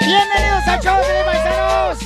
Bienvenidos 0.00 0.68
a 0.68 0.80
show 0.80 0.96
de 0.98 1.24
paisanos. 1.24 1.98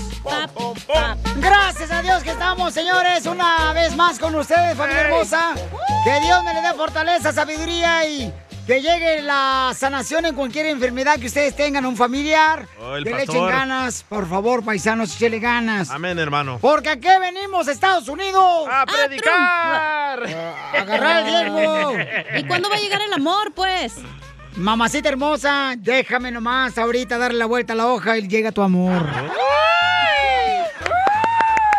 Gracias 1.37 1.91
a 1.91 2.03
Dios 2.03 2.23
que 2.23 2.31
estamos, 2.31 2.73
señores, 2.73 3.27
una 3.27 3.73
vez 3.75 3.95
más 3.95 4.19
con 4.19 4.35
ustedes, 4.35 4.77
familia 4.77 5.03
hermosa. 5.03 5.55
Que 6.05 6.21
Dios 6.21 6.43
me 6.45 6.55
le 6.55 6.63
dé 6.63 6.73
fortaleza, 6.75 7.33
sabiduría 7.33 8.09
y 8.09 8.33
que 8.67 8.81
llegue 8.81 9.21
la 9.23 9.73
sanación 9.77 10.27
en 10.27 10.35
cualquier 10.35 10.67
enfermedad 10.67 11.19
que 11.19 11.27
ustedes 11.27 11.55
tengan, 11.57 11.85
un 11.85 11.97
familiar. 11.97 12.67
Oh, 12.81 12.95
que 13.03 13.11
le 13.11 13.23
echen 13.25 13.47
ganas, 13.47 14.03
por 14.03 14.29
favor, 14.29 14.65
paisanos, 14.65 15.15
échele 15.15 15.39
ganas. 15.39 15.91
Amén, 15.91 16.19
hermano. 16.19 16.59
Porque 16.61 16.89
aquí 16.89 17.09
venimos, 17.21 17.69
Estados 17.69 18.09
Unidos. 18.09 18.67
¡A 18.71 18.87
predicar! 18.87 20.27
A 20.27 20.81
agarrar 20.81 21.27
el 21.27 21.27
diezmo. 21.27 21.93
¿Y 22.39 22.45
cuándo 22.45 22.71
va 22.71 22.77
a 22.77 22.81
llegar 22.81 23.03
el 23.03 23.13
amor, 23.13 23.53
pues? 23.55 23.97
Mamacita 24.59 25.09
hermosa, 25.09 25.75
déjame 25.79 26.33
nomás 26.33 26.77
ahorita 26.79 27.17
darle 27.17 27.39
la 27.39 27.47
vuelta 27.47 27.75
a 27.75 27.77
la 27.77 27.87
hoja 27.87 28.19
y 28.19 28.27
llega 28.27 28.51
tu 28.51 28.61
amor. 28.63 29.07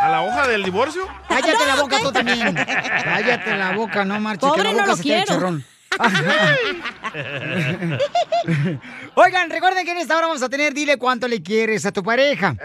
¿A 0.01 0.09
la 0.09 0.21
hoja 0.21 0.47
del 0.47 0.63
divorcio? 0.63 1.05
Cállate 1.27 1.65
la 1.67 1.75
boca 1.75 1.97
tú 2.01 2.11
también. 2.13 2.55
Cállate 2.55 3.57
la 3.57 3.73
boca, 3.73 4.05
no 4.05 4.17
marches, 4.21 4.49
que 4.51 4.57
Pobre, 4.57 4.73
la 4.73 4.81
no 4.81 4.87
lo 4.87 4.95
se 4.95 5.03
te 5.03 5.09
quiero. 5.09 5.25
chorrón. 5.25 5.65
Oigan, 9.15 9.49
recuerden 9.49 9.83
que 9.85 9.91
en 9.91 9.97
esta 9.97 10.15
hora 10.17 10.27
vamos 10.27 10.41
a 10.43 10.47
tener 10.47 10.73
dile 10.73 10.95
cuánto 10.97 11.27
le 11.27 11.43
quieres 11.43 11.85
a 11.85 11.91
tu 11.91 12.01
pareja. 12.01 12.55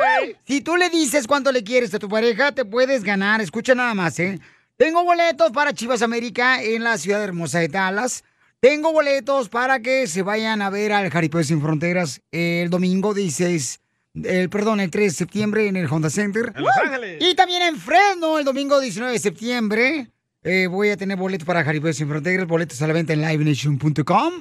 Si 0.47 0.61
tú 0.61 0.77
le 0.77 0.91
dices 0.91 1.27
cuánto 1.27 1.51
le 1.51 1.65
quieres 1.65 1.93
a 1.95 1.99
tu 1.99 2.09
pareja, 2.09 2.53
te 2.53 2.65
puedes 2.65 3.03
ganar. 3.03 3.41
Escucha 3.41 3.75
nada 3.75 3.95
más, 3.95 4.17
¿eh? 4.21 4.39
Tengo 4.77 5.03
boletos 5.03 5.51
para 5.51 5.73
Chivas 5.73 6.03
América 6.03 6.63
en 6.63 6.85
la 6.85 6.99
ciudad 6.99 7.25
hermosa 7.25 7.59
de 7.59 7.67
Dallas. 7.69 8.23
Tengo 8.65 8.95
boletos 8.95 9.51
para 9.51 9.81
que 9.81 10.07
se 10.07 10.23
vayan 10.23 10.63
a 10.63 10.71
ver 10.71 10.95
al 10.95 11.11
Jaripeo 11.11 11.45
Sin 11.45 11.61
Fronteras 11.61 12.23
el 12.33 12.71
domingo 12.71 13.13
16, 13.13 13.81
el, 14.25 14.49
perdón, 14.49 14.81
el 14.81 14.91
3 14.91 15.13
de 15.13 15.19
septiembre 15.19 15.69
en 15.69 15.77
el 15.77 15.87
Honda 15.87 16.09
Center. 16.09 16.51
En 16.57 16.63
Los 16.63 16.75
Ángeles. 16.83 17.19
Y 17.21 17.35
también 17.35 17.61
en 17.61 17.77
Fresno, 17.77 18.39
el 18.39 18.47
domingo 18.47 18.81
19 18.81 19.13
de 19.13 19.19
septiembre, 19.19 20.11
eh, 20.43 20.67
voy 20.67 20.89
a 20.89 20.97
tener 20.97 21.19
boletos 21.19 21.45
para 21.45 21.63
Jaripeo 21.63 21.93
Sin 21.93 22.09
Fronteras, 22.09 22.47
boletos 22.47 22.81
a 22.81 22.87
la 22.87 22.95
venta 22.95 23.13
en 23.13 23.21
livenation.com. 23.21 24.33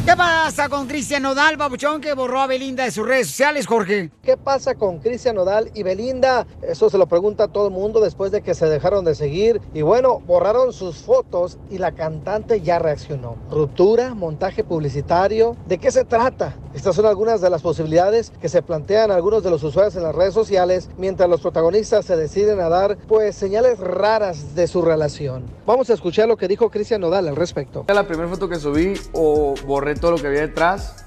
¿Qué 0.05 0.17
pasa 0.17 0.67
con 0.67 0.85
Cristian 0.85 1.23
Nodal, 1.23 1.55
babuchón, 1.55 2.01
que 2.01 2.13
borró 2.13 2.41
a 2.41 2.47
Belinda 2.47 2.83
de 2.83 2.91
sus 2.91 3.07
redes 3.07 3.27
sociales, 3.27 3.65
Jorge? 3.65 4.11
¿Qué 4.21 4.35
pasa 4.35 4.75
con 4.75 4.99
Cristian 4.99 5.35
Nodal 5.35 5.71
y 5.73 5.83
Belinda? 5.83 6.45
Eso 6.61 6.89
se 6.89 6.97
lo 6.97 7.07
pregunta 7.07 7.45
a 7.45 7.47
todo 7.47 7.67
el 7.67 7.73
mundo 7.73 8.01
después 8.01 8.29
de 8.33 8.41
que 8.41 8.53
se 8.53 8.65
dejaron 8.65 9.05
de 9.05 9.15
seguir. 9.15 9.61
Y 9.73 9.81
bueno, 9.81 10.19
borraron 10.19 10.73
sus 10.73 10.97
fotos 10.97 11.57
y 11.69 11.77
la 11.77 11.93
cantante 11.93 12.59
ya 12.59 12.79
reaccionó. 12.79 13.37
Ruptura, 13.49 14.13
montaje 14.13 14.65
publicitario. 14.65 15.55
¿De 15.67 15.77
qué 15.77 15.89
se 15.89 16.03
trata? 16.03 16.53
Estas 16.75 16.95
son 16.95 17.05
algunas 17.05 17.39
de 17.39 17.49
las 17.49 17.61
posibilidades 17.61 18.33
que 18.41 18.49
se 18.49 18.61
plantean 18.61 19.09
algunos 19.09 19.41
de 19.41 19.51
los 19.51 19.63
usuarios 19.63 19.95
en 19.95 20.03
las 20.03 20.13
redes 20.13 20.33
sociales 20.33 20.89
mientras 20.97 21.29
los 21.29 21.39
protagonistas 21.39 22.03
se 22.03 22.17
deciden 22.17 22.59
a 22.59 22.67
dar 22.67 22.97
pues 23.07 23.35
señales 23.35 23.79
raras 23.79 24.53
de 24.53 24.67
su 24.67 24.81
relación. 24.81 25.45
Vamos 25.65 25.89
a 25.91 25.93
escuchar 25.93 26.27
lo 26.27 26.35
que 26.35 26.47
dijo 26.47 26.69
Cristian 26.69 26.99
Nodal 26.99 27.27
al 27.27 27.35
respecto. 27.35 27.85
Era 27.87 27.93
la 27.93 28.07
primera 28.07 28.27
foto 28.27 28.49
que 28.49 28.55
subí 28.55 28.95
o 29.13 29.53
borré 29.65 29.92
todo 29.95 30.11
lo 30.11 30.17
que 30.17 30.27
había 30.27 30.41
detrás. 30.41 31.05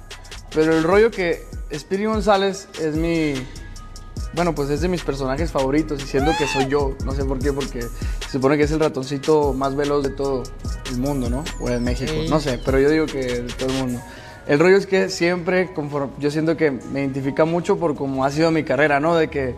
Pero 0.54 0.76
el 0.76 0.82
rollo 0.82 1.10
que 1.10 1.44
Speedy 1.74 2.06
González 2.06 2.68
es 2.80 2.94
mi. 2.96 3.34
Bueno, 4.32 4.54
pues 4.54 4.68
es 4.70 4.80
de 4.80 4.88
mis 4.88 5.02
personajes 5.02 5.50
favoritos 5.50 6.02
y 6.02 6.06
siento 6.06 6.32
que 6.38 6.46
soy 6.46 6.66
yo. 6.66 6.94
No 7.04 7.12
sé 7.12 7.24
por 7.24 7.38
qué, 7.38 7.52
porque 7.52 7.82
se 7.82 8.30
supone 8.30 8.56
que 8.56 8.64
es 8.64 8.70
el 8.70 8.80
ratoncito 8.80 9.52
más 9.52 9.74
veloz 9.74 10.02
de 10.02 10.10
todo 10.10 10.42
el 10.90 10.98
mundo, 10.98 11.30
¿no? 11.30 11.44
O 11.60 11.68
de 11.68 11.80
México. 11.80 12.12
Sí. 12.12 12.28
No 12.28 12.40
sé, 12.40 12.60
pero 12.64 12.78
yo 12.78 12.90
digo 12.90 13.06
que 13.06 13.42
de 13.42 13.52
todo 13.54 13.70
el 13.70 13.74
mundo. 13.76 14.00
El 14.46 14.58
rollo 14.60 14.76
es 14.76 14.86
que 14.86 15.08
siempre, 15.08 15.72
conforme, 15.72 16.12
yo 16.18 16.30
siento 16.30 16.56
que 16.56 16.70
me 16.70 17.00
identifica 17.00 17.44
mucho 17.44 17.78
por 17.78 17.96
cómo 17.96 18.24
ha 18.24 18.30
sido 18.30 18.50
mi 18.50 18.62
carrera, 18.62 19.00
¿no? 19.00 19.16
De 19.16 19.28
que 19.28 19.56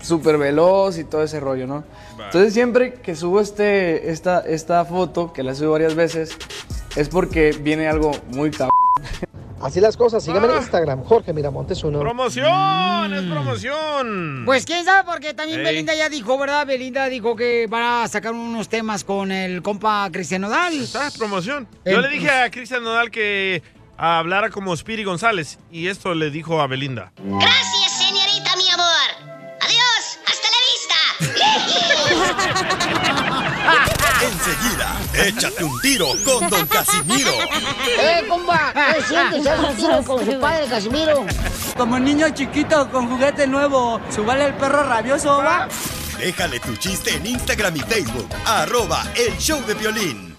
súper 0.00 0.38
veloz 0.38 0.98
y 0.98 1.04
todo 1.04 1.22
ese 1.22 1.40
rollo, 1.40 1.66
¿no? 1.66 1.84
Entonces 2.24 2.52
siempre 2.52 2.94
que 2.94 3.16
subo 3.16 3.40
este, 3.40 4.10
esta, 4.10 4.40
esta 4.40 4.84
foto, 4.84 5.32
que 5.32 5.42
la 5.42 5.54
subo 5.54 5.72
varias 5.72 5.94
veces, 5.94 6.36
es 6.96 7.08
porque 7.08 7.52
viene 7.60 7.88
algo 7.88 8.12
muy 8.28 8.50
cabrón. 8.50 8.70
Así 9.62 9.78
las 9.78 9.94
cosas, 9.96 10.24
síganme 10.24 10.46
en 10.48 10.54
Ah. 10.54 10.58
Instagram, 10.58 11.04
Jorge 11.04 11.34
Miramontes 11.34 11.84
uno. 11.84 12.00
¡Promoción! 12.00 13.12
¡Es 13.12 13.22
promoción! 13.30 14.42
Pues 14.46 14.64
quién 14.64 14.86
sabe, 14.86 15.04
porque 15.04 15.34
también 15.34 15.60
Ey. 15.60 15.66
Belinda 15.66 15.94
ya 15.94 16.08
dijo, 16.08 16.38
¿verdad? 16.38 16.66
Belinda 16.66 17.06
dijo 17.10 17.36
que 17.36 17.66
va 17.66 18.02
a 18.04 18.08
sacar 18.08 18.32
unos 18.32 18.70
temas 18.70 19.04
con 19.04 19.30
el 19.30 19.60
compa 19.60 20.08
Cristian 20.10 20.40
Nodal. 20.40 20.72
¿Está? 20.72 21.10
Promoción. 21.18 21.68
Yo 21.84 22.00
le 22.00 22.08
dije 22.08 22.30
a 22.30 22.50
Cristian 22.50 22.82
Nodal 22.82 23.10
que 23.10 23.62
hablara 23.98 24.48
como 24.48 24.74
Speedy 24.74 25.04
González 25.04 25.58
y 25.70 25.88
esto 25.88 26.14
le 26.14 26.30
dijo 26.30 26.62
a 26.62 26.66
Belinda. 26.66 27.12
Gracias, 27.22 27.69
Enseguida, 34.50 34.96
échate 35.14 35.62
un 35.62 35.80
tiro 35.80 36.08
con 36.24 36.50
Don 36.50 36.66
Casimiro. 36.66 37.30
¡Eh, 38.00 38.24
compa! 38.28 38.72
¿Qué 38.72 39.02
sientes? 39.02 39.46
¿Haz 39.46 39.60
un 39.60 39.76
tiro 39.76 40.02
con 40.02 40.26
su 40.26 40.40
padre, 40.40 40.66
Casimiro? 40.66 41.24
Como 41.76 42.00
niño 42.00 42.28
chiquito 42.30 42.90
con 42.90 43.08
juguete 43.08 43.46
nuevo, 43.46 44.00
¿subale 44.12 44.46
el 44.46 44.54
perro 44.54 44.82
rabioso, 44.82 45.38
va? 45.38 45.68
Déjale 46.18 46.58
tu 46.58 46.74
chiste 46.76 47.14
en 47.14 47.26
Instagram 47.26 47.76
y 47.76 47.80
Facebook. 47.80 48.28
Arroba 48.44 49.04
El 49.14 49.38
Show 49.38 49.64
de 49.66 49.74
Violín. 49.74 50.29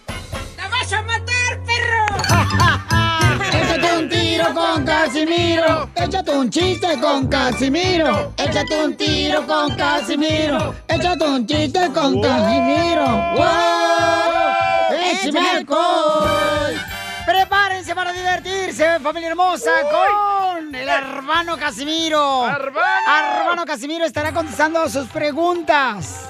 Tiro 4.31 4.53
con 4.53 4.85
Casimiro. 4.85 5.89
Échate 5.95 6.31
un 6.31 6.49
chiste 6.49 6.99
con 7.01 7.27
Casimiro. 7.27 8.33
Échate 8.37 8.85
un 8.85 8.95
tiro 8.95 9.45
con 9.45 9.75
Casimiro. 9.75 10.73
Échate 10.87 11.25
un 11.25 11.45
chiste 11.45 11.91
con 11.93 12.21
Casimiro. 12.21 13.05
¡Wow! 13.35 14.97
¡Échame 15.11 15.49
alcohol! 15.57 16.79
Prepárense 17.25 17.93
para 17.93 18.13
divertirse, 18.13 18.99
familia 19.01 19.29
hermosa, 19.31 19.71
con 19.91 20.73
el 20.73 20.87
hermano 20.87 21.57
Casimiro. 21.57 22.47
¡Hermano! 22.47 23.41
Hermano 23.41 23.65
Casimiro 23.65 24.05
estará 24.05 24.33
contestando 24.33 24.87
sus 24.87 25.07
preguntas 25.07 26.29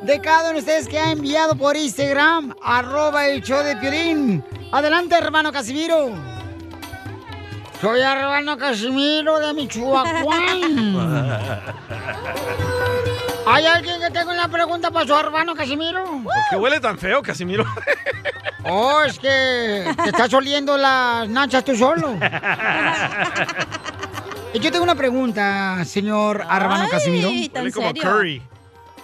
de 0.00 0.18
cada 0.20 0.44
uno 0.44 0.54
de 0.54 0.58
ustedes 0.60 0.88
que 0.88 0.98
ha 0.98 1.12
enviado 1.12 1.56
por 1.56 1.76
Instagram, 1.76 2.54
arroba 2.62 3.26
el 3.26 3.42
show 3.42 3.62
de 3.62 3.76
Piolín. 3.76 4.42
Adelante, 4.72 5.14
hermano 5.14 5.52
Casimiro. 5.52 6.37
Soy 7.80 8.00
hermano 8.00 8.58
Casimiro 8.58 9.38
de 9.38 9.54
Michoacán. 9.54 10.20
¿Hay 13.46 13.64
alguien 13.66 14.00
que 14.00 14.10
tenga 14.10 14.32
una 14.32 14.48
pregunta 14.48 14.90
para 14.90 15.06
su 15.06 15.14
hermano 15.14 15.54
Casimiro? 15.54 16.04
¿Por 16.04 16.32
qué 16.50 16.56
huele 16.56 16.80
tan 16.80 16.98
feo, 16.98 17.22
Casimiro? 17.22 17.64
Oh, 18.70 19.00
es 19.02 19.18
que 19.18 19.94
te 20.02 20.10
estás 20.10 20.34
oliendo 20.34 20.76
las 20.76 21.26
nachas 21.28 21.64
tú 21.64 21.74
solo. 21.76 22.18
Y 24.52 24.58
Yo 24.60 24.70
tengo 24.72 24.82
una 24.84 24.94
pregunta, 24.94 25.82
señor 25.86 26.42
Ay, 26.48 26.88
Casimiro. 26.90 27.28
¿tan 27.52 27.62
Huele 27.62 27.72
como 27.72 27.86
serio? 27.88 28.02
curry. 28.02 28.42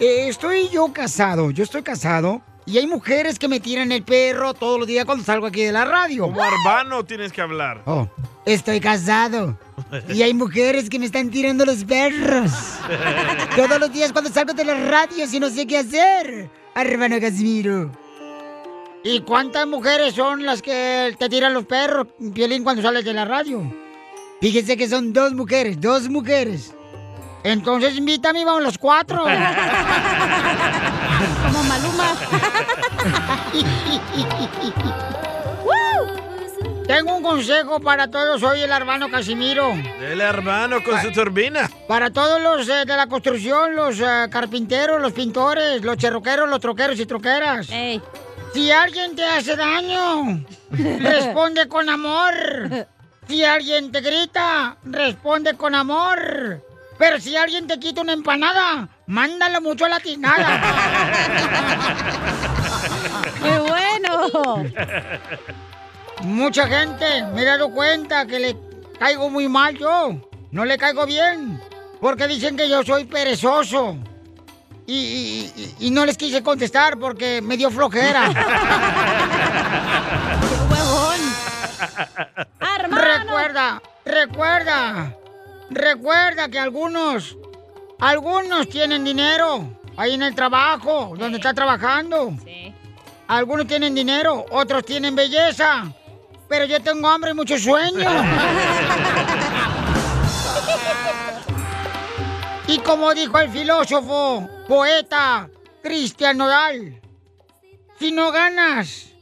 Eh, 0.01 0.29
estoy 0.29 0.69
yo 0.71 0.93
casado, 0.93 1.51
yo 1.51 1.63
estoy 1.65 1.83
casado 1.83 2.43
y 2.67 2.79
hay 2.79 2.87
mujeres 2.87 3.39
que 3.39 3.49
me 3.49 3.61
tiran 3.61 3.93
el 3.93 4.03
perro 4.03 4.55
todos 4.55 4.79
los 4.79 4.89
días 4.89 5.05
cuando 5.05 5.25
salgo 5.25 5.47
aquí 5.47 5.63
de 5.63 5.73
la 5.73 5.85
radio. 5.85 6.25
Como 6.25 6.43
Arbano 6.43 7.05
tienes 7.05 7.33
que 7.33 7.41
hablar. 7.41 7.83
Oh, 7.87 8.09
estoy 8.47 8.81
casado 8.81 9.59
y 10.09 10.23
hay 10.23 10.35
mujeres 10.35 10.89
que 10.89 10.99
me 10.99 11.07
están 11.07 11.31
tirando 11.31 11.65
los 11.65 11.85
perros. 11.85 12.51
Todos 13.57 13.79
los 13.79 13.93
días 13.93 14.13
cuando 14.13 14.31
salgo 14.31 14.53
de 14.53 14.65
la 14.65 14.75
radio 14.75 15.27
y 15.31 15.41
no 15.41 15.51
sé 15.51 15.67
qué 15.67 15.79
hacer, 15.79 16.51
hermano 16.75 17.21
Casimiro. 17.21 17.91
¿Y 19.03 19.21
cuántas 19.21 19.67
mujeres 19.67 20.15
son 20.15 20.45
las 20.47 20.63
que 20.63 21.15
te 21.19 21.29
tiran 21.29 21.53
los 21.53 21.67
perros, 21.67 22.07
Violín, 22.19 22.65
cuando 22.65 22.83
sales 22.83 23.05
de 23.05 23.13
la 23.13 23.27
radio? 23.27 23.63
Fíjense 24.41 24.77
que 24.77 24.89
son 24.89 25.13
dos 25.13 25.35
mujeres, 25.35 25.81
dos 25.81 26.09
mujeres. 26.09 26.75
Entonces 27.45 27.97
invítame 27.97 28.41
y 28.41 28.45
vamos 28.45 28.63
los 28.63 28.79
cuatro. 28.79 29.19
Como 31.47 31.63
Maluma. 31.65 32.15
Tengo 36.87 37.17
un 37.17 37.23
consejo 37.23 37.81
para 37.81 38.11
todos, 38.11 38.41
soy 38.41 38.61
el 38.61 38.71
hermano 38.71 39.11
Casimiro. 39.11 39.75
Dele 40.01 40.25
Arbano 40.25 40.83
con 40.83 41.01
su 41.01 41.13
turbina. 41.13 41.71
Para 41.89 42.11
todos 42.11 42.41
los 42.43 42.69
eh, 42.69 42.85
de 42.85 42.97
la 42.97 43.07
construcción, 43.07 43.75
los 43.75 43.99
eh, 44.01 44.27
carpinteros, 44.31 45.01
los 45.01 45.13
pintores, 45.13 45.83
los 45.83 45.97
cherroqueros, 45.97 46.49
los 46.49 46.61
troqueros 46.61 47.01
y 47.01 47.07
troqueras. 47.07 47.71
Ey. 47.71 48.03
Si 48.53 48.71
alguien 48.71 49.17
te 49.17 49.25
hace 49.25 49.57
daño, 49.57 50.45
responde 50.71 51.67
con 51.69 51.89
amor. 51.89 52.87
Si 53.29 53.43
alguien 53.45 53.91
te 53.91 54.03
grita, 54.03 54.77
responde 54.85 55.55
con 55.55 55.75
amor. 55.75 56.63
Pero 57.07 57.21
si 57.21 57.37
alguien 57.37 57.67
te 57.67 57.79
quita 57.79 58.01
una 58.01 58.15
empanada, 58.15 58.89
mándalo 59.09 59.61
mucho 59.61 59.85
a 59.85 59.91
la 59.91 60.01
tinada. 60.01 60.59
¡Qué 63.43 63.59
bueno! 63.59 64.65
Mucha 66.23 66.67
gente 66.67 67.25
me 67.35 67.43
he 67.43 67.45
dado 67.45 67.69
cuenta 67.73 68.25
que 68.25 68.39
le 68.39 68.57
caigo 68.99 69.29
muy 69.29 69.51
mal 69.51 69.77
yo. 69.77 70.15
No 70.51 70.65
le 70.65 70.79
caigo 70.79 71.05
bien. 71.05 71.61
Porque 72.01 72.27
dicen 72.27 72.57
que 72.57 72.71
yo 72.71 72.83
soy 72.83 73.05
perezoso. 73.05 73.99
Y, 74.87 74.95
y- 74.95 75.53
y- 75.57 75.75
y 75.89 75.91
no 75.91 76.07
les 76.07 76.17
quise 76.17 76.43
contestar 76.43 76.99
porque 76.99 77.43
me 77.43 77.59
dio 77.59 77.71
flojera. 77.71 78.29
¡Qué 80.41 80.55
huevón! 80.73 81.21
¡Hermano! 82.81 83.27
recuerda, 83.27 83.83
recuerda, 84.07 85.15
recuerda 85.75 86.49
que 86.49 86.59
algunos, 86.59 87.37
algunos 87.99 88.69
tienen 88.69 89.05
dinero 89.05 89.79
ahí 89.97 90.15
en 90.15 90.23
el 90.23 90.35
trabajo, 90.35 91.15
donde 91.17 91.39
está 91.39 91.55
trabajando. 91.55 92.35
Sí. 92.45 92.75
Algunos 93.27 93.67
tienen 93.67 93.95
dinero, 93.95 94.45
otros 94.51 94.85
tienen 94.85 95.17
belleza. 95.17 95.91
Pero 96.49 96.67
yo 96.67 96.83
tengo 96.83 97.09
hambre 97.09 97.31
y 97.31 97.35
mucho 97.35 97.59
sueño. 97.59 98.09
y 102.69 102.79
como 102.79 103.15
dijo 103.15 103.39
el 103.39 103.51
filósofo, 103.51 104.49
poeta 104.69 105.49
Cristian 105.83 106.37
Nodal, 106.37 107.01
si 107.99 108.13
no 108.13 108.31
ganas, 108.31 109.14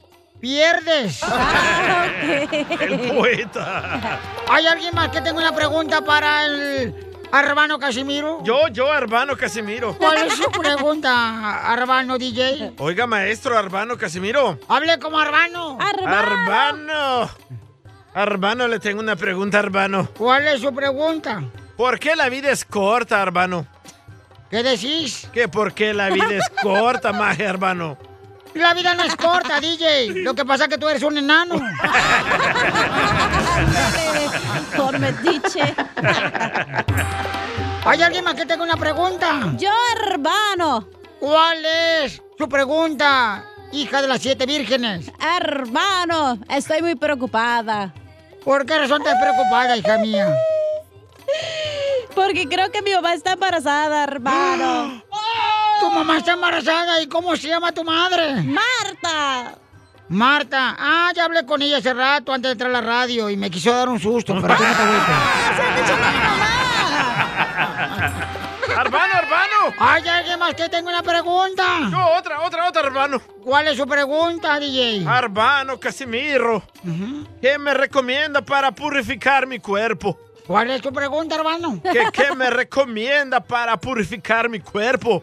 pierdes. 0.42 1.20
El 2.80 3.14
poeta. 3.14 4.18
¿Hay 4.50 4.66
alguien 4.66 4.92
más 4.92 5.08
que 5.10 5.20
tenga 5.20 5.38
una 5.38 5.54
pregunta 5.54 6.04
para 6.04 6.44
el 6.44 6.92
hermano 7.32 7.78
Casimiro? 7.78 8.42
Yo, 8.42 8.66
yo, 8.68 8.90
Arbano 8.90 9.36
Casimiro. 9.36 9.96
¿Cuál 9.96 10.26
es 10.26 10.34
su 10.34 10.50
pregunta, 10.50 11.62
hermano 11.72 12.18
DJ? 12.18 12.72
Oiga, 12.78 13.06
maestro 13.06 13.56
Arbano 13.56 13.96
Casimiro. 13.96 14.58
Hable 14.68 14.98
como 14.98 15.22
hermano. 15.22 15.78
Arbano. 15.80 17.30
Arbano, 18.12 18.66
le 18.66 18.80
tengo 18.80 19.00
una 19.00 19.14
pregunta, 19.14 19.60
Arbano. 19.60 20.08
¿Cuál 20.18 20.48
es 20.48 20.60
su 20.60 20.74
pregunta? 20.74 21.40
¿Por 21.76 22.00
qué 22.00 22.16
la 22.16 22.28
vida 22.28 22.50
es 22.50 22.64
corta, 22.64 23.22
Arbano? 23.22 23.64
¿Qué 24.50 24.64
decís? 24.64 25.28
¿Qué 25.32 25.46
por 25.46 25.72
qué 25.72 25.94
la 25.94 26.10
vida 26.10 26.34
es 26.34 26.50
corta, 26.60 27.12
maje, 27.12 27.46
Arbano? 27.46 27.96
La 28.54 28.74
vida 28.74 28.94
no 28.94 29.04
es 29.04 29.16
corta, 29.16 29.60
DJ. 29.60 30.22
Lo 30.22 30.34
que 30.34 30.44
pasa 30.44 30.64
es 30.64 30.70
que 30.70 30.78
tú 30.78 30.88
eres 30.88 31.02
un 31.02 31.18
enano. 31.18 31.56
Por 34.76 34.98
metiche. 34.98 35.74
¿Hay 37.84 38.02
alguien 38.02 38.24
más 38.24 38.34
que 38.34 38.46
tenga 38.46 38.62
una 38.62 38.76
pregunta? 38.76 39.52
Yo, 39.56 39.70
hermano. 39.96 40.86
¿Cuál 41.18 41.64
es 41.64 42.22
su 42.36 42.48
pregunta, 42.48 43.44
hija 43.70 44.02
de 44.02 44.08
las 44.08 44.20
siete 44.20 44.44
vírgenes? 44.46 45.10
Hermano, 45.20 46.38
estoy 46.48 46.82
muy 46.82 46.96
preocupada. 46.96 47.94
¿Por 48.44 48.66
qué 48.66 48.78
razón 48.78 49.02
estás 49.02 49.20
preocupada, 49.20 49.76
hija 49.76 49.98
mía? 49.98 50.34
Porque 52.14 52.48
creo 52.48 52.70
que 52.70 52.82
mi 52.82 52.92
mamá 52.92 53.14
está 53.14 53.32
embarazada, 53.32 54.04
hermano. 54.04 55.02
Mamá 55.94 56.18
está 56.18 56.32
embarazada 56.32 57.00
y 57.02 57.06
¿cómo 57.06 57.36
se 57.36 57.48
llama 57.48 57.72
tu 57.72 57.84
madre? 57.84 58.42
¡Marta! 58.42 59.54
Marta. 60.08 60.76
Ah, 60.78 61.10
ya 61.14 61.24
hablé 61.24 61.46
con 61.46 61.62
ella 61.62 61.78
hace 61.78 61.94
rato 61.94 62.32
antes 62.32 62.48
de 62.48 62.52
entrar 62.52 62.70
a 62.70 62.74
la 62.74 62.80
radio 62.80 63.30
y 63.30 63.36
me 63.36 63.50
quiso 63.50 63.72
dar 63.72 63.88
un 63.88 63.98
susto, 63.98 64.34
pero 64.40 64.54
tú 64.56 64.62
no 64.62 64.68
te. 64.68 64.82
Arbano, 68.76 69.14
Arbano. 69.14 69.74
¿Hay 69.78 70.06
alguien 70.08 70.38
más 70.38 70.54
que 70.54 70.68
tenga 70.68 70.88
una 70.90 71.02
pregunta? 71.02 71.62
Yo, 71.90 71.98
otra, 72.18 72.40
otra, 72.40 72.68
otra, 72.68 72.82
Arbano. 72.82 73.20
¿Cuál 73.44 73.68
es 73.68 73.76
su 73.76 73.86
pregunta, 73.86 74.58
DJ? 74.58 75.04
Arbano 75.06 75.78
Casimiro. 75.78 76.62
¿Qué 77.40 77.58
me 77.58 77.74
recomienda 77.74 78.42
para 78.42 78.72
purificar 78.72 79.46
mi 79.46 79.58
cuerpo? 79.60 80.18
¿Cuál 80.46 80.70
es 80.70 80.82
tu 80.82 80.92
pregunta, 80.92 81.36
hermano? 81.36 81.80
¿Qué, 81.82 82.04
qué 82.12 82.34
me 82.34 82.50
recomienda 82.50 83.40
para 83.40 83.76
purificar 83.76 84.48
mi 84.48 84.60
cuerpo? 84.60 85.22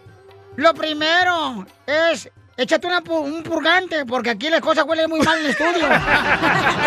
Lo 0.60 0.74
primero 0.74 1.66
es 1.88 2.30
échate 2.58 2.86
una 2.86 3.02
un 3.12 3.44
purgante, 3.44 4.06
porque 4.06 4.32
aquí 4.32 4.50
las 4.50 4.60
cosas 4.60 4.84
huelen 4.86 5.10
muy 5.10 5.22
mal 5.22 5.40
en 5.40 5.46
el 5.46 5.52
estudio. 5.52 5.88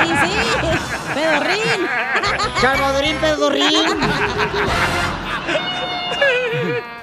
Y 0.04 0.08
sí, 0.08 0.36
pedorrín. 1.14 1.88
Salvadorín 2.60 3.16
Pedorrín. 3.16 4.00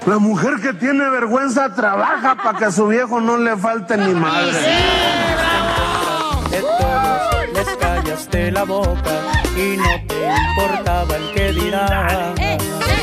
La 0.06 0.20
mujer 0.20 0.60
que 0.62 0.74
tiene 0.74 1.10
vergüenza 1.10 1.74
trabaja 1.74 2.36
para 2.36 2.60
que 2.60 2.66
a 2.66 2.72
su 2.72 2.86
viejo 2.86 3.20
no 3.20 3.38
le 3.40 3.58
falte 3.58 3.98
ni 3.98 4.14
madre. 4.14 4.52
De 6.52 6.62
todos 6.62 7.50
les 7.52 7.78
callaste 7.78 8.52
la 8.52 8.64
boca 8.64 9.22
y 9.56 9.76
no 9.76 9.90
te 10.08 10.36
importaba 10.48 11.16
el 11.16 11.34
que 11.34 11.52
dirá. 11.54 12.34
Todos 12.36 12.99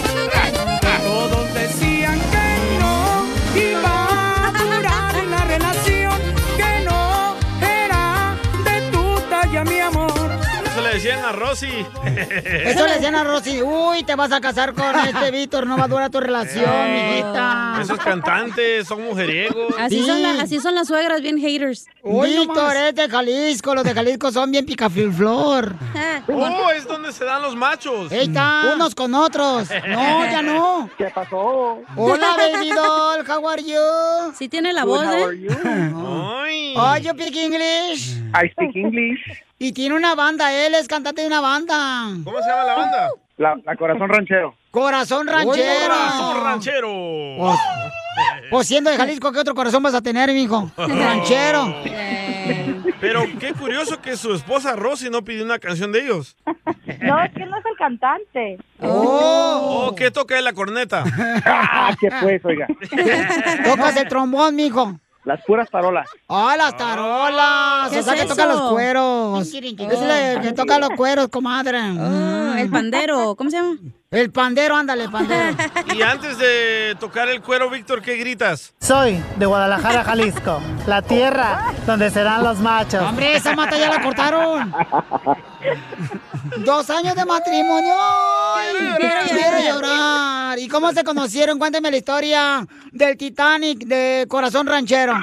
decían 10.97 11.25
a 11.25 11.33
Rosy. 11.33 11.67
Eso 12.45 12.87
le 12.87 12.95
decían 12.95 13.15
a 13.15 13.25
Rosy, 13.25 13.61
uy, 13.63 14.03
te 14.05 14.15
vas 14.15 14.33
a 14.33 14.41
casar 14.41 14.73
con 14.73 14.95
este 15.07 15.31
Víctor, 15.31 15.67
no 15.67 15.77
va 15.77 15.85
a 15.85 15.89
durar 15.89 16.11
tu 16.11 16.21
relación, 16.21 16.65
mijita. 16.93 17.79
Esos 17.83 17.99
cantantes 17.99 18.87
son 18.89 19.05
mujeriegos. 19.05 19.75
Así, 19.79 20.03
son 20.05 20.23
la- 20.23 20.43
así 20.43 20.59
son 20.59 20.75
las 20.75 20.89
suegras, 20.89 21.21
bien 21.21 21.39
haters. 21.39 21.87
Víctor 22.03 22.77
es 22.77 22.95
de 22.95 23.09
Jalisco, 23.09 23.75
los 23.75 23.85
de 23.85 23.93
Jalisco 23.95 24.33
son 24.33 24.51
bien 24.51 24.65
picafilflor. 24.67 25.75
Oh, 26.29 26.71
es 26.71 26.87
donde 26.87 27.13
se 27.13 27.25
dan 27.25 27.41
los 27.43 27.55
machos. 27.55 28.11
Ahí 28.11 28.21
está. 28.27 28.73
Unos 28.75 28.95
con 28.95 29.15
otros. 29.15 29.69
No, 29.87 30.25
ya 30.25 30.43
no. 30.43 30.91
¿Qué 30.99 31.05
pasó? 31.15 31.81
Hola, 31.97 32.37
baby 32.37 32.71
doll, 32.71 33.25
how 33.29 33.49
are 33.49 33.63
you? 33.63 34.33
Sí 34.37 34.49
tiene 34.49 34.73
la 34.73 34.83
Good, 34.83 34.91
voz, 34.91 35.07
how 35.07 35.13
¿eh? 35.13 35.25
are 35.25 35.39
you? 35.39 35.51
Ay. 36.45 36.75
Oh, 36.77 36.97
you 36.97 37.11
speak 37.13 37.37
English? 37.37 38.17
I 38.35 38.49
speak 38.51 38.75
English. 38.75 39.21
Y 39.59 39.73
tiene 39.73 39.95
una 39.95 40.15
banda, 40.15 40.53
él 40.53 40.75
es 40.75 40.87
cantante 40.87 41.23
de 41.23 41.29
una 41.29 41.41
banda. 41.41 42.09
¿Cómo 42.25 42.43
se 42.43 42.49
llama 42.49 42.65
la 42.65 42.75
banda? 42.75 43.11
La, 43.39 43.57
la 43.65 43.77
Corazón 43.77 44.09
Ranchero. 44.09 44.55
Corazón 44.71 45.27
ranchero. 45.27 45.95
Corazón 45.95 46.45
ranchero. 46.45 46.93
Pues, 47.39 47.59
pues 48.51 48.69
siendo 48.69 48.91
de 48.91 48.97
Jalisco, 48.99 49.33
¿qué 49.33 49.39
otro 49.41 49.55
corazón 49.55 49.83
vas 49.83 49.95
a 49.95 50.03
tener, 50.03 50.31
mijo? 50.33 50.71
Ranchero. 50.77 51.75
Pero 53.01 53.23
qué 53.41 53.53
curioso 53.55 54.01
que 54.01 54.17
su 54.17 54.35
esposa 54.35 54.77
Rosy 54.77 55.09
no 55.09 55.23
pidió 55.23 55.45
una 55.45 55.59
canción 55.59 55.93
de 55.93 56.01
ellos. 56.01 56.37
No, 57.01 57.23
es 57.23 57.33
que 57.33 57.43
él 57.43 57.51
no 57.51 57.59
es 57.59 57.65
el 57.67 57.77
cantante. 57.79 58.59
Oh, 58.81 59.95
¿qué 59.97 60.11
toca 60.11 60.39
la 60.41 60.53
corneta? 60.53 61.05
Ah, 61.47 61.95
¿qué 62.01 62.09
pues, 62.21 62.45
oiga? 62.45 62.67
Tocas 63.65 63.97
el 63.97 64.09
trombón, 64.09 64.57
mijo. 64.57 64.99
Las 65.27 65.45
puras 65.45 65.69
tarolas. 65.69 66.09
¡Ah, 66.29 66.55
las 66.57 66.77
tarolas! 66.77 67.91
¿Qué 67.91 67.99
o 67.99 68.03
sea, 68.05 68.15
es 68.15 68.21
que 68.23 68.27
toca 68.29 68.45
eso? 68.45 68.53
los 68.53 68.71
cueros. 68.71 69.49
Es 69.49 69.55
el 69.55 70.41
que 70.41 70.53
toca 70.53 70.79
los 70.79 70.91
cueros, 70.91 71.27
comadre. 71.31 71.81
Oh, 71.81 72.55
el 72.55 72.71
pandero, 72.71 73.35
¿cómo 73.35 73.51
se 73.51 73.57
llama? 73.57 73.77
El 74.11 74.31
pandero, 74.31 74.77
ándale, 74.77 75.09
pandero. 75.13 75.57
Y 75.95 76.03
antes 76.03 76.39
de 76.39 76.97
tocar 77.01 77.29
el 77.29 77.41
cuero, 77.41 77.69
Víctor, 77.69 78.03
¿qué 78.03 78.17
gritas? 78.17 78.75
Soy 78.79 79.19
de 79.37 79.47
Guadalajara, 79.47 80.05
Jalisco, 80.05 80.61
la 80.87 81.03
tierra 81.03 81.73
donde 81.87 82.11
serán 82.11 82.45
los 82.45 82.61
machos. 82.61 83.03
Hombre, 83.03 83.35
esa 83.35 83.55
mata 83.57 83.77
ya 83.77 83.91
la 83.91 84.03
cortaron. 84.03 84.73
Dos 86.65 86.89
años 86.91 87.17
de 87.17 87.25
matrimonio. 87.25 87.95
Ay, 88.55 88.75
quiero 89.29 89.75
llorar. 89.75 90.59
¿Y 90.59 90.69
cómo 90.69 90.93
se 90.93 91.03
conocieron? 91.03 91.59
Cuénteme 91.59 91.91
la 91.91 91.97
historia 91.97 92.67
del 92.93 93.17
Titanic 93.17 93.81
de 93.81 94.27
Corazón 94.29 94.69
Ranchero. 94.69 95.15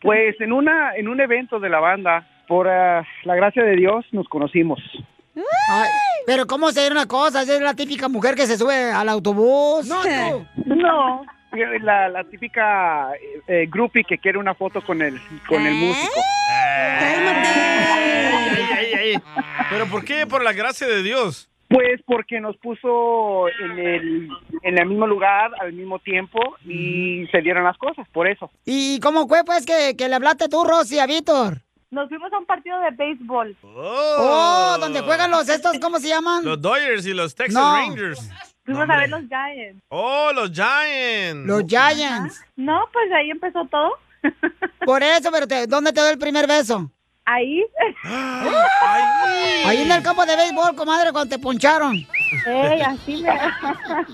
Pues 0.00 0.40
en 0.40 0.52
una 0.52 0.96
en 0.96 1.08
un 1.08 1.20
evento 1.20 1.58
de 1.58 1.68
la 1.68 1.80
banda, 1.80 2.26
por 2.46 2.68
ah, 2.68 3.04
la 3.24 3.34
gracia 3.34 3.64
de 3.64 3.74
Dios, 3.74 4.04
nos 4.12 4.28
conocimos. 4.28 4.78
Ay, 5.70 5.88
pero 6.26 6.46
¿cómo 6.46 6.70
se 6.72 6.80
dieron 6.80 6.96
las 6.96 7.06
cosas? 7.06 7.48
Es 7.48 7.60
la 7.60 7.74
típica 7.74 8.08
mujer 8.08 8.34
que 8.34 8.46
se 8.46 8.58
sube 8.58 8.90
al 8.90 9.08
autobús. 9.08 9.86
No. 9.86 10.02
No. 10.66 11.22
La, 11.80 12.08
la 12.08 12.24
típica 12.24 13.12
eh, 13.14 13.40
eh, 13.48 13.66
groupie 13.70 14.04
que 14.04 14.18
quiere 14.18 14.38
una 14.38 14.54
foto 14.54 14.82
con 14.84 15.00
el 15.00 15.18
con 15.48 15.66
el 15.66 15.74
músico. 15.74 16.20
Ay, 16.50 17.16
ay, 18.76 18.92
ay. 18.94 19.22
¿Pero 19.70 19.86
por 19.86 20.04
qué? 20.04 20.26
Por 20.26 20.44
la 20.44 20.52
gracia 20.52 20.86
de 20.86 21.02
Dios. 21.02 21.48
Pues 21.68 22.00
porque 22.06 22.40
nos 22.40 22.56
puso 22.58 23.48
en 23.48 23.78
el 23.78 24.28
en 24.62 24.78
el 24.78 24.86
mismo 24.86 25.06
lugar 25.06 25.50
al 25.60 25.72
mismo 25.72 25.98
tiempo 25.98 26.38
y 26.64 27.26
se 27.30 27.40
dieron 27.42 27.64
las 27.64 27.76
cosas, 27.78 28.06
por 28.12 28.28
eso. 28.28 28.50
¿Y 28.64 29.00
cómo 29.00 29.28
fue, 29.28 29.44
pues, 29.44 29.66
que, 29.66 29.94
que 29.96 30.08
le 30.08 30.14
hablaste 30.14 30.48
tú, 30.48 30.64
Rosy, 30.64 30.98
a 30.98 31.06
Víctor? 31.06 31.62
Nos 31.90 32.08
fuimos 32.08 32.30
a 32.32 32.38
un 32.38 32.44
partido 32.46 32.78
de 32.80 32.90
béisbol. 32.90 33.56
Oh, 33.62 34.76
donde 34.78 35.00
juegan 35.00 35.30
los 35.30 35.48
estos, 35.48 35.78
¿cómo 35.80 35.98
se 35.98 36.08
llaman? 36.08 36.44
Los 36.44 36.60
Dodgers 36.60 37.06
y 37.06 37.14
los 37.14 37.34
Texas 37.34 37.54
No. 37.62 37.74
Rangers. 37.74 38.28
Fuimos 38.64 38.88
a 38.90 38.96
ver 38.98 39.08
los 39.08 39.22
Giants. 39.22 39.82
Oh, 39.88 40.30
los 40.34 40.50
Giants. 40.52 41.46
Los 41.46 41.62
Giants. 41.66 42.44
No, 42.56 42.80
pues 42.92 43.10
ahí 43.12 43.30
empezó 43.30 43.64
todo. 43.70 43.92
Por 44.84 45.02
eso, 45.02 45.30
pero 45.32 45.46
te- 45.48 45.66
¿dónde 45.66 45.92
te 45.92 46.00
dio 46.00 46.10
el 46.10 46.18
primer 46.18 46.46
beso? 46.46 46.90
Ahí. 47.30 47.62
Ahí 49.66 49.82
en 49.82 49.92
el 49.92 50.02
campo 50.02 50.24
de 50.24 50.34
béisbol, 50.34 50.74
comadre, 50.74 51.12
cuando 51.12 51.36
te 51.36 51.38
poncharon. 51.38 51.94
Ey, 52.46 52.80
así 52.80 53.22
me... 53.22 53.38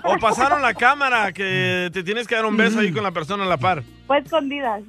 O 0.03 0.19
pasaron 0.19 0.61
la 0.61 0.75
cámara 0.75 1.33
que 1.33 1.91
te 1.93 2.03
tienes 2.03 2.27
que 2.27 2.35
dar 2.35 2.45
un 2.45 2.57
beso 2.57 2.81
ahí 2.81 2.93
con 2.93 3.05
la 3.05 3.13
persona 3.13 3.45
a 3.45 3.47
la 3.47 3.57
par. 3.57 3.85
Fue 4.09 4.19
escondidas. 4.19 4.83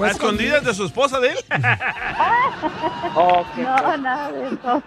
¿A 0.00 0.06
escondidas 0.08 0.64
de 0.64 0.72
su 0.72 0.86
esposa 0.86 1.20
de 1.20 1.30
él? 1.30 1.38
No, 3.14 3.96
nada 3.98 4.32
de 4.32 4.46
eso. 4.48 4.82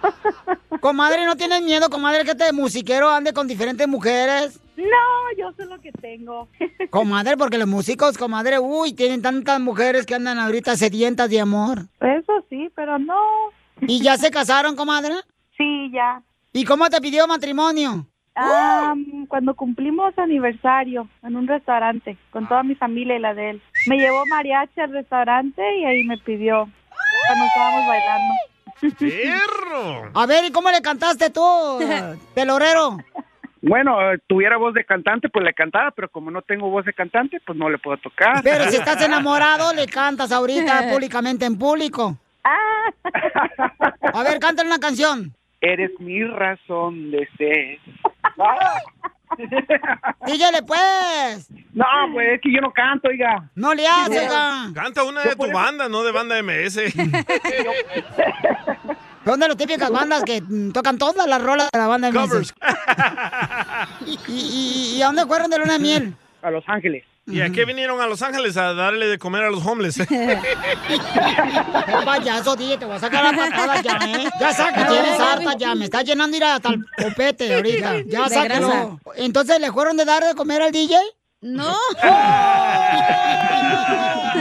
Comadre, 0.79 1.25
¿no 1.25 1.36
tienes 1.36 1.62
miedo, 1.62 1.89
comadre, 1.89 2.24
que 2.25 2.31
este 2.31 2.51
musiquero 2.51 3.10
ande 3.10 3.34
con 3.34 3.48
diferentes 3.48 3.88
mujeres? 3.88 4.60
No, 4.81 5.38
yo 5.38 5.51
sé 5.53 5.65
lo 5.65 5.79
que 5.79 5.91
tengo. 5.91 6.47
Comadre, 6.89 7.38
porque 7.38 7.57
los 7.57 7.67
músicos, 7.67 8.17
comadre, 8.17 8.59
uy, 8.59 8.93
tienen 8.93 9.21
tantas 9.21 9.59
mujeres 9.59 10.05
que 10.05 10.15
andan 10.15 10.39
ahorita 10.39 10.75
sedientas 10.75 11.29
de 11.29 11.39
amor. 11.39 11.88
Eso 12.00 12.45
sí, 12.50 12.69
pero 12.75 12.97
no. 12.97 13.15
¿Y 13.81 14.01
ya 14.01 14.17
se 14.17 14.31
casaron, 14.31 14.75
comadre? 14.75 15.13
Sí, 15.57 15.91
ya. 15.93 16.21
¿Y 16.53 16.65
cómo 16.65 16.89
te 16.89 17.00
pidió 17.00 17.27
matrimonio? 17.27 18.07
Ah, 18.35 18.93
cuando 19.27 19.55
cumplimos 19.55 20.17
aniversario 20.17 21.07
en 21.21 21.35
un 21.35 21.47
restaurante 21.47 22.17
con 22.31 22.47
toda 22.47 22.63
mi 22.63 22.75
familia 22.75 23.17
y 23.17 23.19
la 23.19 23.33
de 23.33 23.51
él. 23.51 23.61
Me 23.88 23.97
llevó 23.97 24.25
mariachi 24.27 24.79
al 24.79 24.91
restaurante 24.91 25.61
y 25.79 25.85
ahí 25.85 26.03
me 26.05 26.17
pidió 26.17 26.69
cuando 27.27 27.45
estábamos 27.45 27.88
bailando. 27.88 28.33
¡Perro! 29.00 30.11
A 30.13 30.25
ver, 30.25 30.45
¿y 30.45 30.51
cómo 30.51 30.71
le 30.71 30.81
cantaste 30.81 31.29
tú, 31.29 31.41
telorero? 32.33 32.97
Bueno, 33.61 34.11
eh, 34.11 34.19
tuviera 34.27 34.57
voz 34.57 34.73
de 34.73 34.83
cantante, 34.83 35.29
pues 35.29 35.45
le 35.45 35.53
cantaba, 35.53 35.91
pero 35.91 36.09
como 36.09 36.31
no 36.31 36.41
tengo 36.41 36.69
voz 36.69 36.83
de 36.83 36.93
cantante, 36.93 37.39
pues 37.45 37.57
no 37.57 37.69
le 37.69 37.77
puedo 37.77 37.97
tocar. 37.97 38.41
Pero 38.43 38.65
si 38.65 38.77
estás 38.77 39.01
enamorado, 39.05 39.73
le 39.73 39.85
cantas 39.85 40.31
ahorita 40.31 40.89
públicamente 40.91 41.45
en 41.45 41.57
público. 41.57 42.17
A 44.13 44.23
ver, 44.23 44.39
cántale 44.39 44.67
una 44.67 44.79
canción. 44.79 45.35
Eres 45.61 45.91
mi 45.99 46.23
razón 46.23 47.11
de 47.11 47.29
ser. 47.37 47.77
Dígale, 50.25 50.63
pues. 50.63 51.49
No, 51.73 51.85
pues 52.13 52.33
es 52.33 52.41
que 52.41 52.51
yo 52.51 52.61
no 52.61 52.71
canto, 52.71 53.09
oiga. 53.09 53.47
No 53.55 53.73
le 53.75 53.87
haces, 53.87 54.23
oiga. 54.23 54.71
Canta 54.73 55.03
una 55.03 55.21
de 55.21 55.35
tu 55.35 55.51
banda, 55.51 55.87
no 55.87 56.03
de 56.03 56.11
banda 56.11 56.41
MS. 56.41 56.79
Son 59.25 59.39
de 59.39 59.47
las 59.47 59.57
típicas 59.57 59.89
bandas 59.91 60.23
que 60.23 60.41
mm, 60.41 60.71
tocan 60.71 60.97
todas 60.97 61.27
las 61.27 61.41
rolas 61.41 61.69
de 61.71 61.79
la 61.79 61.87
banda 61.87 62.11
de 62.11 62.19
Covers. 62.19 62.53
¿Y, 64.05 64.19
y, 64.27 64.95
y 64.97 65.01
a 65.01 65.07
dónde 65.07 65.25
fueron 65.25 65.49
de 65.49 65.59
luna 65.59 65.73
de 65.73 65.79
miel? 65.79 66.15
A 66.41 66.51
Los 66.51 66.63
Ángeles. 66.67 67.03
¿Y 67.27 67.41
a 67.41 67.51
qué 67.51 67.65
vinieron 67.65 68.01
a 68.01 68.07
Los 68.07 68.23
Ángeles? 68.23 68.57
A 68.57 68.73
darle 68.73 69.07
de 69.07 69.19
comer 69.19 69.43
a 69.43 69.51
los 69.51 69.63
homeless. 69.65 69.95
Qué 70.07 70.37
payaso, 72.03 72.55
dije, 72.55 72.77
te 72.77 72.85
voy 72.85 72.95
a 72.95 72.99
sacar 72.99 73.23
la 73.23 73.31
patada 73.31 73.81
ya, 73.81 73.99
¿eh? 74.07 74.29
Ya 74.39 74.51
saca, 74.51 74.87
tienes 74.87 75.19
harta 75.19 75.55
ya, 75.55 75.75
me 75.75 75.85
está 75.85 76.01
llenando 76.01 76.35
ir 76.35 76.43
hasta 76.43 76.69
el 76.69 76.83
copete 76.97 77.53
ahorita. 77.53 78.01
Ya 78.07 78.27
sácalo. 78.27 78.99
Entonces, 79.15 79.59
¿le 79.61 79.71
fueron 79.71 79.97
de 79.97 80.05
dar 80.05 80.23
de 80.23 80.33
comer 80.33 80.63
al 80.63 80.71
DJ? 80.71 80.97
No. 81.41 81.75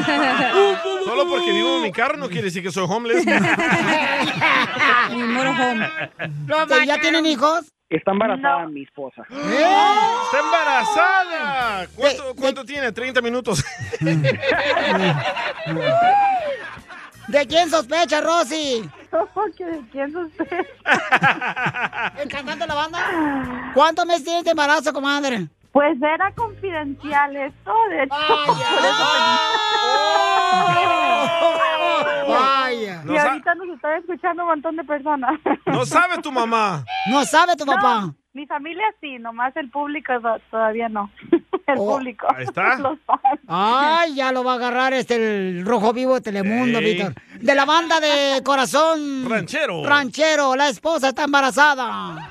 Solo 1.04 1.28
porque 1.28 1.52
vivo 1.52 1.76
en 1.76 1.82
mi 1.82 1.92
carro 1.92 2.16
no 2.16 2.28
quiere 2.28 2.44
decir 2.44 2.62
que 2.62 2.70
soy 2.70 2.86
homeless. 2.88 3.24
Mi 5.10 5.22
home. 5.22 5.88
¿Que 6.68 6.86
¿Ya 6.86 7.00
tienen 7.00 7.26
hijos? 7.26 7.72
Está 7.88 8.12
embarazada 8.12 8.66
mi 8.68 8.82
esposa. 8.84 9.22
¡Está 9.28 10.38
embarazada! 10.38 11.88
¿Cuánto, 11.96 12.34
cuánto 12.36 12.64
tiene? 12.64 12.94
¿30 12.94 13.20
minutos? 13.20 13.64
¿De 17.26 17.46
quién 17.48 17.68
sospecha, 17.68 18.20
Rosy? 18.20 18.88
¿De 19.58 19.80
quién 19.90 20.12
sospecha? 20.12 20.64
¿El 22.22 22.28
cantante 22.28 22.60
de 22.60 22.68
la 22.68 22.74
banda? 22.74 23.72
¿Cuántos 23.74 24.06
meses 24.06 24.22
tienes 24.22 24.44
de 24.44 24.50
embarazo, 24.50 24.92
comadre? 24.92 25.48
Pues 25.72 25.96
era 26.02 26.32
confidencial 26.34 27.36
esto, 27.36 27.72
de 27.90 28.02
hecho. 28.02 28.14
Vaya. 32.28 33.02
Y 33.10 33.16
ahorita 33.16 33.54
nos 33.56 33.68
está 33.74 33.96
escuchando 33.96 34.42
un 34.44 34.48
montón 34.50 34.76
de 34.76 34.84
personas. 34.84 35.32
No 35.66 35.84
sabe 35.86 36.18
tu 36.22 36.30
mamá. 36.30 36.84
No 37.08 37.24
sabe 37.24 37.56
tu 37.56 37.64
papá. 37.66 38.00
No, 38.02 38.14
mi 38.34 38.46
familia 38.46 38.84
sí, 39.00 39.18
nomás 39.18 39.56
el 39.56 39.68
público 39.70 40.12
to- 40.20 40.38
todavía 40.50 40.88
no. 40.88 41.10
El 41.66 41.76
Oh, 41.78 41.94
público. 41.98 42.26
ahí 42.34 42.44
está. 42.44 42.76
Los 42.78 42.98
fans. 43.06 43.20
Ay, 43.46 44.14
ya 44.16 44.32
lo 44.32 44.42
va 44.42 44.52
a 44.52 44.54
agarrar 44.56 44.92
este 44.92 45.14
el 45.16 45.64
rojo 45.64 45.92
vivo 45.92 46.14
de 46.14 46.20
Telemundo. 46.20 46.80
Víctor. 46.80 47.14
De 47.40 47.54
la 47.54 47.64
banda 47.64 48.00
de 48.00 48.42
Corazón 48.42 49.24
Ranchero. 49.28 49.82
Ranchero, 49.84 50.54
la 50.54 50.68
esposa 50.68 51.08
está 51.08 51.24
embarazada. 51.24 52.30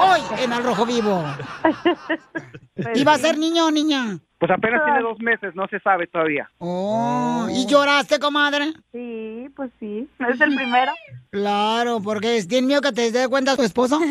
Hoy 0.00 0.20
en 0.42 0.52
el 0.52 0.64
rojo 0.64 0.86
vivo. 0.86 1.22
¿Y 2.94 3.04
va 3.04 3.14
a 3.14 3.18
ser 3.18 3.38
niño 3.38 3.66
o 3.66 3.70
niña? 3.70 4.18
Pues 4.38 4.50
apenas 4.50 4.84
tiene 4.84 5.00
dos 5.02 5.20
meses, 5.20 5.54
no 5.54 5.68
se 5.68 5.78
sabe 5.78 6.08
todavía. 6.08 6.50
Oh, 6.58 7.46
¿y 7.48 7.64
lloraste, 7.64 8.18
comadre? 8.18 8.72
Sí, 8.90 9.48
pues 9.54 9.70
sí. 9.78 10.08
Es 10.18 10.40
el 10.40 10.54
primero. 10.56 10.92
Claro, 11.30 12.00
porque 12.04 12.42
tiene 12.46 12.66
miedo 12.66 12.82
que 12.82 12.92
te 12.92 13.10
dé 13.10 13.26
cuenta 13.26 13.56
tu 13.56 13.62
esposo. 13.62 13.98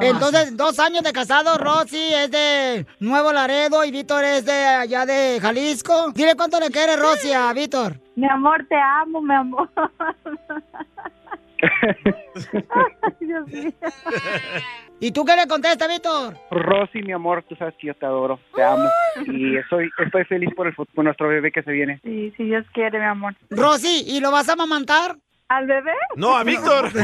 Entonces, 0.00 0.56
dos 0.56 0.80
años 0.80 1.04
de 1.04 1.12
casado, 1.12 1.56
Rosy 1.58 2.12
es 2.12 2.28
de 2.32 2.86
Nuevo 2.98 3.32
Laredo 3.32 3.84
y 3.84 3.92
Víctor 3.92 4.24
es 4.24 4.44
de 4.44 4.52
allá 4.52 5.06
de 5.06 5.38
Jalisco. 5.40 6.10
Dile 6.12 6.34
cuánto 6.34 6.58
le 6.58 6.70
quiere 6.70 6.96
Rosy 6.96 7.32
a 7.32 7.52
Víctor. 7.52 8.00
Mi 8.16 8.28
amor, 8.28 8.66
te 8.68 8.74
amo, 8.74 9.22
mi 9.22 9.34
amor. 9.34 9.70
Ay, 11.64 13.12
Dios 13.20 13.46
mío. 13.48 13.72
¿Y 15.00 15.12
tú 15.12 15.24
qué 15.24 15.36
le 15.36 15.46
contestas, 15.46 15.88
Víctor? 15.88 16.34
Rosy, 16.50 17.02
mi 17.02 17.12
amor, 17.12 17.44
tú 17.48 17.56
sabes 17.56 17.74
que 17.78 17.88
yo 17.88 17.94
te 17.94 18.06
adoro, 18.06 18.38
te 18.54 18.62
amo. 18.62 18.88
Y 19.26 19.56
estoy, 19.56 19.90
estoy 19.98 20.24
feliz 20.24 20.50
por, 20.54 20.66
el, 20.66 20.74
por 20.74 21.04
nuestro 21.04 21.28
bebé 21.28 21.52
que 21.52 21.62
se 21.62 21.72
viene. 21.72 22.00
Sí, 22.04 22.32
si 22.36 22.44
Dios 22.44 22.64
quiere, 22.72 22.98
mi 22.98 23.04
amor. 23.04 23.34
Rosy, 23.50 24.04
¿y 24.06 24.20
lo 24.20 24.30
vas 24.30 24.48
a 24.48 24.54
amamantar? 24.54 25.16
¿Al 25.48 25.66
bebé? 25.66 25.92
No, 26.16 26.38
a 26.38 26.42
Víctor. 26.42 26.90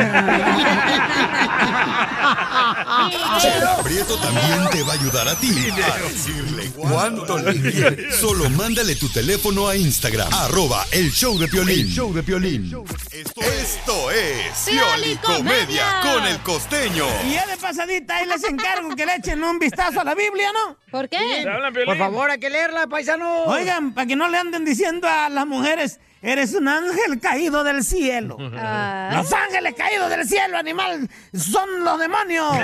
Prieto 3.85 4.17
también 4.17 4.71
te 4.71 4.83
va 4.83 4.93
a 4.93 4.95
ayudar 4.95 5.29
a 5.29 5.39
ti 5.39 5.51
a 5.71 5.99
decirle 5.99 6.71
cuánto 6.75 7.37
le 7.37 7.61
quieres. 7.61 8.17
Solo 8.21 8.49
mándale 8.49 8.97
tu 8.97 9.11
teléfono 9.11 9.69
a 9.69 9.77
Instagram, 9.77 10.33
arroba 10.33 10.87
el 10.91 11.13
show 11.13 11.39
de 11.39 11.49
Piolín. 11.49 11.81
El 11.81 11.93
show 11.93 12.15
de 12.15 12.23
Piolín. 12.23 12.73
Esto, 13.13 13.43
esto 13.43 14.11
es 14.11 14.71
Pioli 14.71 15.17
Comedia 15.17 16.01
con 16.03 16.25
el 16.25 16.39
costeño. 16.39 17.05
Y 17.27 17.35
ya 17.35 17.47
de 17.47 17.59
pasadita, 17.59 18.17
ahí 18.17 18.27
les 18.27 18.43
encargo 18.45 18.97
que 18.97 19.05
le 19.05 19.17
echen 19.17 19.45
un 19.45 19.59
vistazo 19.59 20.01
a 20.01 20.05
la 20.05 20.15
Biblia, 20.15 20.51
¿no? 20.55 20.79
¿Por 20.91 21.11
qué? 21.11 21.45
Por 21.85 21.99
favor, 21.99 22.31
hay 22.31 22.41
que 22.41 22.49
leerla, 22.49 22.87
paisano. 22.87 23.45
Oigan, 23.45 23.93
para 23.93 24.07
que 24.07 24.17
no 24.17 24.29
le 24.29 24.39
anden 24.39 24.65
diciendo 24.65 25.07
a 25.07 25.29
las 25.29 25.47
mujeres, 25.47 26.01
eres 26.23 26.55
un 26.55 26.69
ángel 26.69 27.19
caído 27.21 27.65
del 27.65 27.83
cielo. 27.85 28.37
Los 28.39 29.33
ángeles 29.33 29.75
caídos 29.77 30.11
del 30.11 30.29
cielo, 30.29 30.59
animal, 30.59 31.09
son 31.35 31.85
los 31.85 31.99
demonios. 31.99 32.53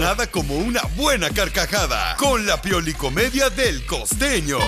Nada 0.00 0.26
como 0.26 0.56
una 0.56 0.82
buena 0.96 1.30
carcajada 1.30 2.16
con 2.16 2.46
la 2.46 2.60
Pioli 2.60 2.92
Comedia 2.94 3.48
del 3.50 3.84
costeño. 3.86 4.58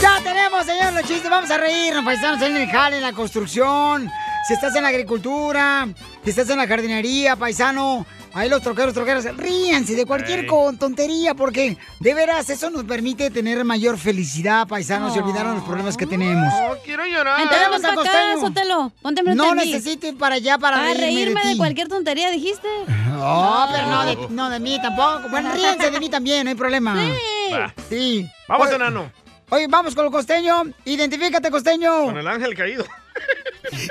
Ya 0.00 0.20
tenemos, 0.22 0.64
señor, 0.66 0.92
los 0.94 1.02
chistes. 1.04 1.30
Vamos 1.30 1.50
a 1.50 1.58
reírnos, 1.58 2.04
paisanos, 2.04 2.42
en 2.42 2.56
el 2.56 2.68
jale, 2.68 2.96
en 2.96 3.02
la 3.02 3.12
construcción. 3.12 4.10
Si 4.46 4.54
estás 4.54 4.74
en 4.74 4.82
la 4.82 4.88
agricultura, 4.88 5.88
si 6.24 6.30
estás 6.30 6.50
en 6.50 6.58
la 6.58 6.66
jardinería, 6.66 7.36
paisano. 7.36 8.04
Ahí 8.34 8.48
los 8.48 8.62
troqueros, 8.62 8.94
troqueras, 8.94 9.24
ríanse 9.36 9.94
de 9.94 10.06
cualquier 10.06 10.46
con 10.46 10.78
tontería, 10.78 11.34
porque 11.34 11.76
de 12.00 12.14
veras 12.14 12.48
eso 12.48 12.70
nos 12.70 12.84
permite 12.84 13.30
tener 13.30 13.62
mayor 13.62 13.98
felicidad, 13.98 14.66
paisanos, 14.66 15.14
y 15.14 15.18
olvidar 15.18 15.44
los 15.46 15.62
problemas 15.62 15.98
que 15.98 16.06
tenemos. 16.06 16.52
No, 16.52 16.76
quiero 16.82 17.04
llorar. 17.04 17.42
Entonces, 17.42 17.68
para 17.82 17.92
acá, 17.92 17.94
costeño. 17.94 18.40
Sotelo. 18.40 18.92
Ponte 19.02 19.20
enfrente 19.20 20.12
No 20.12 20.18
para 20.18 20.36
allá 20.36 20.56
para 20.56 20.78
Ah, 20.78 20.94
reírme, 20.94 21.04
reírme 21.04 21.44
de, 21.44 21.56
cualquier 21.58 21.88
tontería, 21.88 22.30
dijiste. 22.30 22.68
No, 23.22 23.68
pero 23.70 23.86
no 23.86 24.04
de, 24.04 24.16
no 24.30 24.50
de 24.50 24.58
mí 24.58 24.80
tampoco. 24.82 25.28
Bueno, 25.28 25.52
ríense 25.52 25.92
de 25.92 26.00
mí 26.00 26.08
también, 26.08 26.42
no 26.42 26.50
hay 26.50 26.56
problema. 26.56 26.96
Sí. 26.96 27.54
Sí. 27.88 28.30
Vamos, 28.48 28.68
enano. 28.72 29.12
Oye, 29.50 29.66
vamos 29.68 29.94
con 29.94 30.06
el 30.06 30.10
costeño. 30.10 30.64
Identifícate, 30.84 31.48
costeño. 31.48 32.06
Con 32.06 32.16
el 32.16 32.26
ángel 32.26 32.56
caído. 32.56 32.84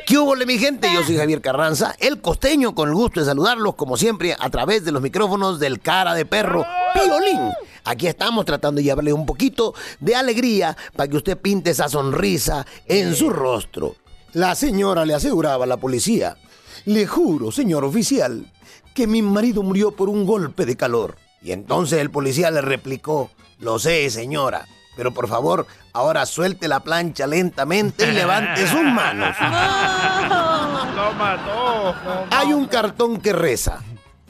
¿Qué 0.05 0.17
hubo, 0.17 0.35
mi 0.35 0.59
gente? 0.59 0.87
Yo 0.93 1.03
soy 1.03 1.17
Javier 1.17 1.41
Carranza, 1.41 1.95
el 1.99 2.21
costeño, 2.21 2.75
con 2.75 2.89
el 2.89 2.95
gusto 2.95 3.19
de 3.19 3.25
saludarlos, 3.25 3.75
como 3.75 3.97
siempre, 3.97 4.35
a 4.37 4.49
través 4.49 4.85
de 4.85 4.91
los 4.91 5.01
micrófonos 5.01 5.59
del 5.59 5.79
cara 5.79 6.13
de 6.13 6.25
perro 6.25 6.65
Piolín. 6.93 7.51
Aquí 7.83 8.05
estamos 8.05 8.45
tratando 8.45 8.77
de 8.77 8.83
llevarle 8.83 9.11
un 9.11 9.25
poquito 9.25 9.73
de 9.99 10.15
alegría 10.15 10.77
para 10.95 11.09
que 11.09 11.17
usted 11.17 11.37
pinte 11.37 11.71
esa 11.71 11.89
sonrisa 11.89 12.65
en 12.85 13.15
su 13.15 13.31
rostro. 13.31 13.95
La 14.33 14.53
señora 14.53 15.03
le 15.03 15.15
aseguraba 15.15 15.63
a 15.63 15.67
la 15.67 15.77
policía, 15.77 16.37
le 16.85 17.07
juro, 17.07 17.51
señor 17.51 17.83
oficial, 17.83 18.51
que 18.93 19.07
mi 19.07 19.23
marido 19.23 19.63
murió 19.63 19.91
por 19.95 20.09
un 20.09 20.27
golpe 20.27 20.67
de 20.67 20.77
calor. 20.77 21.17
Y 21.41 21.53
entonces 21.53 21.99
el 21.99 22.11
policía 22.11 22.51
le 22.51 22.61
replicó, 22.61 23.31
lo 23.59 23.79
sé, 23.79 24.09
señora, 24.11 24.67
pero 24.95 25.13
por 25.13 25.27
favor, 25.27 25.65
ahora 25.93 26.25
suelte 26.25 26.67
la 26.67 26.81
plancha 26.81 27.27
lentamente 27.27 28.09
y 28.09 28.11
levante 28.11 28.67
sus 28.67 28.83
manos. 28.83 29.35
Lo 30.95 31.13
mató. 31.13 31.95
Hay 32.31 32.53
un 32.53 32.65
cartón 32.65 33.19
que 33.21 33.33
reza. 33.33 33.79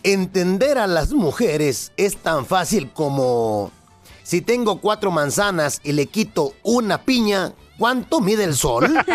Entender 0.04 0.78
a 0.78 0.88
las 0.88 1.12
mujeres 1.12 1.92
es 1.98 2.18
tan 2.18 2.46
fácil 2.46 2.92
como 2.92 3.72
si 4.24 4.42
tengo 4.42 4.80
cuatro 4.80 5.12
manzanas 5.12 5.80
y 5.84 5.92
le 5.92 6.06
quito 6.06 6.54
una 6.64 7.04
piña, 7.04 7.54
¿cuánto 7.78 8.22
mide 8.22 8.46
el 8.46 8.56
sol? 8.56 8.86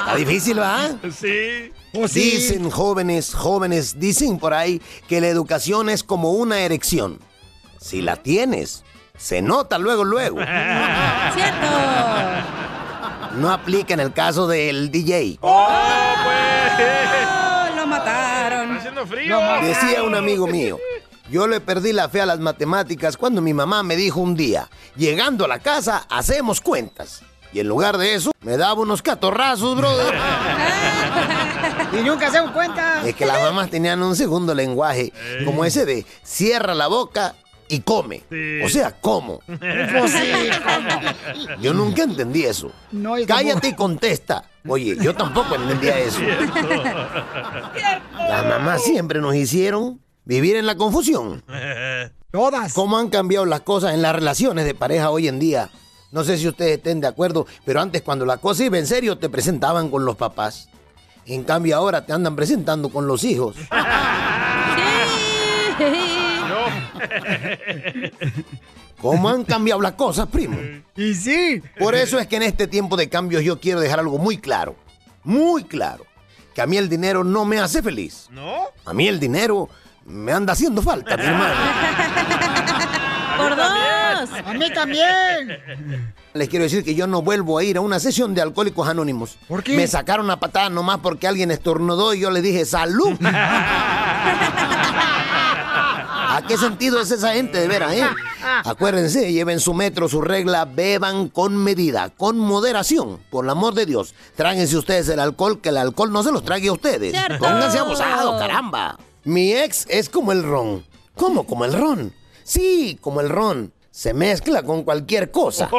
Está 0.00 0.16
difícil, 0.16 0.58
¿va? 0.58 0.88
Sí. 1.16 1.72
Dicen 1.92 2.70
jóvenes, 2.70 3.32
jóvenes, 3.34 3.98
dicen 4.00 4.38
por 4.38 4.54
ahí 4.54 4.80
que 5.08 5.20
la 5.20 5.28
educación 5.28 5.88
es 5.88 6.02
como 6.02 6.32
una 6.32 6.60
erección. 6.60 7.18
Si 7.82 8.00
la 8.00 8.14
tienes, 8.14 8.84
se 9.18 9.42
nota 9.42 9.76
luego, 9.76 10.04
luego. 10.04 10.36
Cierto. 11.34 11.66
No 13.34 13.50
aplica 13.50 13.92
en 13.94 14.00
el 14.00 14.12
caso 14.12 14.46
del 14.46 14.92
DJ. 14.92 15.38
¡Oh, 15.40 15.68
pues! 16.24 16.86
Oh, 17.26 17.76
lo 17.76 17.86
mataron. 17.88 18.76
Está 18.76 18.78
haciendo 18.78 19.06
frío. 19.06 19.38
Decía 19.62 20.04
un 20.04 20.14
amigo 20.14 20.46
mío, 20.46 20.78
yo 21.28 21.48
le 21.48 21.60
perdí 21.60 21.92
la 21.92 22.08
fe 22.08 22.20
a 22.20 22.26
las 22.26 22.38
matemáticas 22.38 23.16
cuando 23.16 23.42
mi 23.42 23.52
mamá 23.52 23.82
me 23.82 23.96
dijo 23.96 24.20
un 24.20 24.36
día, 24.36 24.70
llegando 24.94 25.44
a 25.46 25.48
la 25.48 25.58
casa, 25.58 26.06
hacemos 26.08 26.60
cuentas. 26.60 27.22
Y 27.52 27.58
en 27.60 27.68
lugar 27.68 27.98
de 27.98 28.14
eso, 28.14 28.30
me 28.42 28.56
daba 28.56 28.80
unos 28.80 29.02
catorrazos, 29.02 29.76
brother. 29.76 30.14
Y 31.92 32.02
nunca 32.02 32.28
hacemos 32.28 32.52
cuenta. 32.52 33.06
Es 33.06 33.14
que 33.14 33.26
las 33.26 33.42
mamás 33.42 33.68
tenían 33.68 34.02
un 34.02 34.16
segundo 34.16 34.54
lenguaje, 34.54 35.12
como 35.44 35.62
ese 35.66 35.84
de 35.84 36.06
cierra 36.22 36.74
la 36.74 36.86
boca 36.86 37.34
y 37.72 37.80
come. 37.80 38.22
Sí. 38.30 38.60
O 38.62 38.68
sea, 38.68 38.92
¿cómo? 39.00 39.40
Pues 39.46 40.12
sí, 40.12 40.50
¿cómo? 40.62 41.58
Yo 41.62 41.72
nunca 41.72 42.02
entendí 42.02 42.44
eso. 42.44 42.70
No, 42.92 43.14
Cállate 43.26 43.68
y 43.68 43.74
contesta. 43.74 44.44
Oye, 44.68 44.94
yo 45.00 45.14
tampoco 45.14 45.54
entendía 45.54 45.98
eso. 45.98 46.20
Las 48.18 48.46
mamás 48.46 48.84
siempre 48.84 49.20
nos 49.20 49.34
hicieron 49.34 50.02
vivir 50.26 50.56
en 50.56 50.66
la 50.66 50.76
confusión. 50.76 51.42
Todas. 52.30 52.74
¿Cómo 52.74 52.98
han 52.98 53.08
cambiado 53.08 53.46
las 53.46 53.62
cosas 53.62 53.94
en 53.94 54.02
las 54.02 54.14
relaciones 54.14 54.66
de 54.66 54.74
pareja 54.74 55.08
hoy 55.08 55.28
en 55.28 55.38
día? 55.38 55.70
No 56.10 56.24
sé 56.24 56.36
si 56.36 56.46
ustedes 56.46 56.76
estén 56.76 57.00
de 57.00 57.08
acuerdo, 57.08 57.46
pero 57.64 57.80
antes 57.80 58.02
cuando 58.02 58.26
la 58.26 58.36
cosa 58.36 58.64
iba 58.64 58.76
en 58.76 58.86
serio 58.86 59.16
te 59.16 59.30
presentaban 59.30 59.90
con 59.90 60.04
los 60.04 60.16
papás. 60.16 60.68
En 61.24 61.42
cambio 61.44 61.74
ahora 61.74 62.04
te 62.04 62.12
andan 62.12 62.36
presentando 62.36 62.90
con 62.90 63.06
los 63.06 63.24
hijos. 63.24 63.56
¿Cómo 69.00 69.28
han 69.28 69.44
cambiado 69.44 69.80
las 69.80 69.92
cosas, 69.92 70.28
primo? 70.28 70.56
Y 70.96 71.14
sí. 71.14 71.60
Por 71.78 71.94
eso 71.94 72.18
es 72.18 72.26
que 72.28 72.36
en 72.36 72.42
este 72.42 72.68
tiempo 72.68 72.96
de 72.96 73.08
cambios 73.08 73.42
yo 73.42 73.58
quiero 73.58 73.80
dejar 73.80 73.98
algo 73.98 74.18
muy 74.18 74.38
claro. 74.38 74.76
Muy 75.24 75.64
claro. 75.64 76.06
Que 76.54 76.62
a 76.62 76.66
mí 76.66 76.76
el 76.76 76.88
dinero 76.88 77.24
no 77.24 77.44
me 77.44 77.58
hace 77.58 77.82
feliz. 77.82 78.28
¿No? 78.30 78.66
A 78.84 78.92
mí 78.92 79.08
el 79.08 79.18
dinero 79.18 79.68
me 80.04 80.32
anda 80.32 80.52
haciendo 80.52 80.82
falta, 80.82 81.16
mi 81.16 81.24
hermano. 81.24 81.54
Por 83.36 83.56
dos. 83.56 84.30
A 84.46 84.54
mí 84.54 84.70
también. 84.72 86.12
Les 86.34 86.48
quiero 86.48 86.62
decir 86.64 86.84
que 86.84 86.94
yo 86.94 87.06
no 87.06 87.22
vuelvo 87.22 87.58
a 87.58 87.64
ir 87.64 87.76
a 87.76 87.80
una 87.80 87.98
sesión 87.98 88.34
de 88.34 88.42
alcohólicos 88.42 88.88
anónimos. 88.88 89.36
¿Por 89.48 89.62
qué? 89.62 89.76
Me 89.76 89.86
sacaron 89.86 90.30
a 90.30 90.38
patada 90.38 90.70
nomás 90.70 90.98
porque 90.98 91.26
alguien 91.26 91.50
estornudó 91.50 92.14
y 92.14 92.20
yo 92.20 92.30
le 92.30 92.40
dije 92.40 92.64
salud. 92.64 93.18
¿A 96.34 96.46
qué 96.46 96.56
sentido 96.56 96.98
es 97.00 97.10
esa 97.10 97.34
gente 97.34 97.60
de 97.60 97.68
veras, 97.68 97.92
eh? 97.92 98.06
Acuérdense, 98.64 99.30
lleven 99.32 99.60
su 99.60 99.74
metro, 99.74 100.08
su 100.08 100.22
regla, 100.22 100.64
beban 100.64 101.28
con 101.28 101.56
medida, 101.56 102.08
con 102.08 102.38
moderación, 102.38 103.18
por 103.30 103.44
el 103.44 103.50
amor 103.50 103.74
de 103.74 103.84
Dios. 103.84 104.14
Tráguense 104.34 104.78
ustedes 104.78 105.08
el 105.10 105.20
alcohol, 105.20 105.60
que 105.60 105.68
el 105.68 105.76
alcohol 105.76 106.10
no 106.10 106.22
se 106.22 106.32
los 106.32 106.42
trague 106.42 106.68
a 106.68 106.72
ustedes. 106.72 107.12
Cierto. 107.12 107.38
Pónganse 107.38 107.78
abusados, 107.78 108.40
caramba. 108.40 108.98
Mi 109.24 109.52
ex 109.52 109.84
es 109.88 110.08
como 110.08 110.32
el 110.32 110.42
ron. 110.42 110.86
¿Cómo 111.16 111.44
como 111.46 111.66
el 111.66 111.74
ron? 111.74 112.14
Sí, 112.44 112.98
como 113.00 113.20
el 113.20 113.28
ron. 113.28 113.72
Se 113.90 114.14
mezcla 114.14 114.62
con 114.62 114.84
cualquier 114.84 115.30
cosa. 115.30 115.68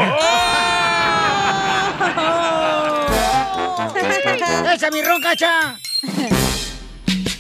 ¡Echa 4.74 4.92
mi 4.92 5.02
ron, 5.02 5.22
cacha! 5.22 5.78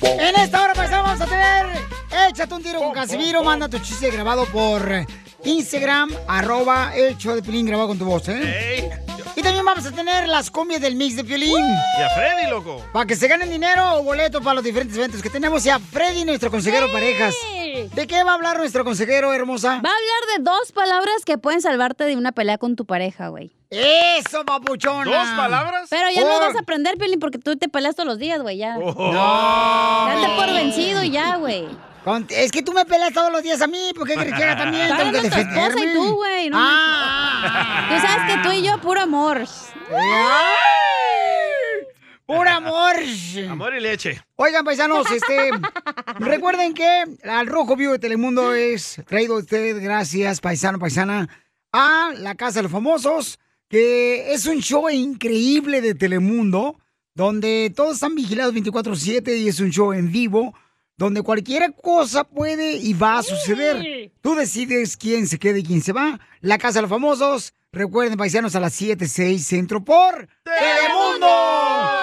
En 0.02 0.36
esta 0.36 0.63
hora 0.63 0.73
pues 0.73 0.89
vamos 0.91 1.21
a 1.21 1.26
tener 1.26 1.92
Échate 2.30 2.54
un 2.54 2.63
tiro 2.63 2.80
con 2.80 2.93
Casimiro, 2.93 3.43
manda 3.43 3.67
tu 3.67 3.80
chiste 3.80 4.10
grabado 4.12 4.45
por 4.45 5.06
Instagram, 5.43 6.12
arroba 6.28 6.95
el 6.95 7.17
show 7.17 7.36
de 7.36 7.41
Pilín 7.41 7.65
grabado 7.65 7.89
con 7.89 7.97
tu 7.97 8.06
voz, 8.06 8.28
¿eh? 8.30 8.78
Ey, 8.78 8.89
yo, 9.17 9.26
Y 9.36 9.41
también 9.41 9.65
vamos 9.65 9.86
a 9.86 9.91
tener 9.91 10.28
las 10.28 10.49
cumbias 10.52 10.80
del 10.80 10.95
mix 10.95 11.15
de 11.15 11.23
Piolín. 11.23 11.58
Y 11.58 12.02
a 12.02 12.10
Freddy, 12.10 12.49
loco. 12.49 12.82
Para 12.93 13.06
que 13.06 13.15
se 13.15 13.28
ganen 13.28 13.49
dinero 13.49 13.95
o 13.97 14.04
boletos 14.04 14.41
para 14.41 14.54
los 14.56 14.63
diferentes 14.63 14.95
eventos 14.97 15.21
que 15.21 15.30
tenemos. 15.30 15.65
Y 15.65 15.69
a 15.69 15.80
Freddy, 15.80 16.23
nuestro 16.23 16.49
consejero 16.52 16.91
parejas. 16.91 17.34
¿De 17.93 18.08
qué 18.08 18.23
va 18.23 18.32
a 18.32 18.36
hablar 18.36 18.58
nuestro 18.58 18.86
consejero, 18.86 19.34
hermosa? 19.34 19.69
Va 19.69 19.73
a 19.73 19.78
hablar 19.78 20.38
de 20.38 20.43
dos 20.43 20.71
palabras 20.71 21.26
que 21.26 21.38
pueden 21.38 21.62
salvarte 21.62 22.04
de 22.06 22.15
una 22.15 22.32
pelea 22.32 22.58
con 22.58 22.76
tu 22.76 22.86
pareja, 22.86 23.28
güey. 23.30 23.52
¡Eso, 23.69 24.45
papuchona! 24.45 25.06
¿Dos 25.12 25.30
palabras? 25.36 25.88
Pero 25.89 26.10
ya 26.12 26.21
no 26.21 26.28
Por- 26.28 26.41
vas 26.41 26.56
a 26.56 26.60
aprender, 26.60 26.95
Piolín, 26.97 27.19
porque 27.19 27.39
tú 27.39 27.58
te 27.58 27.67
peleas 27.67 27.95
todos 27.95 28.08
los 28.08 28.19
días, 28.19 28.39
güey, 28.41 28.58
ya. 28.58 28.76
No. 28.78 28.93
Date 28.93 30.36
por 30.36 30.54
vencido 30.54 31.04
y 31.04 31.10
ya, 31.10 31.38
güey. 31.38 31.67
Con- 32.03 32.25
Es 32.29 32.51
que 32.51 32.61
tú 32.61 32.73
me 32.73 32.85
peleas 32.85 33.13
todos 33.13 33.31
los 33.31 33.41
días 33.43 33.61
a 33.61 33.67
mí, 33.67 33.91
¿por 33.95 34.05
qué 34.07 34.15
crees 34.15 34.33
que 34.33 34.45
también? 34.55 34.87
Tengo 34.97 35.11
que 35.11 35.17
hablando 35.17 35.19
tu 35.19 35.23
defenderme. 35.29 35.85
y 35.85 35.93
tú, 35.93 36.15
güey. 36.15 36.49
No 36.49 36.57
Ah. 36.59 37.87
manches. 37.89 38.01
Tú 38.01 38.07
sabes 38.07 38.35
que 38.35 38.43
tú 38.43 38.51
y 38.53 38.61
yo, 38.63 38.81
puro 38.81 39.01
amor. 39.01 39.41
¡Puro 42.25 42.49
amor! 42.49 42.95
Amor 43.49 43.75
y 43.75 43.81
leche. 43.81 44.21
Oigan, 44.37 44.63
paisanos, 44.63 45.09
este, 45.11 45.49
recuerden 46.19 46.73
que 46.73 47.03
al 47.29 47.47
Rojo 47.47 47.75
Vivo 47.75 47.91
de 47.91 47.99
Telemundo 47.99 48.53
es 48.53 49.01
traído 49.05 49.35
a 49.35 49.39
usted, 49.39 49.81
gracias, 49.83 50.39
paisano, 50.39 50.79
paisana, 50.79 51.27
a 51.73 52.11
la 52.17 52.35
Casa 52.35 52.59
de 52.59 52.63
los 52.63 52.71
Famosos, 52.71 53.39
que 53.69 54.33
es 54.33 54.45
un 54.45 54.59
show 54.61 54.89
increíble 54.89 55.81
de 55.81 55.95
Telemundo, 55.95 56.79
donde 57.13 57.71
todos 57.75 57.95
están 57.95 58.15
vigilados 58.15 58.53
24/7 58.53 59.37
y 59.37 59.49
es 59.49 59.59
un 59.59 59.69
show 59.71 59.91
en 59.91 60.09
vivo, 60.11 60.55
donde 60.97 61.21
cualquier 61.21 61.73
cosa 61.75 62.23
puede 62.23 62.73
y 62.73 62.93
va 62.93 63.19
a 63.19 63.23
suceder. 63.23 64.12
Tú 64.21 64.36
decides 64.36 64.97
quién 64.97 65.27
se 65.27 65.39
queda 65.39 65.60
y 65.60 65.63
quién 65.63 65.82
se 65.82 65.93
va. 65.93 66.19
La 66.41 66.58
Casa 66.58 66.79
de 66.79 66.84
los 66.84 66.89
Famosos, 66.89 67.53
recuerden, 67.71 68.17
paisanos, 68.17 68.56
a 68.56 68.60
las 68.60 68.73
7, 68.73 69.08
6 69.08 69.45
centro 69.45 69.84
por 69.84 70.27
Telemundo. 70.43 72.02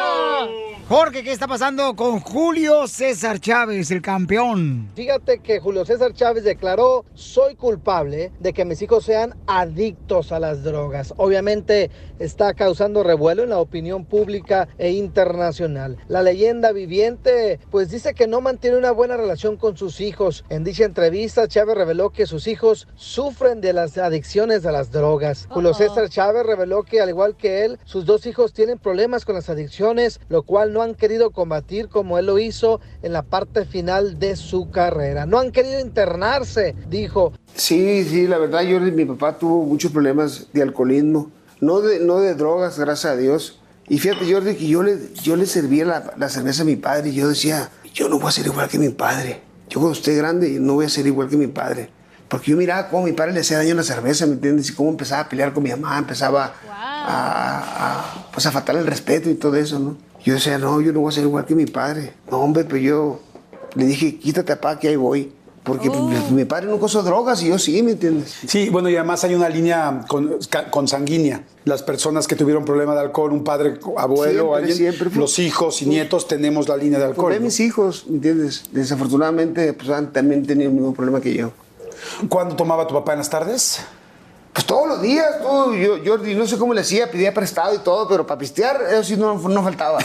Jorge, 0.91 1.23
¿qué 1.23 1.31
está 1.31 1.47
pasando 1.47 1.95
con 1.95 2.19
Julio 2.19 2.89
César 2.89 3.39
Chávez, 3.39 3.93
el 3.93 4.03
campeón? 4.03 4.91
Fíjate 4.97 5.39
que 5.39 5.61
Julio 5.61 5.85
César 5.85 6.13
Chávez 6.15 6.43
declaró, 6.43 7.05
soy 7.15 7.55
culpable 7.55 8.33
de 8.41 8.53
que 8.53 8.65
mis 8.65 8.83
hijos 8.83 9.05
sean 9.05 9.37
adictos 9.47 10.33
a 10.33 10.41
las 10.41 10.65
drogas. 10.65 11.15
Obviamente 11.17 11.93
está 12.19 12.55
causando 12.55 13.05
revuelo 13.05 13.45
en 13.45 13.51
la 13.51 13.61
opinión 13.61 14.05
pública 14.05 14.67
e 14.79 14.91
internacional. 14.91 15.97
La 16.09 16.25
leyenda 16.25 16.73
viviente 16.73 17.61
pues 17.71 17.93
dice 17.93 18.13
que 18.13 18.27
no 18.27 18.41
mantiene 18.41 18.77
una 18.77 18.91
buena 18.91 19.17
relación 19.17 19.59
con 19.59 19.77
sus 19.77 20.01
hijos. 20.01 20.45
En 20.49 20.65
dicha 20.65 20.85
entrevista 20.85 21.47
Chávez 21.47 21.77
reveló 21.77 22.11
que 22.11 22.27
sus 22.27 22.49
hijos 22.49 22.89
sufren 22.97 23.61
de 23.61 23.75
las 23.75 23.97
adicciones 23.97 24.67
a 24.67 24.73
las 24.73 24.91
drogas. 24.91 25.47
Julio 25.51 25.73
César 25.73 26.09
Chávez 26.09 26.45
reveló 26.45 26.83
que 26.83 27.01
al 27.01 27.11
igual 27.11 27.37
que 27.37 27.65
él, 27.65 27.79
sus 27.85 28.07
dos 28.07 28.27
hijos 28.27 28.53
tienen 28.53 28.81
problemas 28.81 29.25
con 29.25 29.37
las 29.37 29.49
adicciones, 29.49 30.19
lo 30.29 30.43
cual 30.43 30.73
no 30.73 30.80
han 30.83 30.95
querido 30.95 31.31
combatir 31.31 31.89
como 31.89 32.19
él 32.19 32.27
lo 32.27 32.39
hizo 32.39 32.81
en 33.03 33.13
la 33.13 33.23
parte 33.23 33.65
final 33.65 34.19
de 34.19 34.37
su 34.37 34.71
carrera. 34.71 35.27
No 35.27 35.39
han 35.39 35.53
querido 35.53 35.81
internarse, 35.81 36.75
dijo. 36.89 37.33
Sí, 37.55 38.05
sí, 38.05 38.27
la 38.27 38.39
verdad, 38.39 38.63
yo, 38.63 38.81
mi 38.81 39.05
papá 39.05 39.39
tuvo 39.39 39.65
muchos 39.65 39.93
problemas 39.93 40.49
de 40.53 40.63
alcoholismo, 40.63 41.31
no 41.61 41.81
de, 41.81 42.01
no 42.01 42.21
de 42.21 42.35
drogas, 42.35 42.79
gracias 42.79 43.13
a 43.13 43.17
Dios. 43.17 43.61
Y 43.89 43.99
fíjate, 43.99 44.33
Jordi, 44.33 44.55
que 44.55 44.69
yo 44.69 44.83
le, 44.83 44.99
yo 45.23 45.37
le 45.37 45.47
servía 45.47 45.85
la, 45.85 46.15
la 46.17 46.29
cerveza 46.29 46.63
a 46.63 46.65
mi 46.65 46.77
padre 46.77 47.11
y 47.11 47.15
yo 47.15 47.29
decía, 47.29 47.71
yo 47.93 48.09
no 48.09 48.19
voy 48.19 48.29
a 48.29 48.33
ser 48.33 48.47
igual 48.47 48.69
que 48.69 48.79
mi 48.79 48.91
padre. 48.91 49.41
Yo 49.69 49.81
cuando 49.81 49.97
esté 49.97 50.15
grande 50.15 50.59
no 50.61 50.75
voy 50.75 50.87
a 50.87 50.89
ser 50.89 51.07
igual 51.07 51.29
que 51.29 51.37
mi 51.37 51.49
padre. 51.49 51.91
Porque 52.29 52.53
yo 52.53 52.57
miraba 52.57 52.89
cómo 52.89 53.05
mi 53.05 53.13
padre 53.13 53.33
le 53.33 53.41
hacía 53.41 53.59
daño 53.59 53.73
a 53.73 53.77
la 53.77 53.83
cerveza, 53.83 54.25
¿me 54.25 54.35
entiendes? 54.35 54.71
Y 54.71 54.75
cómo 54.75 54.91
empezaba 54.91 55.23
a 55.23 55.29
pelear 55.29 55.53
con 55.53 55.65
mi 55.65 55.71
mamá, 55.71 55.99
empezaba 55.99 56.55
a, 56.71 58.25
a, 58.25 58.31
pues 58.33 58.47
a 58.47 58.53
faltar 58.53 58.77
el 58.77 58.87
respeto 58.87 59.29
y 59.29 59.35
todo 59.35 59.57
eso, 59.57 59.81
¿no? 59.81 59.97
Yo 60.25 60.35
decía, 60.35 60.59
no, 60.59 60.81
yo 60.81 60.93
no 60.93 61.01
voy 61.01 61.09
a 61.11 61.13
ser 61.13 61.25
igual 61.25 61.45
que 61.47 61.55
mi 61.55 61.67
padre. 61.67 62.13
No, 62.31 62.39
hombre, 62.39 62.65
pero 62.65 62.77
yo 62.79 63.21
le 63.75 63.87
dije, 63.87 64.17
quítate, 64.19 64.57
papá, 64.57 64.79
que 64.79 64.89
ahí 64.89 64.97
voy. 64.97 65.33
Porque 65.63 65.91
pues, 65.91 66.31
mi 66.31 66.47
padre 66.47 66.67
nunca 66.69 66.87
usó 66.87 67.03
drogas 67.03 67.43
y 67.43 67.49
yo 67.49 67.59
sí, 67.59 67.83
¿me 67.83 67.93
entiendes? 67.93 68.35
Sí, 68.47 68.71
bueno, 68.71 68.89
y 68.89 68.97
además 68.97 69.23
hay 69.25 69.35
una 69.35 69.49
línea 69.51 70.05
con, 70.09 70.39
consanguínea. 70.71 71.45
Las 71.67 71.83
personas 71.83 72.27
que 72.27 72.35
tuvieron 72.35 72.65
problema 72.65 72.95
de 72.95 73.01
alcohol, 73.01 73.31
un 73.31 73.45
padre, 73.45 73.79
abuelo, 73.99 74.33
Siempre, 74.45 74.57
alguien, 74.59 74.77
siempre 74.77 75.11
fue- 75.11 75.21
los 75.21 75.39
hijos 75.39 75.83
y 75.83 75.87
nietos 75.87 76.27
tenemos 76.27 76.67
la 76.67 76.79
línea 76.79 76.99
de 76.99 77.05
Pues 77.05 77.17
alcohol. 77.19 77.33
ve 77.33 77.41
mis 77.41 77.61
hijos, 77.61 78.07
¿me 78.09 78.17
entiendes? 78.17 78.65
Desafortunadamente, 78.73 79.75
pues 79.75 79.91
han 79.91 80.13
también 80.15 80.47
tenido 80.47 80.71
el 80.71 80.75
mismo 80.77 80.95
problema 80.95 81.21
que 81.21 81.35
yo. 81.35 81.53
¿Cuándo 82.31 82.57
tomaba 82.57 82.87
tu 82.87 82.95
papá 82.95 83.13
en 83.13 83.19
las 83.19 83.29
tardes? 83.29 83.81
Pues 84.53 84.67
todos 84.67 84.89
los 84.89 85.01
días, 85.01 85.41
todo. 85.41 85.75
Yo, 85.75 86.03
yo 86.03 86.19
no 86.19 86.47
sé 86.47 86.59
cómo 86.59 86.75
le 86.75 86.81
hacía, 86.81 87.09
pedía 87.11 87.33
prestado 87.33 87.73
y 87.75 87.79
todo, 87.79 88.09
pero 88.09 88.27
para 88.27 88.39
pistear, 88.39 88.83
eso 88.91 89.05
sí 89.05 89.17
no, 89.17 89.37
no 89.37 89.63
faltaba. 89.63 90.01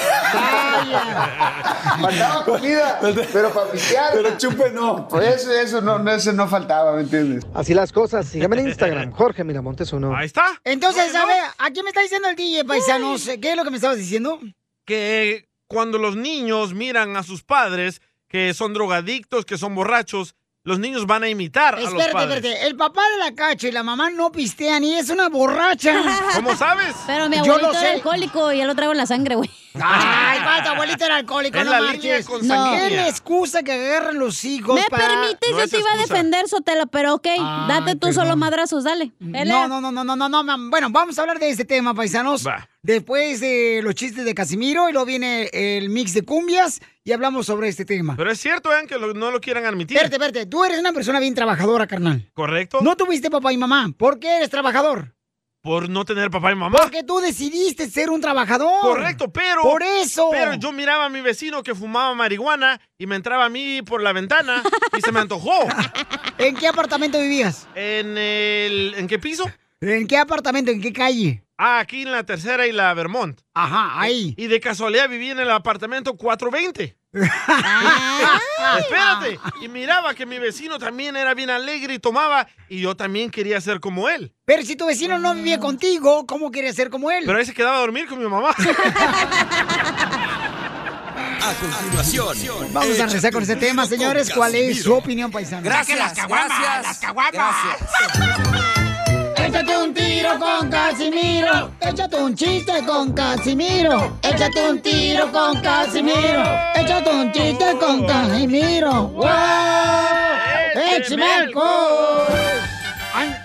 faltaba 2.01 2.45
comida, 2.45 2.99
pero 3.33 3.49
para 3.51 3.71
pistear. 3.71 4.13
Pero 4.13 4.37
chupe 4.37 4.69
no. 4.71 5.07
Pues 5.07 5.41
eso, 5.41 5.51
eso, 5.51 5.81
no, 5.81 5.97
no, 5.97 6.11
eso 6.11 6.31
no 6.31 6.47
faltaba, 6.47 6.93
¿me 6.93 7.01
entiendes? 7.01 7.43
Así 7.55 7.73
las 7.73 7.91
cosas. 7.91 8.27
Sígame 8.27 8.59
en 8.59 8.67
Instagram, 8.67 9.11
Jorge 9.13 9.43
Miramontes 9.43 9.91
uno. 9.93 10.15
Ahí 10.15 10.27
está. 10.27 10.61
Entonces, 10.63 11.15
a 11.15 11.25
ver, 11.25 11.43
¿a 11.57 11.71
quién 11.71 11.83
me 11.83 11.89
está 11.89 12.01
diciendo 12.01 12.29
el 12.29 12.35
DJ, 12.35 12.65
paisanos? 12.65 13.27
¿Qué 13.41 13.51
es 13.51 13.55
lo 13.55 13.63
que 13.63 13.71
me 13.71 13.77
estabas 13.77 13.97
diciendo? 13.97 14.39
Que 14.85 15.49
cuando 15.67 15.97
los 15.97 16.15
niños 16.15 16.75
miran 16.75 17.17
a 17.17 17.23
sus 17.23 17.43
padres 17.43 17.99
que 18.27 18.53
son 18.53 18.73
drogadictos, 18.73 19.45
que 19.45 19.57
son 19.57 19.73
borrachos, 19.73 20.35
los 20.65 20.79
niños 20.79 21.05
van 21.07 21.23
a 21.23 21.29
imitar 21.29 21.75
a 21.75 21.79
los 21.79 21.89
Espérate, 21.91 22.11
padres. 22.11 22.37
espérate. 22.43 22.67
El 22.67 22.75
papá 22.75 23.01
de 23.13 23.17
la 23.23 23.33
cacha 23.35 23.67
y 23.67 23.71
la 23.71 23.83
mamá 23.83 24.09
no 24.09 24.31
pistean 24.31 24.83
y 24.83 24.95
es 24.95 25.09
una 25.09 25.29
borracha. 25.29 25.93
¿Cómo 26.35 26.55
sabes? 26.57 26.95
Pero 27.07 27.29
mi 27.29 27.37
Yo 27.37 27.43
abuelito 27.43 27.67
lo 27.67 27.71
era 27.71 27.79
sé. 27.79 27.87
alcohólico 27.93 28.51
y 28.51 28.57
ya 28.57 28.65
lo 28.65 28.75
traigo 28.75 28.91
en 28.91 28.97
la 28.97 29.05
sangre, 29.05 29.35
güey. 29.35 29.49
Ay, 29.81 30.39
pa, 30.39 30.63
tu 30.63 30.69
abuelito 30.73 31.05
era 31.05 31.17
alcohólico, 31.17 31.57
Es 31.57 31.65
no 31.65 31.71
la 31.71 31.79
marches. 31.81 32.03
línea 32.03 32.57
No. 32.57 32.71
¿Qué 32.87 33.07
excusa 33.09 33.63
que 33.63 33.71
agarran 33.73 34.19
los 34.19 34.43
hijos 34.45 34.75
¿Me 34.75 34.85
para... 34.89 35.07
permites? 35.07 35.49
No 35.51 35.59
Yo 35.59 35.67
te 35.67 35.79
iba 35.79 35.91
a 35.93 35.97
defender, 35.97 36.47
Sotelo, 36.47 36.87
pero 36.87 37.15
ok, 37.15 37.27
Ay, 37.27 37.67
date 37.67 37.93
tú 37.93 38.07
perdón. 38.07 38.13
solo 38.13 38.35
madrazos, 38.37 38.83
dale. 38.83 39.11
No, 39.19 39.67
no, 39.67 39.81
no, 39.81 39.91
no, 39.91 40.03
no, 40.03 40.15
no, 40.15 40.43
no. 40.43 40.69
Bueno, 40.69 40.89
vamos 40.91 41.17
a 41.17 41.21
hablar 41.21 41.39
de 41.39 41.49
este 41.49 41.65
tema, 41.65 41.93
paisanos. 41.93 42.45
Va. 42.45 42.67
Después 42.81 43.39
de 43.39 43.81
los 43.83 43.95
chistes 43.95 44.25
de 44.25 44.35
Casimiro 44.35 44.87
y 44.89 44.91
luego 44.91 45.07
viene 45.07 45.49
el 45.51 45.89
mix 45.89 46.13
de 46.13 46.21
cumbias 46.21 46.79
y 47.03 47.13
hablamos 47.13 47.47
sobre 47.47 47.67
este 47.67 47.83
tema. 47.83 48.13
Pero 48.15 48.31
es 48.31 48.39
cierto, 48.39 48.71
¿eh? 48.75 48.85
Que 48.87 48.99
lo- 48.99 49.13
no 49.15 49.31
lo 49.31 49.41
quieran 49.41 49.65
admitir. 49.65 49.97
Espérate, 49.97 50.15
espérate. 50.23 50.45
Tú 50.45 50.63
eres 50.63 50.79
una 50.79 50.93
persona 50.93 51.19
bien 51.19 51.33
trabajadora, 51.33 51.87
carnal. 51.87 52.29
¿Correcto? 52.35 52.79
No 52.83 52.95
tuviste 52.95 53.31
papá 53.31 53.51
y 53.51 53.57
mamá. 53.57 53.91
¿Por 53.97 54.19
qué 54.19 54.37
eres 54.37 54.51
trabajador? 54.51 55.14
Por 55.65 55.89
no 55.89 56.05
tener 56.05 56.29
papá 56.29 56.51
y 56.51 56.55
mamá. 56.55 56.77
Porque 56.79 57.01
tú 57.01 57.19
decidiste 57.19 57.89
ser 57.89 58.11
un 58.11 58.21
trabajador. 58.21 58.81
Correcto, 58.81 59.33
pero. 59.33 59.63
Por 59.63 59.81
eso. 59.81 60.29
Pero 60.29 60.53
yo 60.53 60.71
miraba 60.71 61.05
a 61.05 61.09
mi 61.09 61.21
vecino 61.21 61.63
que 61.63 61.73
fumaba 61.73 62.13
marihuana 62.13 62.79
y 62.99 63.07
me 63.07 63.15
entraba 63.15 63.45
a 63.45 63.49
mí 63.49 63.81
por 63.81 64.03
la 64.03 64.13
ventana 64.13 64.61
y 64.95 65.01
se 65.01 65.11
me 65.11 65.21
antojó. 65.21 65.67
¿En 66.37 66.55
qué 66.55 66.67
apartamento 66.67 67.19
vivías? 67.19 67.67
¿En 67.73 68.15
el. 68.15 68.93
¿En 68.95 69.07
qué 69.07 69.17
piso? 69.17 69.43
¿En 69.81 70.05
qué 70.05 70.19
apartamento? 70.19 70.69
¿En 70.69 70.79
qué 70.79 70.93
calle? 70.93 71.43
Ah, 71.57 71.79
aquí 71.79 72.03
en 72.03 72.11
la 72.11 72.23
tercera 72.23 72.67
y 72.67 72.71
la 72.71 72.93
Vermont. 72.93 73.41
Ajá, 73.55 73.99
ahí. 73.99 74.35
Y 74.37 74.45
de 74.45 74.59
casualidad 74.59 75.09
viví 75.09 75.31
en 75.31 75.39
el 75.39 75.49
apartamento 75.49 76.15
420. 76.15 76.95
Espérate. 78.79 79.39
Y 79.61 79.69
miraba 79.69 80.13
que 80.13 80.25
mi 80.25 80.39
vecino 80.39 80.77
también 80.79 81.15
era 81.15 81.33
bien 81.33 81.49
alegre 81.49 81.93
y 81.93 81.99
tomaba 81.99 82.47
y 82.67 82.81
yo 82.81 82.95
también 82.95 83.29
quería 83.31 83.61
ser 83.61 83.79
como 83.79 84.09
él. 84.09 84.33
Pero 84.45 84.63
si 84.63 84.75
tu 84.75 84.85
vecino 84.85 85.17
no 85.19 85.33
vivía 85.33 85.59
contigo, 85.59 86.25
¿cómo 86.25 86.51
quieres 86.51 86.75
ser 86.75 86.89
como 86.89 87.09
él? 87.11 87.23
Pero 87.25 87.37
ahí 87.37 87.45
se 87.45 87.53
quedaba 87.53 87.77
a 87.77 87.79
dormir 87.81 88.07
con 88.07 88.19
mi 88.19 88.27
mamá. 88.27 88.53
A 91.45 91.53
continuación, 91.53 92.73
Vamos 92.73 92.99
a 92.99 93.05
rezar 93.05 93.31
con 93.31 93.43
este 93.43 93.55
tema, 93.55 93.85
señores. 93.85 94.31
¿Cuál 94.33 94.55
es 94.55 94.81
su 94.81 94.93
opinión, 94.93 95.29
paisano? 95.29 95.61
Gracias, 95.63 95.97
las 95.97 96.13
caguamas, 96.13 96.47
gracias, 96.47 96.83
las 96.83 96.97
caguamas. 96.97 97.33
gracias. 97.33 98.94
Un 99.85 99.93
tiro 99.93 100.39
con 100.39 100.67
Casimiro. 100.69 101.69
Échate 101.79 102.15
un 102.17 102.33
chiste 102.35 102.83
con 102.87 103.13
Casimiro. 103.13 104.17
Échate 104.23 104.69
un 104.69 104.81
tiro 104.81 105.31
con 105.31 105.61
Casimiro. 105.61 106.43
Échate 106.73 107.09
un 107.11 107.31
chiste 107.31 107.77
con 107.79 108.07
Casimiro. 108.07 109.03
¡Wow! 109.09 109.27
¡Échame 110.91 111.31
alcohol! 111.33 112.25
Ay- 113.13 113.35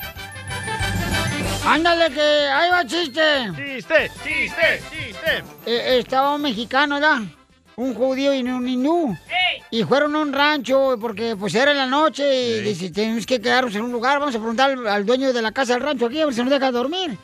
Ándale, 1.67 2.11
que 2.15 2.21
ahí 2.23 2.71
va 2.71 2.87
chiste. 2.87 3.21
Chiste, 3.55 4.11
chiste, 4.25 4.83
chiste. 4.91 5.45
Eh, 5.67 5.99
estaba 5.99 6.35
un 6.37 6.41
mexicano, 6.43 6.95
¿verdad? 6.95 7.19
Un 7.77 7.95
judío 7.95 8.35
y 8.35 8.43
un 8.43 8.69
hindú. 8.69 9.17
Y 9.71 9.85
fueron 9.85 10.15
a 10.17 10.21
un 10.21 10.33
rancho 10.33 10.97
porque 11.01 11.37
pues 11.37 11.55
era 11.55 11.73
la 11.73 11.87
noche 11.87 12.59
y 12.59 12.61
dice, 12.61 12.91
tenemos 12.91 13.25
que 13.25 13.41
quedarnos 13.41 13.75
en 13.75 13.83
un 13.83 13.93
lugar, 13.93 14.19
vamos 14.19 14.35
a 14.35 14.39
preguntar 14.39 14.71
al, 14.71 14.87
al 14.87 15.07
dueño 15.07 15.33
de 15.33 15.43
la 15.43 15.53
casa 15.53 15.75
del 15.75 15.83
rancho 15.83 16.07
aquí 16.07 16.21
a 16.21 16.27
ver 16.27 16.35
si 16.35 16.41
nos 16.43 16.51
deja 16.51 16.71
dormir. 16.71 17.17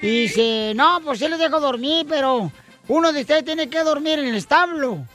Y 0.00 0.22
dice, 0.22 0.72
no, 0.76 1.00
pues 1.02 1.18
sí 1.18 1.26
les 1.28 1.38
dejo 1.38 1.58
dormir, 1.58 2.06
pero 2.08 2.52
uno 2.88 3.12
de 3.12 3.22
ustedes 3.22 3.44
tiene 3.44 3.68
que 3.68 3.82
dormir 3.82 4.18
en 4.18 4.28
el 4.28 4.36
establo. 4.36 5.06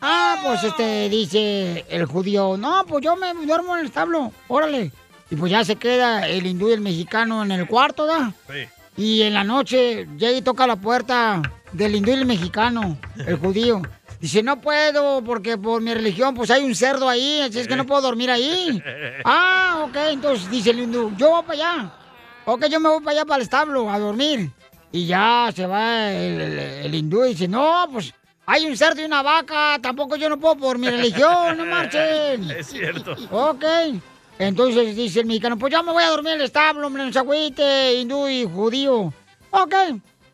Ah, 0.00 0.38
pues 0.42 0.64
este, 0.64 1.10
dice 1.10 1.84
el 1.90 2.06
judío, 2.06 2.56
no, 2.56 2.84
pues 2.86 3.04
yo 3.04 3.16
me 3.16 3.34
duermo 3.46 3.74
en 3.74 3.80
el 3.80 3.86
establo, 3.86 4.32
órale. 4.48 4.92
Y 5.30 5.36
pues 5.36 5.52
ya 5.52 5.62
se 5.62 5.76
queda 5.76 6.26
el 6.26 6.46
hindú 6.46 6.70
y 6.70 6.72
el 6.72 6.80
mexicano 6.80 7.42
en 7.44 7.52
el 7.52 7.66
cuarto, 7.66 8.06
¿da? 8.06 8.32
Sí. 8.48 8.66
Y 8.96 9.22
en 9.22 9.34
la 9.34 9.44
noche 9.44 10.08
llega 10.16 10.36
y 10.36 10.42
toca 10.42 10.66
la 10.66 10.76
puerta 10.76 11.40
del 11.72 11.94
hindú 11.94 12.10
y 12.10 12.14
el 12.14 12.26
mexicano, 12.26 12.96
el 13.26 13.36
judío. 13.36 13.82
Dice, 14.20 14.42
no 14.42 14.60
puedo 14.60 15.22
porque 15.24 15.56
por 15.56 15.80
mi 15.80 15.94
religión 15.94 16.34
pues 16.34 16.50
hay 16.50 16.62
un 16.62 16.74
cerdo 16.74 17.08
ahí, 17.08 17.40
así 17.40 17.58
es 17.60 17.66
que 17.68 17.74
no 17.76 17.86
puedo 17.86 18.02
dormir 18.02 18.30
ahí. 18.30 18.82
Ah, 19.24 19.84
ok, 19.88 19.96
entonces 20.10 20.50
dice 20.50 20.70
el 20.70 20.80
hindú, 20.80 21.12
yo 21.16 21.30
voy 21.30 21.42
para 21.42 21.52
allá. 21.54 21.92
Ok, 22.44 22.66
yo 22.66 22.80
me 22.80 22.88
voy 22.88 23.00
para 23.02 23.12
allá 23.18 23.24
para 23.24 23.36
el 23.36 23.42
establo 23.42 23.90
a 23.90 23.98
dormir. 23.98 24.50
Y 24.92 25.06
ya 25.06 25.50
se 25.54 25.66
va 25.66 26.10
el, 26.12 26.40
el- 26.40 26.58
el 26.58 26.94
hindú 26.94 27.24
y 27.24 27.28
dice, 27.30 27.46
no, 27.48 27.86
pues 27.92 28.12
hay 28.46 28.66
un 28.66 28.76
cerdo 28.76 29.00
y 29.00 29.04
una 29.04 29.22
vaca, 29.22 29.78
tampoco 29.80 30.16
yo 30.16 30.28
no 30.28 30.38
puedo 30.38 30.56
por 30.56 30.76
mi 30.78 30.88
religión, 30.90 31.56
no 31.56 31.64
marchen. 31.66 32.50
Es 32.58 32.66
cierto. 32.68 33.14
Ok. 33.30 33.64
Entonces 34.38 34.96
dice 34.96 35.20
el 35.20 35.26
mexicano, 35.26 35.58
pues 35.58 35.70
ya 35.72 35.82
me 35.82 35.92
voy 35.92 36.02
a 36.02 36.08
dormir 36.08 36.32
en 36.32 36.40
el 36.40 36.46
establo, 36.46 36.86
hombre, 36.86 37.04
agüite, 37.14 37.94
hindú 38.00 38.26
y 38.28 38.44
judío. 38.44 39.12
Ok. 39.50 39.74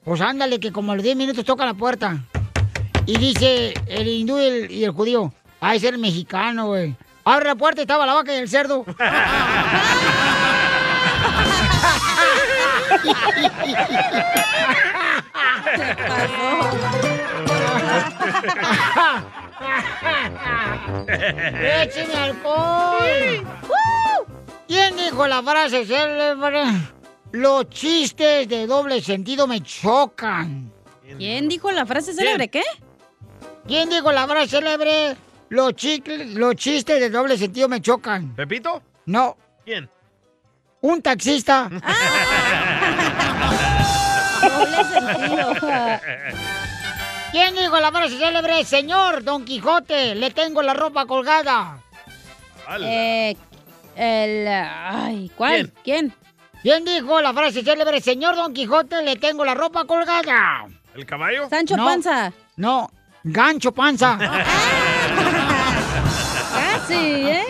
Pues 0.05 0.21
ándale, 0.21 0.59
que 0.61 0.71
como 0.73 0.93
a 0.93 0.95
los 0.95 1.03
10 1.05 1.17
minutos 1.17 1.45
toca 1.45 1.67
la 1.67 1.75
puerta. 1.75 2.19
Y 3.07 3.19
dice 3.19 3.75
el 3.87 4.09
hindú 4.09 4.39
y 4.39 4.45
el, 4.45 4.71
y 4.71 4.85
el 4.85 4.91
judío, 4.91 5.33
ah, 5.61 5.77
es 5.77 5.85
el 5.85 5.99
mexicano, 5.99 6.67
güey. 6.67 6.97
Abre 7.25 7.47
la 7.47 7.55
puerta 7.55 7.81
y 7.81 7.83
estaba 7.83 8.05
la 8.05 8.15
vaca 8.15 8.35
y 8.35 8.39
el 8.39 8.49
cerdo. 8.49 8.85
¡Écheme 21.83 22.15
alcohol! 22.15 23.47
¿Quién 24.67 24.97
dijo 24.97 25.27
la 25.29 25.43
frase 25.43 25.87
célebre? 25.87 26.65
Los 27.33 27.69
chistes 27.71 28.49
de 28.49 28.67
doble 28.67 29.01
sentido 29.01 29.47
me 29.47 29.61
chocan. 29.61 30.73
¿Quién 31.19 31.49
dijo 31.49 31.71
la 31.71 31.87
frase 31.87 32.13
célebre? 32.13 32.49
¿Qué? 32.49 32.63
¿Quién 33.67 33.89
dijo 33.91 34.13
la 34.13 34.27
frase 34.27 34.49
célebre? 34.49 35.17
Los, 35.49 35.73
chicle- 35.75 36.35
los 36.35 36.55
chistes 36.57 37.01
de 37.01 37.11
doble 37.11 37.37
sentido 37.37 37.69
me 37.69 37.81
chocan. 37.81 38.35
¿Pepito? 38.35 38.83
No, 39.07 39.37
¿Quién? 39.65 39.89
un 40.81 41.03
taxista. 41.03 41.69
Doble 44.43 44.85
sentido. 44.85 45.55
¿Quién 47.33 47.55
dijo 47.57 47.81
la 47.81 47.91
frase 47.91 48.19
célebre? 48.19 48.65
Señor 48.65 49.25
Don 49.25 49.45
Quijote, 49.45 50.15
le 50.15 50.31
tengo 50.31 50.63
la 50.63 50.75
ropa 50.75 51.07
colgada. 51.07 51.79
Eh, 52.81 53.37
el. 53.97 54.47
Ay, 54.49 55.31
¿cuál? 55.37 55.73
¿Quién? 55.85 56.15
¿Quién 56.63 56.85
dijo 56.85 57.21
la 57.21 57.33
frase 57.33 57.63
célebre? 57.65 58.01
Señor 58.01 58.37
Don 58.37 58.53
Quijote, 58.55 59.03
le 59.03 59.17
tengo 59.17 59.45
la 59.45 59.55
ropa 59.55 59.85
colgada. 59.85 60.67
¿El 60.95 61.05
caballo? 61.07 61.49
Sancho 61.49 61.77
No. 61.77 61.85
Panza. 61.85 62.33
No, 62.57 62.91
gancho 63.27 63.73
panza. 63.73 64.19
Casi, 66.73 66.95
¿eh? 66.95 67.45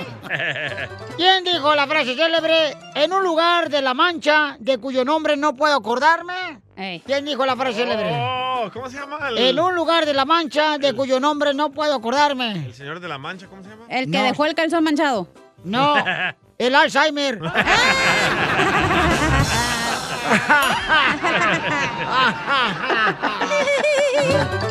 ¿Quién 1.16 1.44
dijo 1.44 1.74
la 1.74 1.86
frase 1.86 2.14
célebre? 2.16 2.76
En 2.94 3.12
un 3.12 3.22
lugar 3.22 3.68
de 3.68 3.82
la 3.82 3.94
Mancha 3.94 4.56
de 4.58 4.78
cuyo 4.78 5.04
nombre 5.04 5.36
no 5.36 5.54
puedo 5.54 5.76
acordarme. 5.76 6.60
¿Quién 7.06 7.24
dijo 7.24 7.44
la 7.46 7.56
frase 7.56 7.74
célebre? 7.80 8.10
Oh, 8.12 8.70
¿Cómo 8.72 8.88
se 8.90 8.98
llama? 8.98 9.28
El, 9.28 9.38
En 9.38 9.60
un 9.60 9.74
lugar 9.74 10.04
de 10.06 10.14
la 10.14 10.24
Mancha 10.24 10.78
de 10.78 10.92
cuyo 10.94 11.20
nombre 11.20 11.54
no 11.54 11.70
puedo 11.70 11.94
acordarme. 11.94 12.52
el 12.66 12.74
señor 12.74 13.00
de 13.00 13.08
la 13.08 13.18
mancha, 13.18 13.46
¿cómo 13.46 13.62
se 13.62 13.68
llama? 13.70 13.84
El 13.88 14.10
que 14.10 14.18
No. 14.18 14.24
dejó 14.24 14.46
el 14.46 14.54
calzón 14.54 14.84
manchado. 14.84 15.28
No, 15.64 15.94
el 16.58 16.74
Alzheimer. 16.74 17.40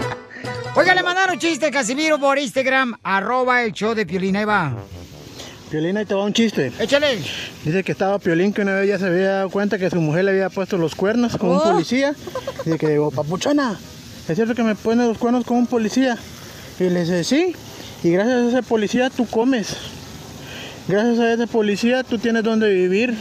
Oiga, 0.76 0.94
le 0.94 1.04
mandaron 1.04 1.40
chiste, 1.40 1.72
Casimiro, 1.72 2.20
por 2.20 2.38
Instagram, 2.38 2.96
arroba 3.04 3.64
el 3.64 3.72
show 3.72 3.94
de 3.96 4.06
Piolín. 4.06 4.36
Ahí 4.36 4.44
va. 4.46 4.74
Piolín, 5.72 5.96
ahí 5.98 6.06
te 6.06 6.14
va 6.14 6.26
un 6.26 6.34
chiste. 6.34 6.72
Échale. 6.80 7.18
Dice 7.64 7.84
que 7.84 7.92
estaba 7.94 8.20
Piolín 8.20 8.52
que 8.52 8.62
una 8.62 8.76
vez 8.76 8.90
ya 8.90 9.00
se 9.00 9.06
había 9.06 9.32
dado 9.32 9.50
cuenta 9.50 9.78
que 9.78 9.90
su 9.90 10.02
mujer 10.02 10.26
le 10.26 10.32
había 10.32 10.50
puesto 10.50 10.78
los 10.78 10.94
cuernos 10.96 11.38
con 11.38 11.50
un 11.52 11.58
Oh. 11.58 11.64
policía. 11.72 12.14
Dice 12.66 12.78
que 12.78 12.90
digo, 12.90 13.10
papuchona, 13.10 13.80
¿es 14.28 14.36
cierto 14.36 14.54
que 14.54 14.64
me 14.64 14.76
pone 14.76 15.06
los 15.08 15.18
cuernos 15.18 15.46
con 15.46 15.58
un 15.58 15.68
policía? 15.68 16.18
Y 16.80 16.84
le 16.90 17.02
dice, 17.02 17.24
sí. 17.24 17.56
Y 18.04 18.12
gracias 18.12 18.36
a 18.42 18.48
ese 18.50 18.64
policía 18.64 19.10
tú 19.10 19.26
comes. 19.28 19.70
Gracias 20.90 21.20
a 21.20 21.34
ese 21.34 21.48
policía 21.48 22.04
tú 22.04 22.18
tienes 22.18 22.44
donde 22.44 22.70
vivir. 22.70 23.16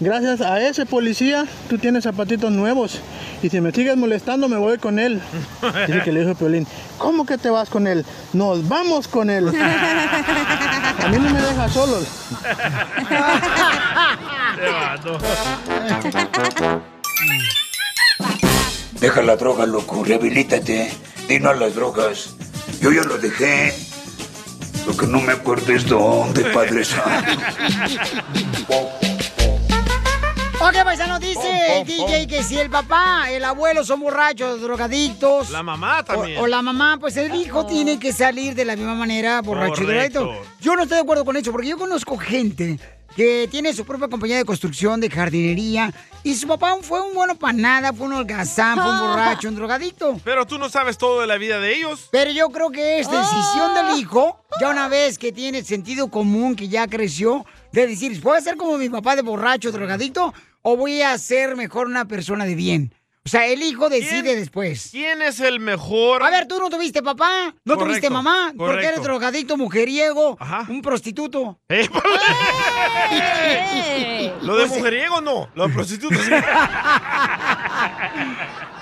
Gracias 0.00 0.40
a 0.40 0.60
ese 0.60 0.86
policía 0.86 1.46
tú 1.68 1.78
tienes 1.78 2.04
zapatitos 2.04 2.50
nuevos. 2.50 3.00
Y 3.42 3.50
si 3.50 3.60
me 3.60 3.70
sigues 3.70 3.96
molestando 3.96 4.48
me 4.48 4.56
voy 4.56 4.78
con 4.78 4.98
él. 4.98 5.20
Dice 5.86 6.02
que 6.02 6.12
le 6.12 6.20
dijo 6.20 6.34
Piolín, 6.34 6.66
¿cómo 6.98 7.24
que 7.24 7.38
te 7.38 7.50
vas 7.50 7.68
con 7.68 7.86
él? 7.86 8.04
Nos 8.32 8.68
vamos 8.68 9.06
con 9.06 9.30
él. 9.30 9.48
A 9.48 11.08
mí 11.08 11.18
no 11.18 11.30
me 11.30 11.40
deja 11.40 11.68
solo. 11.68 11.98
Deja 19.00 19.22
la 19.22 19.36
droga, 19.36 19.66
loco, 19.66 20.02
rehabilítate. 20.04 20.90
Di 21.28 21.38
no 21.38 21.50
a 21.50 21.54
las 21.54 21.74
drogas. 21.74 22.34
Yo 22.80 22.90
ya 22.90 23.02
lo 23.02 23.18
dejé. 23.18 23.74
Lo 24.86 24.96
que 24.96 25.06
no 25.06 25.20
me 25.20 25.32
acuerdo 25.32 25.72
es 25.72 25.86
dónde, 25.86 26.44
Padre 26.46 26.84
Santo. 26.84 27.40
Ok, 30.66 30.82
paisano, 30.82 31.18
dice 31.18 31.78
el 31.78 31.86
DJ 31.86 32.26
que 32.26 32.42
si 32.42 32.58
el 32.58 32.70
papá, 32.70 33.30
el 33.30 33.44
abuelo 33.44 33.84
son 33.84 34.00
borrachos, 34.00 34.62
drogadictos. 34.62 35.50
La 35.50 35.62
mamá 35.62 36.02
también. 36.02 36.38
O, 36.38 36.44
o 36.44 36.46
la 36.46 36.62
mamá, 36.62 36.96
pues 36.98 37.18
el 37.18 37.34
hijo 37.34 37.66
tiene 37.66 37.98
que 37.98 38.14
salir 38.14 38.54
de 38.54 38.64
la 38.64 38.74
misma 38.74 38.94
manera, 38.94 39.42
borracho 39.42 39.82
y 39.82 39.84
drogadicto. 39.84 40.32
Yo 40.62 40.74
no 40.74 40.84
estoy 40.84 40.96
de 40.96 41.02
acuerdo 41.02 41.22
con 41.26 41.36
eso, 41.36 41.52
porque 41.52 41.68
yo 41.68 41.76
conozco 41.76 42.16
gente 42.16 42.78
que 43.14 43.46
tiene 43.50 43.74
su 43.74 43.84
propia 43.84 44.08
compañía 44.08 44.38
de 44.38 44.46
construcción, 44.46 45.00
de 45.00 45.10
jardinería, 45.10 45.92
y 46.22 46.34
su 46.34 46.48
papá 46.48 46.74
fue 46.80 47.02
un 47.02 47.12
bueno 47.12 47.34
para 47.34 47.52
nada, 47.52 47.92
fue 47.92 48.06
un 48.06 48.14
holgazán, 48.14 48.76
fue 48.76 48.90
un 48.90 49.00
borracho, 49.10 49.48
un 49.48 49.56
drogadicto. 49.56 50.18
Pero 50.24 50.46
tú 50.46 50.56
no 50.56 50.70
sabes 50.70 50.96
todo 50.96 51.20
de 51.20 51.26
la 51.26 51.36
vida 51.36 51.60
de 51.60 51.76
ellos. 51.76 52.08
Pero 52.10 52.30
yo 52.30 52.48
creo 52.48 52.70
que 52.70 53.00
es 53.00 53.10
decisión 53.10 53.74
del 53.74 53.98
hijo, 53.98 54.40
ya 54.58 54.70
una 54.70 54.88
vez 54.88 55.18
que 55.18 55.30
tiene 55.30 55.62
sentido 55.62 56.08
común, 56.08 56.56
que 56.56 56.68
ya 56.68 56.86
creció, 56.86 57.44
de 57.70 57.86
decir, 57.86 58.18
¿puedo 58.22 58.40
ser 58.40 58.56
como 58.56 58.78
mi 58.78 58.88
papá 58.88 59.14
de 59.14 59.20
borracho, 59.20 59.70
drogadicto? 59.70 60.32
¿O 60.66 60.78
voy 60.78 61.02
a 61.02 61.18
ser 61.18 61.56
mejor 61.56 61.88
una 61.88 62.08
persona 62.08 62.46
de 62.46 62.54
bien? 62.54 62.94
O 63.26 63.28
sea, 63.28 63.46
el 63.46 63.62
hijo 63.62 63.90
decide 63.90 64.34
después. 64.34 64.88
¿Quién 64.90 65.20
es 65.20 65.40
el 65.40 65.60
mejor? 65.60 66.22
A 66.22 66.30
ver, 66.30 66.48
tú 66.48 66.58
no 66.58 66.70
tuviste 66.70 67.02
papá, 67.02 67.54
no 67.64 67.74
Correcto, 67.74 67.84
tuviste 67.84 68.08
mamá, 68.08 68.54
porque 68.56 68.86
eres 68.86 69.02
drogadicto, 69.02 69.58
mujeriego, 69.58 70.38
un 70.68 70.80
prostituto. 70.80 71.60
Eh, 73.10 74.32
Lo 74.42 74.56
de 74.56 74.66
mujeriego 74.66 75.20
no, 75.20 75.50
lo 75.54 75.68
de 75.68 75.74
prostituta 75.74 76.16
sí. 76.16 76.30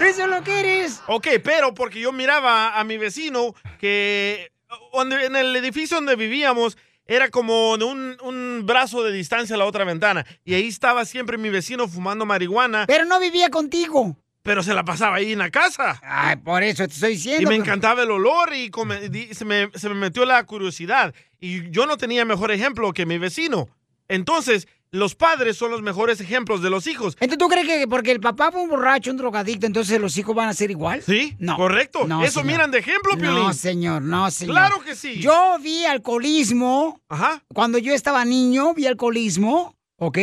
Eso 0.05 0.23
es 0.23 0.29
lo 0.29 0.43
que 0.43 0.61
eres. 0.61 1.03
Ok, 1.09 1.27
pero 1.43 1.75
porque 1.75 1.99
yo 2.01 2.13
miraba 2.13 2.79
a 2.79 2.85
mi 2.85 2.97
vecino 2.97 3.55
que 3.81 4.53
en 4.95 5.37
el 5.37 5.57
edificio 5.57 5.97
donde 5.97 6.15
vivíamos 6.17 6.79
era 7.07 7.31
como 7.31 7.77
de 7.79 7.85
un, 7.85 8.17
un 8.23 8.63
brazo 8.65 9.03
de 9.03 9.13
distancia 9.13 9.55
a 9.57 9.59
la 9.59 9.65
otra 9.65 9.85
ventana. 9.85 10.25
Y 10.45 10.55
ahí 10.55 10.69
estaba 10.69 11.05
siempre 11.05 11.39
mi 11.39 11.51
vecino 11.51 11.89
fumando 11.89 12.25
marihuana. 12.27 12.85
Pero 12.87 13.05
no 13.05 13.19
vivía 13.21 13.51
contigo. 13.51 14.17
Pero 14.45 14.63
se 14.65 14.75
la 14.75 14.85
pasaba 14.85 15.17
ahí 15.17 15.33
en 15.33 15.39
la 15.39 15.51
casa. 15.51 16.01
Ay, 16.03 16.37
por 16.37 16.63
eso 16.65 16.87
te 16.89 16.93
estoy 16.95 17.11
diciendo. 17.13 17.43
Y 17.43 17.47
me 17.47 17.55
encantaba 17.55 18.03
el 18.03 18.11
olor 18.11 18.53
y 18.55 18.71
come- 18.71 19.09
di- 19.09 19.33
se, 19.35 19.45
me, 19.45 19.71
se 19.75 19.89
me 19.89 19.95
metió 19.95 20.25
la 20.25 20.43
curiosidad. 20.45 21.15
Y 21.39 21.71
yo 21.71 21.87
no 21.87 21.97
tenía 21.97 22.25
mejor 22.25 22.51
ejemplo 22.51 22.93
que 22.93 23.07
mi 23.07 23.19
vecino. 23.19 23.69
Entonces, 24.09 24.67
los 24.93 25.15
padres 25.15 25.57
son 25.57 25.71
los 25.71 25.81
mejores 25.83 26.21
ejemplos 26.21 26.63
de 26.63 26.69
los 26.69 26.87
hijos. 26.87 27.17
Entonces, 27.19 27.39
¿tú 27.39 27.49
crees 27.49 27.67
que 27.67 27.89
porque 27.89 28.13
el 28.13 28.21
papá 28.21 28.53
fue 28.53 28.61
un 28.61 28.69
borracho, 28.69 29.11
un 29.11 29.17
drogadicto, 29.17 29.67
entonces 29.67 29.99
los 29.99 30.17
hijos 30.19 30.35
van 30.37 30.51
a 30.51 30.55
ser 30.55 30.71
igual? 30.71 31.03
Sí, 31.03 31.35
no. 31.39 31.57
correcto. 31.57 32.07
No, 32.07 32.23
Eso 32.23 32.41
señor. 32.41 32.47
miran 32.47 32.71
de 32.71 32.79
ejemplo, 32.79 33.17
Piolín. 33.17 33.43
No, 33.43 33.53
señor, 33.55 34.03
no, 34.03 34.31
señor. 34.31 34.55
Claro 34.55 34.81
que 34.83 34.95
sí. 34.95 35.19
Yo 35.19 35.57
vi 35.61 35.87
alcoholismo. 35.87 37.01
Ajá. 37.09 37.43
Cuando 37.55 37.79
yo 37.79 37.95
estaba 37.95 38.25
niño, 38.27 38.75
vi 38.75 38.87
alcoholismo, 38.87 39.75
¿ok? 39.99 40.19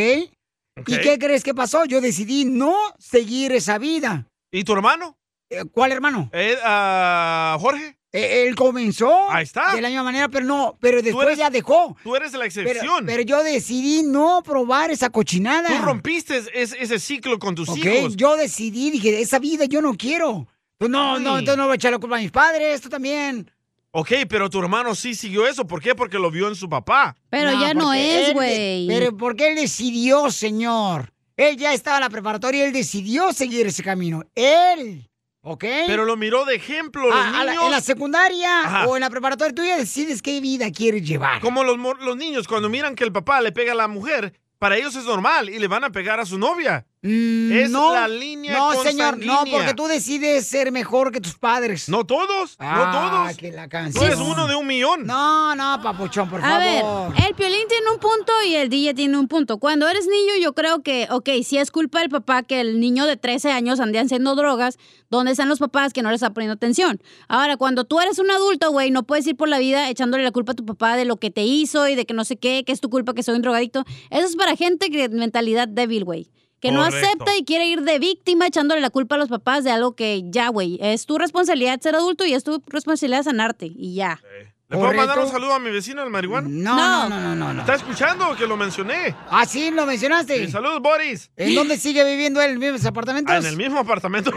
¿Y 0.86 0.98
qué 1.00 1.18
crees 1.18 1.42
que 1.42 1.52
pasó? 1.52 1.84
Yo 1.84 2.00
decidí 2.00 2.44
no 2.44 2.74
seguir 2.98 3.52
esa 3.52 3.76
vida. 3.78 4.26
¿Y 4.52 4.62
tu 4.64 4.72
hermano? 4.72 5.16
Eh, 5.50 5.64
¿Cuál 5.72 5.90
hermano? 5.90 6.30
Eh, 6.32 6.56
ah, 6.64 7.56
Jorge. 7.60 7.96
Eh, 8.12 8.46
él 8.48 8.56
comenzó 8.56 9.30
Ahí 9.30 9.44
está. 9.44 9.74
de 9.74 9.80
la 9.80 9.88
misma 9.88 10.02
manera, 10.02 10.28
pero 10.28 10.44
no, 10.44 10.76
pero 10.80 11.00
después 11.00 11.26
eres- 11.28 11.38
ya 11.38 11.48
dejó. 11.50 11.96
Tú 12.02 12.16
eres 12.16 12.32
la 12.32 12.44
excepción. 12.44 13.06
pero 13.06 13.22
yo 13.22 13.42
decidí 13.44 14.02
no 14.02 14.42
probar 14.42 14.90
esa 14.90 15.10
cochinada. 15.10 15.68
Tú 15.68 15.84
rompiste 15.84 16.38
es- 16.52 16.74
ese 16.78 16.98
ciclo 16.98 17.38
con 17.38 17.54
tus 17.54 17.68
Ok, 17.68 17.76
hijos. 17.76 18.16
yo 18.16 18.36
decidí, 18.36 18.90
dije, 18.90 19.20
esa 19.20 19.38
vida 19.38 19.66
yo 19.66 19.80
no 19.80 19.94
quiero. 19.94 20.48
Tú 20.78 20.88
no, 20.88 21.20
no, 21.20 21.36
Ay. 21.36 21.44
tú 21.44 21.56
no 21.56 21.64
voy 21.66 21.72
a 21.72 21.74
echar 21.76 21.92
la 21.92 21.98
culpa 21.98 22.16
a 22.16 22.20
mis 22.20 22.30
padres, 22.32 22.80
tú 22.80 22.88
también. 22.88 23.48
Ok, 23.92 24.10
pero 24.28 24.48
tu 24.48 24.58
hermano 24.60 24.94
sí 24.94 25.14
siguió 25.14 25.46
eso. 25.46 25.66
¿Por 25.66 25.82
qué? 25.82 25.94
Porque 25.94 26.18
lo 26.18 26.30
vio 26.30 26.48
en 26.48 26.54
su 26.54 26.68
papá. 26.68 27.16
Pero 27.28 27.52
ya 27.60 27.74
no 27.74 27.92
es, 27.92 28.32
güey. 28.32 28.86
Pero 28.88 29.16
porque 29.16 29.50
él 29.50 29.56
decidió, 29.56 30.30
señor. 30.30 31.12
Él 31.36 31.56
ya 31.56 31.74
estaba 31.74 31.96
en 31.96 32.02
la 32.04 32.10
preparatoria 32.10 32.62
y 32.64 32.66
él 32.68 32.72
decidió 32.72 33.32
seguir 33.32 33.66
ese 33.66 33.82
camino. 33.82 34.22
Él. 34.34 35.09
¿Ok? 35.42 35.64
Pero 35.86 36.04
lo 36.04 36.16
miró 36.16 36.44
de 36.44 36.54
ejemplo, 36.56 37.04
los 37.08 37.14
Ah, 37.14 37.44
la- 37.44 37.52
niños. 37.52 37.64
en 37.64 37.70
la 37.70 37.80
secundaria 37.80 38.60
Ajá. 38.60 38.86
o 38.86 38.96
en 38.96 39.00
la 39.00 39.08
preparatoria, 39.10 39.54
tú 39.54 39.64
ya 39.64 39.76
decides 39.78 40.20
qué 40.20 40.40
vida 40.40 40.70
quieres 40.70 41.02
llevar. 41.06 41.40
Como 41.40 41.64
los, 41.64 41.78
los 42.00 42.16
niños, 42.16 42.46
cuando 42.46 42.68
miran 42.68 42.94
que 42.94 43.04
el 43.04 43.12
papá 43.12 43.40
le 43.40 43.50
pega 43.52 43.72
a 43.72 43.74
la 43.76 43.88
mujer, 43.88 44.38
para 44.58 44.76
ellos 44.76 44.94
es 44.96 45.04
normal 45.04 45.48
y 45.48 45.58
le 45.58 45.66
van 45.66 45.84
a 45.84 45.90
pegar 45.90 46.20
a 46.20 46.26
su 46.26 46.38
novia. 46.38 46.86
Es 47.02 47.70
Mm, 47.70 47.72
no, 47.72 47.94
la 47.94 48.06
línea 48.08 48.52
No, 48.58 48.82
señor, 48.82 49.16
no, 49.24 49.44
porque 49.50 49.72
tú 49.74 49.86
decides 49.86 50.46
ser 50.46 50.70
mejor 50.70 51.12
que 51.12 51.20
tus 51.20 51.38
padres. 51.38 51.88
No 51.88 52.04
todos, 52.04 52.56
Ah, 52.58 52.76
no 52.76 53.26
todos. 53.26 53.36
que 53.38 53.52
la 53.52 53.68
Tú 53.90 54.02
eres 54.04 54.18
uno 54.18 54.46
de 54.46 54.54
un 54.54 54.66
millón. 54.66 55.06
No, 55.06 55.54
no, 55.56 55.80
papuchón, 55.82 56.28
por 56.28 56.40
A 56.40 56.42
favor. 56.42 57.14
ver, 57.14 57.26
el 57.26 57.34
Piolín 57.34 57.66
tiene 57.68 57.90
un 57.90 57.98
punto 58.00 58.32
y 58.46 58.54
el 58.54 58.68
DJ 58.68 58.92
tiene 58.94 59.16
un 59.18 59.28
punto. 59.28 59.56
Cuando 59.58 59.88
eres 59.88 60.06
niño, 60.06 60.34
yo 60.42 60.52
creo 60.52 60.82
que, 60.82 61.08
ok, 61.10 61.28
si 61.42 61.56
es 61.56 61.70
culpa 61.70 62.00
del 62.00 62.10
papá 62.10 62.42
que 62.42 62.60
el 62.60 62.80
niño 62.80 63.06
de 63.06 63.16
13 63.16 63.50
años 63.50 63.80
ande 63.80 63.98
haciendo 63.98 64.34
drogas, 64.34 64.76
¿dónde 65.08 65.32
están 65.32 65.48
los 65.48 65.58
papás 65.58 65.94
que 65.94 66.02
no 66.02 66.10
les 66.10 66.16
están 66.20 66.34
poniendo 66.34 66.54
atención? 66.54 67.00
Ahora, 67.28 67.56
cuando 67.56 67.84
tú 67.84 67.98
eres 68.00 68.18
un 68.18 68.30
adulto, 68.30 68.70
güey, 68.72 68.90
no 68.90 69.04
puedes 69.04 69.26
ir 69.26 69.36
por 69.36 69.48
la 69.48 69.58
vida 69.58 69.88
echándole 69.88 70.22
la 70.22 70.32
culpa 70.32 70.52
a 70.52 70.54
tu 70.56 70.66
papá 70.66 70.96
de 70.96 71.06
lo 71.06 71.16
que 71.16 71.30
te 71.30 71.44
hizo 71.44 71.88
y 71.88 71.94
de 71.94 72.04
que 72.04 72.12
no 72.12 72.24
sé 72.24 72.36
qué, 72.36 72.62
que 72.64 72.72
es 72.72 72.80
tu 72.80 72.90
culpa 72.90 73.14
que 73.14 73.22
soy 73.22 73.36
un 73.36 73.42
drogadicto. 73.42 73.84
Eso 74.10 74.26
es 74.26 74.36
para 74.36 74.54
gente 74.54 74.90
que 74.90 75.08
mentalidad 75.08 75.66
débil, 75.66 76.04
güey. 76.04 76.30
Que 76.60 76.72
no 76.72 76.82
acepta 76.82 77.36
y 77.36 77.44
quiere 77.44 77.66
ir 77.66 77.82
de 77.82 77.98
víctima 77.98 78.46
echándole 78.46 78.80
la 78.80 78.90
culpa 78.90 79.14
a 79.14 79.18
los 79.18 79.28
papás 79.28 79.64
de 79.64 79.70
algo 79.70 79.96
que 79.96 80.22
ya, 80.26 80.48
güey, 80.48 80.78
es 80.82 81.06
tu 81.06 81.16
responsabilidad 81.18 81.80
ser 81.80 81.94
adulto 81.94 82.26
y 82.26 82.34
es 82.34 82.44
tu 82.44 82.62
responsabilidad 82.66 83.22
sanarte 83.22 83.66
y 83.74 83.94
ya. 83.94 84.20
¿Le 84.68 84.76
puedo 84.76 84.92
mandar 84.92 85.18
un 85.18 85.28
saludo 85.28 85.54
a 85.54 85.58
mi 85.58 85.70
vecino, 85.70 86.00
el 86.04 86.10
marihuana? 86.10 86.48
No, 86.48 86.76
no, 86.76 87.08
no, 87.08 87.20
no, 87.20 87.34
no. 87.34 87.54
no. 87.54 87.60
¿Está 87.60 87.74
escuchando 87.74 88.36
que 88.36 88.46
lo 88.46 88.56
mencioné? 88.56 89.16
Ah, 89.28 89.44
sí, 89.44 89.72
lo 89.72 89.84
mencionaste. 89.84 90.46
Sí, 90.46 90.52
saludos, 90.52 90.80
Boris. 90.80 91.30
¿En 91.36 91.56
dónde 91.56 91.76
sigue 91.76 92.04
viviendo 92.04 92.40
él? 92.40 92.52
¿En 92.52 92.58
mismos 92.60 92.84
apartamentos? 92.86 93.34
Ah, 93.34 93.38
en 93.38 93.46
el 93.46 93.56
mismo 93.56 93.80
apartamento. 93.80 94.30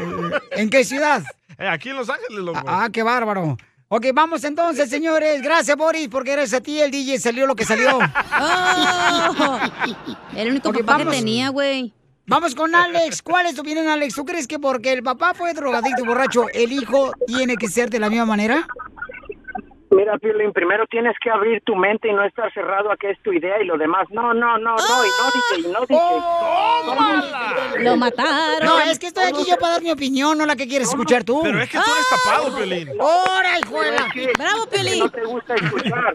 ¿En 0.52 0.70
qué 0.70 0.84
ciudad? 0.84 1.24
Eh, 1.60 1.68
aquí 1.68 1.90
en 1.90 1.98
Los 1.98 2.10
Ángeles, 2.10 2.40
loco. 2.44 2.60
Ah, 2.66 2.90
qué 2.92 3.04
bárbaro. 3.04 3.58
Ok, 3.88 4.08
vamos 4.12 4.44
entonces, 4.44 4.90
señores. 4.90 5.40
Gracias, 5.44 5.78
Boris, 5.78 6.08
porque 6.10 6.32
gracias 6.32 6.60
a 6.62 6.64
ti 6.64 6.80
el 6.80 6.90
DJ 6.90 7.20
salió 7.20 7.46
lo 7.46 7.56
que 7.56 7.64
salió. 7.64 8.00
Oh, 8.42 9.60
el 10.36 10.50
único 10.50 10.70
Ok, 10.70 10.80
papá 10.80 10.98
vamos. 10.98 11.14
que 11.14 11.20
tenía, 11.20 11.50
güey. 11.50 11.94
Vamos 12.26 12.56
con 12.56 12.74
Alex. 12.74 13.22
¿Cuál 13.22 13.48
es 13.48 13.56
tu 13.56 13.62
opinión, 13.62 13.88
Alex? 13.88 14.16
¿Tú 14.16 14.24
crees 14.26 14.48
que 14.48 14.58
porque 14.60 14.94
el 14.94 15.04
papá 15.04 15.34
fue 15.34 15.54
drogadicto 15.54 16.04
y 16.04 16.08
borracho, 16.08 16.46
el 16.54 16.72
hijo 16.72 17.12
tiene 17.28 17.56
que 17.58 17.68
ser 17.68 17.90
de 17.90 18.00
la 18.00 18.10
misma 18.10 18.26
manera? 18.26 18.66
Mira, 19.92 20.18
Piolín, 20.18 20.52
primero 20.54 20.88
tienes 20.88 21.14
que 21.22 21.30
abrir 21.30 21.62
tu 21.64 21.76
mente 21.76 22.08
y 22.08 22.14
no 22.14 22.24
estar 22.24 22.52
cerrado 22.54 22.92
a 22.92 22.98
que 22.98 23.12
es 23.12 23.22
tu 23.22 23.32
idea 23.32 23.62
y 23.62 23.66
lo 23.66 23.78
demás. 23.78 24.08
No, 24.10 24.34
no, 24.34 24.58
no, 24.58 24.76
no, 24.76 25.06
y 25.06 25.10
no 25.20 25.26
dije, 25.36 25.70
y 25.70 25.72
no 25.72 25.82
dije. 25.86 27.84
Lo 27.84 27.96
mataron. 27.98 28.66
No, 28.66 28.80
es 28.80 28.98
que 28.98 29.08
estoy 29.08 29.26
aquí 29.26 29.44
yo 29.48 29.56
para 29.58 29.74
dar 29.74 29.84
mi 29.84 29.92
opinión, 29.92 30.36
no 30.38 30.46
la 30.48 30.56
que 30.56 30.68
quieres 30.68 30.90
escuchar 30.90 31.24
tú. 31.24 31.42
Pero 31.44 31.62
es 31.62 31.70
que 31.70 31.78
tú 31.78 31.84
eres 31.84 32.08
tapado, 32.26 32.56
Piolín. 32.56 32.90
¡Hora, 33.00 33.60
hijuela! 33.60 34.08
Es 34.08 34.14
que- 34.14 34.32
Bravo, 34.36 34.64
que 34.66 34.70
Piolín. 34.78 35.00
No 35.00 35.10
te 35.12 35.26
gusta 35.26 35.54
escuchar. 35.56 36.14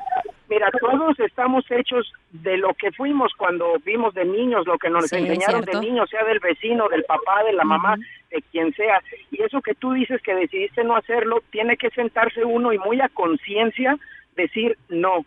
Mira, 0.49 0.71
todos 0.81 1.19
estamos 1.21 1.65
hechos 1.71 2.11
de 2.31 2.57
lo 2.57 2.73
que 2.75 2.91
fuimos 2.93 3.33
cuando 3.37 3.75
vimos 3.85 4.15
de 4.15 4.25
niños, 4.25 4.67
lo 4.67 4.79
que 4.79 4.89
nos 4.89 5.07
Sí, 5.07 5.17
enseñaron 5.17 5.63
de 5.63 5.79
niños, 5.81 6.09
sea 6.09 6.25
del 6.25 6.41
vecino, 6.41 6.89
del 6.89 7.05
papá, 7.05 7.45
de 7.45 7.53
la 7.53 7.65
mamá, 7.65 7.97
de 8.31 8.43
quien 8.51 8.73
sea. 8.75 9.03
Y 9.31 9.43
eso 9.43 9.61
que 9.61 9.75
tú 9.75 9.93
dices 9.93 10.23
que 10.23 10.35
decidiste 10.35 10.85
no 10.85 10.97
hacerlo, 10.97 11.43
tiene 11.51 11.77
que 11.77 11.91
sentarse 11.91 12.45
uno 12.45 12.73
y 12.73 12.79
muy 12.79 13.01
a 13.01 13.09
conciencia 13.11 13.97
decir 14.37 14.79
no. 14.89 15.25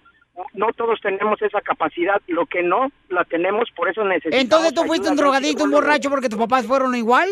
No 0.54 0.68
todos 0.74 1.00
tenemos 1.02 1.40
esa 1.42 1.62
capacidad, 1.62 2.20
lo 2.28 2.46
que 2.46 2.64
no 2.64 2.92
la 3.10 3.24
tenemos, 3.26 3.70
por 3.76 3.90
eso 3.90 4.04
necesitamos. 4.04 4.42
Entonces 4.44 4.74
tú 4.74 4.84
fuiste 4.86 5.08
un 5.08 5.14
ayuda, 5.14 5.24
drogadicto, 5.24 5.64
un 5.66 5.72
borracho 5.72 6.10
porque 6.10 6.30
tus 6.30 6.40
papás 6.40 6.66
fueron 6.66 6.96
igual. 6.96 7.30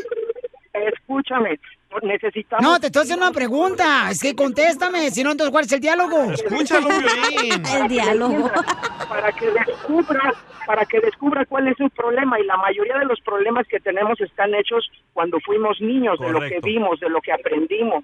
Escúchame, 0.73 1.59
necesitamos. 2.03 2.63
No, 2.63 2.79
te 2.79 2.87
estoy 2.87 3.03
haciendo 3.03 3.25
una 3.25 3.33
pregunta. 3.33 4.09
Es 4.11 4.21
que 4.21 4.35
contéstame, 4.35 5.09
si 5.11 5.23
no, 5.23 5.31
entonces 5.31 5.51
¿cuál 5.51 5.65
es 5.65 5.71
el 5.71 5.79
diálogo? 5.79 6.31
Escúchalo. 6.31 6.89
El 6.89 7.87
diálogo. 7.87 8.51
para 9.09 9.31
que 9.31 9.51
descubra 9.51 10.33
para 10.65 10.85
que 10.85 10.99
descubra 10.99 11.45
cuál 11.45 11.67
es 11.67 11.79
el 11.79 11.89
problema 11.89 12.39
y 12.39 12.45
la 12.45 12.55
mayoría 12.55 12.99
de 12.99 13.05
los 13.05 13.19
problemas 13.21 13.67
que 13.67 13.79
tenemos 13.79 14.21
están 14.21 14.53
hechos 14.53 14.87
cuando 15.13 15.39
fuimos 15.39 15.81
niños 15.81 16.19
de 16.19 16.29
lo 16.29 16.41
que 16.41 16.59
vimos 16.61 16.99
de 16.99 17.09
lo 17.09 17.19
que 17.21 17.31
aprendimos 17.31 18.03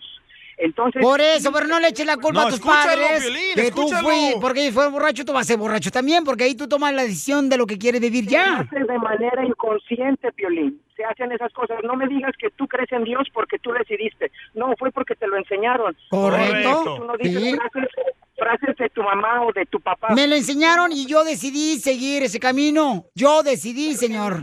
entonces 0.57 1.01
Por 1.01 1.19
eso, 1.21 1.51
pero 1.51 1.67
no 1.67 1.79
le 1.79 1.89
eches 1.89 2.05
la 2.05 2.17
culpa 2.17 2.41
No, 2.41 2.47
a 2.47 2.49
tus 2.49 2.59
padres. 2.59 3.25
Que 3.55 3.71
tú 3.71 3.83
escúchalo. 3.83 4.07
fui, 4.09 4.33
porque 4.41 4.61
ellos 4.61 4.73
fueron 4.73 4.93
borrachos, 4.93 5.25
tú 5.25 5.33
vas 5.33 5.41
a 5.41 5.47
ser 5.51 5.57
borracho 5.57 5.91
también, 5.91 6.23
porque 6.23 6.45
ahí 6.45 6.55
tú 6.55 6.67
tomas 6.67 6.93
la 6.93 7.03
decisión 7.03 7.49
de 7.49 7.57
lo 7.57 7.65
que 7.65 7.77
quieres 7.77 8.01
vivir 8.01 8.25
se 8.25 8.31
ya. 8.31 8.59
hace 8.59 8.79
de 8.79 8.97
manera 8.99 9.45
inconsciente 9.45 10.31
Piolín 10.31 10.81
se 10.95 11.03
hacen 11.03 11.29
esas 11.33 11.51
cosas 11.51 11.77
no 11.83 11.95
me 11.97 12.07
digas 12.07 12.31
que 12.39 12.49
tú 12.51 12.67
crees 12.69 12.89
en 12.93 13.03
Dios 13.03 13.27
porque 13.33 13.59
tú 13.59 13.71
decidiste 13.73 14.31
no 14.53 14.73
fue 14.79 14.91
porque 14.93 15.13
te 15.15 15.27
lo 15.27 15.35
enseñaron 15.35 15.93
Correcto. 16.09 16.95
tú 16.99 17.03
no 17.03 17.17
dices 17.17 17.43
Sí. 17.43 17.53
frases, 17.55 17.89
frases 18.37 18.75
de 18.77 18.89
tu 18.91 19.03
mamá 19.03 19.43
o 19.43 19.51
de 19.51 19.65
tu 19.65 19.81
papá 19.81 20.13
Me 20.15 20.25
lo 20.25 20.35
enseñaron 20.35 20.93
y 20.93 21.05
yo 21.05 21.25
decidí 21.25 21.79
seguir 21.79 22.23
ese 22.23 22.39
camino. 22.39 23.05
Yo 23.13 23.43
decidí, 23.43 23.93
señor. 23.95 24.41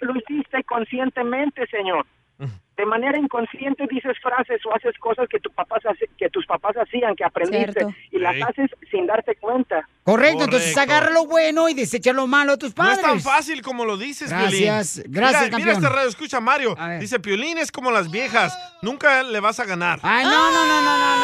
lo 0.00 0.12
hiciste 0.16 0.62
conscientemente, 0.64 1.66
señor. 1.66 2.06
De 2.80 2.86
manera 2.86 3.18
inconsciente 3.18 3.86
dices 3.90 4.16
frases 4.22 4.64
o 4.64 4.74
haces 4.74 4.96
cosas 4.98 5.28
que, 5.28 5.38
tu 5.38 5.50
papás 5.50 5.84
hace- 5.84 6.08
que 6.16 6.30
tus 6.30 6.46
papás 6.46 6.74
hacían, 6.78 7.14
que 7.14 7.22
aprendiste, 7.24 7.72
Cierto. 7.80 7.94
y 8.10 8.18
las 8.18 8.36
Sí. 8.36 8.40
haces 8.40 8.70
sin 8.90 9.06
darte 9.06 9.36
cuenta. 9.36 9.86
Correcto, 10.02 10.44
entonces 10.44 10.74
agarra 10.78 11.10
lo 11.10 11.26
bueno 11.26 11.68
y 11.68 11.74
desecha 11.74 12.14
lo 12.14 12.26
malo 12.26 12.52
de 12.52 12.58
tus 12.58 12.70
No 12.70 12.76
padres. 12.76 12.96
es 12.96 13.02
tan 13.04 13.20
fácil 13.20 13.60
como 13.60 13.84
lo 13.84 13.98
dices, 13.98 14.30
Piolín. 14.32 14.64
Gracias, 14.64 15.02
gracias, 15.06 15.42
mira, 15.42 15.50
campeón. 15.50 15.60
Mira 15.60 15.72
este 15.74 15.88
radio, 15.90 16.08
escucha 16.08 16.40
Mario. 16.40 16.74
A. 16.78 16.92
Dice, 16.94 17.20
Piolín 17.20 17.58
es 17.58 17.70
como 17.70 17.90
las 17.90 18.10
viejas. 18.10 18.56
Nunca 18.80 19.22
le 19.24 19.40
vas 19.40 19.60
a 19.60 19.66
ganar. 19.66 20.00
Ay, 20.02 20.24
no, 20.24 20.50
no, 20.50 20.66
no, 20.66 20.80
no, 20.82 20.98
no, 20.98 21.16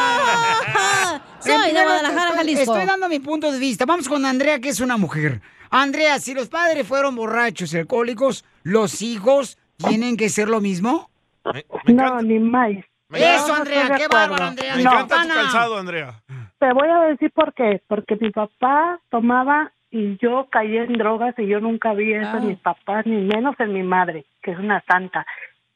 no. 1.17 1.21
Soy 1.39 1.71
de 1.73 1.83
Guadalajara, 1.83 2.21
estoy- 2.25 2.37
Jalisco. 2.37 2.61
Estoy 2.73 2.85
dando 2.85 3.09
mi 3.09 3.19
punto 3.19 3.51
de 3.51 3.57
vista. 3.57 3.85
Vamos 3.87 4.07
con 4.07 4.23
Andrea, 4.27 4.59
que 4.59 4.69
es 4.69 4.79
una 4.79 4.97
mujer. 4.97 5.41
Andrea, 5.71 6.19
si 6.19 6.35
los 6.35 6.49
padres 6.49 6.87
fueron 6.87 7.15
borrachos 7.15 7.73
y 7.73 7.77
alcohólicos, 7.79 8.45
¿los 8.63 9.01
hijos 9.01 9.57
tienen 9.77 10.17
que 10.17 10.29
ser 10.29 10.49
lo 10.49 10.59
mismo? 10.61 11.09
Me, 11.53 11.65
me 11.85 11.93
No, 11.93 12.21
ni 12.21 12.39
más. 12.39 12.71
Eso, 13.13 13.47
No, 13.49 13.55
Andrea, 13.55 13.89
qué 13.97 14.07
bárbaro, 14.07 14.43
Andrea. 14.45 14.75
me 14.75 14.83
No. 14.83 14.91
encanta 14.91 15.15
tu 15.15 15.21
Ana. 15.21 15.33
calzado, 15.33 15.77
Andrea. 15.77 16.13
Te 16.59 16.73
voy 16.73 16.89
a 16.89 16.99
decir 17.03 17.31
por 17.31 17.53
qué. 17.53 17.81
Porque 17.87 18.17
mi 18.19 18.31
papá 18.31 18.99
tomaba 19.09 19.71
y 19.91 20.17
yo 20.17 20.47
caí 20.51 20.75
en 20.77 20.93
drogas 20.93 21.33
y 21.37 21.47
yo 21.47 21.61
nunca 21.61 21.93
vi 21.93 22.13
eso 22.13 22.29
Ah. 22.33 22.37
en 22.39 22.47
mis 22.47 22.59
papás, 22.59 23.05
ni 23.05 23.21
menos 23.21 23.55
en 23.59 23.71
mi 23.73 23.83
madre, 23.83 24.25
que 24.41 24.51
es 24.51 24.59
una 24.59 24.83
santa. 24.87 25.25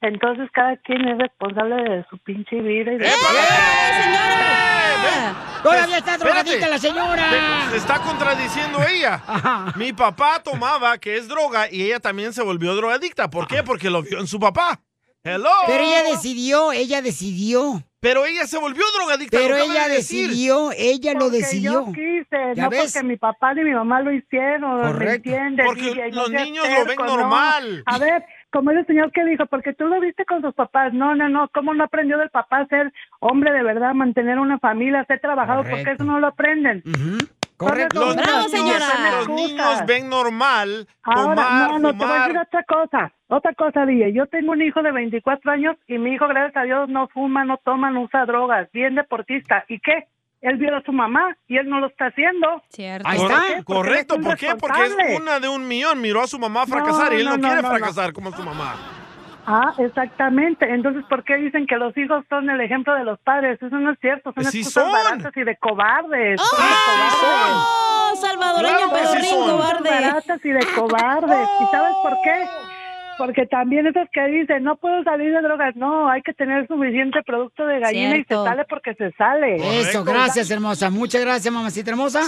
Entonces 0.02 0.50
cada 0.52 0.78
quien 0.78 1.08
es 1.08 1.18
responsable 1.20 1.76
de 1.76 2.06
su 2.10 2.18
pinche 2.20 2.56
vida 2.60 2.92
y 2.94 2.98
de... 2.98 3.10
Todavía 5.64 5.98
está 6.00 6.18
drogadita 6.18 6.68
la 6.68 6.78
señora. 6.80 7.24
Se 7.70 7.78
está 7.78 8.00
contradiciendo 8.00 8.80
ella. 8.90 9.22
Ajá. 9.28 9.74
Mi 9.76 9.94
papá 9.94 10.42
tomaba, 10.44 10.98
que 10.98 11.18
es 11.18 11.28
droga, 11.28 11.72
y 11.72 11.84
ella 11.84 12.00
también 12.00 12.34
se 12.34 12.42
volvió 12.42 12.76
drogadicta. 12.76 13.30
¿Por 13.30 13.48
qué? 13.48 13.62
Porque 13.64 13.90
lo 13.90 14.02
vio 14.02 14.20
en 14.20 14.28
su 14.28 14.40
papá. 14.40 14.80
Hello. 15.24 15.52
Pero 15.68 15.84
ella 15.84 16.04
decidió, 16.04 16.72
ella 16.72 17.02
decidió. 17.04 17.84
Pero 18.00 18.26
ella 18.26 18.48
se 18.48 18.58
volvió 18.58 18.84
drogadicta. 18.98 19.38
Pero 19.38 19.56
lo 19.56 19.64
ella 19.64 19.88
de 19.88 19.98
decidió, 19.98 20.72
ella 20.76 21.14
lo 21.14 21.20
Porque 21.20 21.38
decidió. 21.38 21.72
yo 21.86 21.94
quise, 21.94 22.56
¿Ya 22.56 22.64
no 22.64 22.70
ves? 22.72 22.92
porque 22.92 23.08
mi 23.08 23.18
papá 23.18 23.54
ni 23.54 23.64
mi 23.64 23.72
mamá 23.74 24.02
lo 24.02 24.12
hicieron, 24.12 24.78
¿me 24.78 24.88
Correcto. 24.88 25.30
entiendes? 25.30 25.66
Porque 25.68 26.10
los 26.12 26.32
niños 26.32 26.66
lo 26.68 26.86
ven 26.86 26.96
no. 26.98 27.06
normal. 27.06 27.84
A 27.86 28.00
ver, 28.00 28.26
como 28.52 28.72
ese 28.72 28.86
señor 28.86 29.12
que 29.12 29.26
dijo, 29.26 29.46
porque 29.48 29.74
tú 29.74 29.88
lo 29.88 30.00
viste 30.00 30.26
con 30.26 30.42
sus 30.42 30.54
papás. 30.54 30.94
No, 30.94 31.16
no, 31.16 31.30
no, 31.30 31.50
¿cómo 31.54 31.74
no 31.74 31.84
aprendió 31.84 32.18
del 32.18 32.30
papá 32.30 32.60
a 32.60 32.68
ser 32.68 32.94
hombre 33.20 33.52
de 33.52 33.64
verdad, 33.64 33.94
mantener 33.94 34.40
una 34.40 34.60
familia, 34.60 35.06
ser 35.06 35.20
trabajador? 35.20 35.68
Porque 35.70 35.92
eso 35.92 36.04
no 36.04 36.20
lo 36.20 36.28
aprenden. 36.28 36.84
Ujú. 36.86 37.18
Correcto. 37.58 38.00
Los, 38.00 38.16
Bravo, 38.16 38.32
niños, 38.32 38.52
señora. 38.52 39.12
los 39.20 39.30
niños 39.30 39.86
ven 39.86 40.10
normal 40.10 40.88
Ahora, 41.04 41.36
tomar, 41.36 41.70
no, 41.70 41.80
no, 41.80 41.92
te 41.92 42.06
voy 42.06 42.16
a 42.16 42.20
decir 42.24 42.38
otra 42.40 42.64
cosa. 42.64 43.14
Otra 43.28 43.54
cosa, 43.54 43.86
DJ. 43.86 44.14
Yo 44.14 44.26
tengo 44.26 44.54
un 44.54 44.62
hijo 44.64 44.82
de 44.82 44.92
24 44.92 45.52
años 45.52 45.78
y 45.88 46.00
mi 46.00 46.14
hijo, 46.14 46.28
gracias 46.28 46.58
a 46.58 46.64
Dios, 46.64 46.90
no 46.90 47.08
fuma, 47.10 47.46
no 47.46 47.58
toma, 47.58 47.92
no 47.92 48.02
usa 48.02 48.26
drogas. 48.26 48.68
Bien 48.74 48.96
deportista. 48.96 49.64
¿Y 49.68 49.80
qué? 49.80 50.08
Él 50.42 50.58
vio 50.58 50.76
a 50.76 50.82
su 50.82 50.92
mamá 50.92 51.36
y 51.48 51.58
él 51.58 51.70
no 51.70 51.80
lo 51.80 51.88
está 51.88 52.08
haciendo. 52.08 52.48
Cierto. 52.70 53.08
Ahí 53.08 53.20
está. 53.22 53.64
Correcto, 53.64 54.20
¿por 54.20 54.36
qué? 54.38 54.56
Porque 54.60 54.86
es 54.86 54.96
una 55.20 55.40
de 55.40 55.48
un 55.48 55.68
millón. 55.68 56.02
Miró 56.02 56.22
a 56.22 56.28
su 56.28 56.40
mamá 56.40 56.66
fracasar 56.66 57.12
No, 57.12 57.18
y 57.18 57.22
él 57.22 57.26
no, 57.26 57.40
quiere 57.40 57.56
no, 57.58 57.62
no. 57.62 57.68
fracasar 57.70 58.12
como 58.14 58.32
su 58.36 58.42
mamá. 58.42 58.74
Ah, 59.46 59.74
exactamente. 59.80 60.66
Entonces, 60.72 61.04
¿por 61.10 61.24
qué 61.24 61.36
dicen 61.36 61.66
que 61.68 61.76
los 61.76 61.96
hijos 61.98 62.24
son 62.30 62.50
el 62.50 62.62
ejemplo 62.62 62.94
de 62.96 63.04
los 63.04 63.20
padres? 63.22 63.62
Eso 63.62 63.76
no 63.78 63.92
es 63.92 64.00
cierto. 64.00 64.32
Son 64.34 64.44
Sí 64.46 64.64
son. 64.64 64.92
baratas 64.92 65.36
y 65.36 65.44
de 65.44 65.56
cobardes. 65.58 66.40
Son 66.42 66.60
de 66.60 66.74
cobardes. 66.86 67.64
¡Oh! 67.64 68.16
Salvadoreño 68.16 68.78
Claro 68.78 68.90
que 68.94 68.98
sí 68.98 69.02
pedorrín 69.04 69.26
son. 69.30 69.52
cobarde. 69.52 69.90
baratas 69.90 70.40
y 70.46 70.50
de 70.50 70.66
cobardes. 70.76 71.50
¿Y 71.62 71.66
sabes 71.72 71.94
por 72.04 72.14
qué? 72.24 72.46
Porque 73.22 73.46
también 73.46 73.86
esos 73.86 74.08
que 74.12 74.20
dicen, 74.30 74.64
no 74.64 74.78
puedo 74.78 75.04
salir 75.04 75.32
de 75.32 75.44
drogas, 75.44 75.76
no, 75.76 76.10
hay 76.10 76.24
que 76.24 76.34
tener 76.34 76.68
suficiente 76.68 77.22
producto 77.22 77.68
de 77.68 77.80
gallina 77.80 78.18
y 78.18 78.24
se 78.24 78.34
sale 78.34 78.66
porque 78.68 78.96
se 78.96 79.12
sale. 79.12 79.58
Eso, 79.80 80.04
gracias, 80.04 80.50
hermosa. 80.50 80.90
Muchas 80.90 81.22
gracias, 81.22 81.54
mamacita 81.54 81.92
hermosa. 81.92 82.24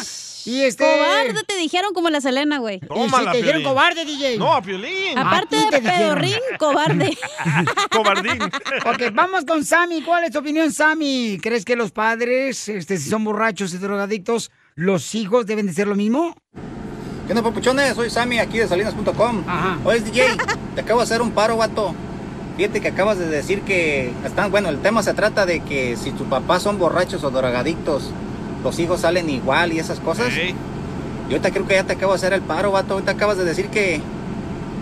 Y 0.45 0.61
este. 0.61 0.83
Cobarde 0.83 1.43
te 1.47 1.57
dijeron 1.57 1.95
como 1.95 2.11
la 2.11 2.21
Selena, 2.21 2.59
güey. 2.59 2.75
Y 2.75 3.09
si 3.09 3.25
te 3.31 3.37
dijeron 3.37 3.63
cobarde, 3.63 4.05
DJ. 4.05 4.37
No, 4.37 4.53
a 4.53 4.61
Piolín. 4.61 5.17
Aparte 5.17 5.55
de 5.55 5.65
te 5.71 5.81
dijeron. 5.81 5.99
pedorrín, 5.99 6.39
cobarde. 6.59 7.17
Cobardín. 7.91 8.43
Ok, 8.85 9.13
vamos 9.13 9.45
con 9.45 9.65
Sammy. 9.65 10.03
¿Cuál 10.03 10.25
es 10.25 10.31
tu 10.31 10.39
opinión, 10.39 10.71
Sammy? 10.71 11.39
¿Crees 11.41 11.65
que 11.65 11.75
los 11.75 11.91
padres, 11.91 12.69
este, 12.69 12.97
si 12.97 13.09
son 13.09 13.23
borrachos 13.23 13.73
y 13.73 13.79
drogadictos, 13.79 14.51
los 14.75 15.15
hijos 15.15 15.47
deben 15.47 15.65
de 15.65 15.73
ser 15.73 15.87
lo 15.87 15.95
mismo? 15.95 16.35
¿Qué 17.25 17.31
onda, 17.31 17.41
papuchones? 17.41 17.95
Soy 17.95 18.09
Sammy, 18.09 18.39
aquí 18.39 18.57
de 18.57 18.67
salinas.com. 18.67 19.43
Oye, 19.85 20.01
DJ, 20.01 20.23
te 20.75 20.81
acabo 20.81 20.99
de 20.99 21.03
hacer 21.05 21.21
un 21.21 21.31
paro, 21.31 21.55
vato. 21.55 21.93
Fíjate 22.57 22.81
que 22.81 22.89
acabas 22.89 23.17
de 23.17 23.27
decir 23.27 23.61
que 23.61 24.11
están, 24.25 24.51
bueno, 24.51 24.67
el 24.69 24.79
tema 24.79 25.01
se 25.03 25.13
trata 25.13 25.45
de 25.45 25.61
que 25.61 25.95
si 25.95 26.11
tus 26.11 26.27
papás 26.27 26.61
son 26.63 26.77
borrachos 26.77 27.23
o 27.23 27.31
drogadictos, 27.31 28.11
los 28.63 28.77
hijos 28.79 29.01
salen 29.01 29.29
igual 29.29 29.71
y 29.71 29.79
esas 29.79 30.01
cosas. 30.01 30.33
Ey. 30.35 30.51
Yo 31.29 31.37
ahorita 31.37 31.51
creo 31.51 31.65
que 31.65 31.75
ya 31.75 31.85
te 31.85 31.93
acabo 31.93 32.11
de 32.11 32.17
hacer 32.17 32.33
el 32.33 32.41
paro, 32.41 32.73
vato. 32.73 32.95
Ahorita 32.95 33.13
acabas 33.13 33.37
de 33.37 33.45
decir 33.45 33.67
que, 33.69 34.01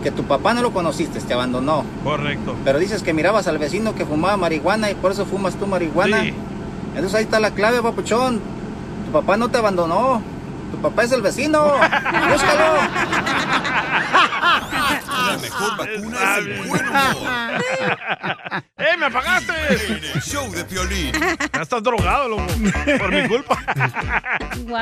que 0.03 0.09
tu 0.09 0.23
papá 0.23 0.55
no 0.55 0.63
lo 0.63 0.73
conociste, 0.73 1.19
te 1.19 1.33
abandonó. 1.35 1.85
Correcto. 2.03 2.55
Pero 2.65 2.79
dices 2.79 3.03
que 3.03 3.13
mirabas 3.13 3.47
al 3.47 3.59
vecino 3.59 3.93
que 3.93 4.05
fumaba 4.05 4.35
marihuana 4.35 4.89
y 4.89 4.95
por 4.95 5.11
eso 5.11 5.25
fumas 5.27 5.55
tú 5.55 5.67
marihuana. 5.67 6.23
Sí. 6.23 6.33
Entonces 6.95 7.15
ahí 7.19 7.23
está 7.23 7.39
la 7.39 7.51
clave, 7.51 7.83
papuchón. 7.83 8.41
Tu 9.05 9.11
papá 9.11 9.37
no 9.37 9.49
te 9.49 9.59
abandonó. 9.59 10.23
Tu 10.71 10.77
papá 10.81 11.03
es 11.03 11.11
el 11.11 11.21
vecino. 11.21 11.63
Búscalo. 12.29 12.77
La 15.27 15.37
mejor 15.41 15.77
vacuna 15.77 16.17
es 16.17 16.37
el 16.37 16.67
buen 16.67 16.87
humor. 16.87 17.63
¡Eh, 18.77 18.97
me 18.97 19.05
apagaste! 19.05 19.53
El 20.13 20.21
show 20.21 20.51
de 20.51 20.65
Piolín. 20.65 21.11
Ya 21.53 21.61
estás 21.61 21.83
drogado, 21.83 22.27
loco. 22.29 22.47
Por 22.97 23.11
mi 23.11 23.27
culpa. 23.27 23.57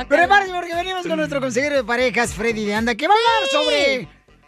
Prepárense 0.07 0.53
porque 0.53 0.75
venimos 0.75 1.05
con 1.05 1.17
nuestro 1.17 1.41
consejero 1.41 1.75
de 1.75 1.83
parejas, 1.83 2.33
Freddy 2.33 2.65
de 2.65 2.75
Anda, 2.75 2.95
que 2.95 3.07
va 3.07 3.13
a 3.13 3.17
hablar 3.17 3.49
sobre... 3.51 4.07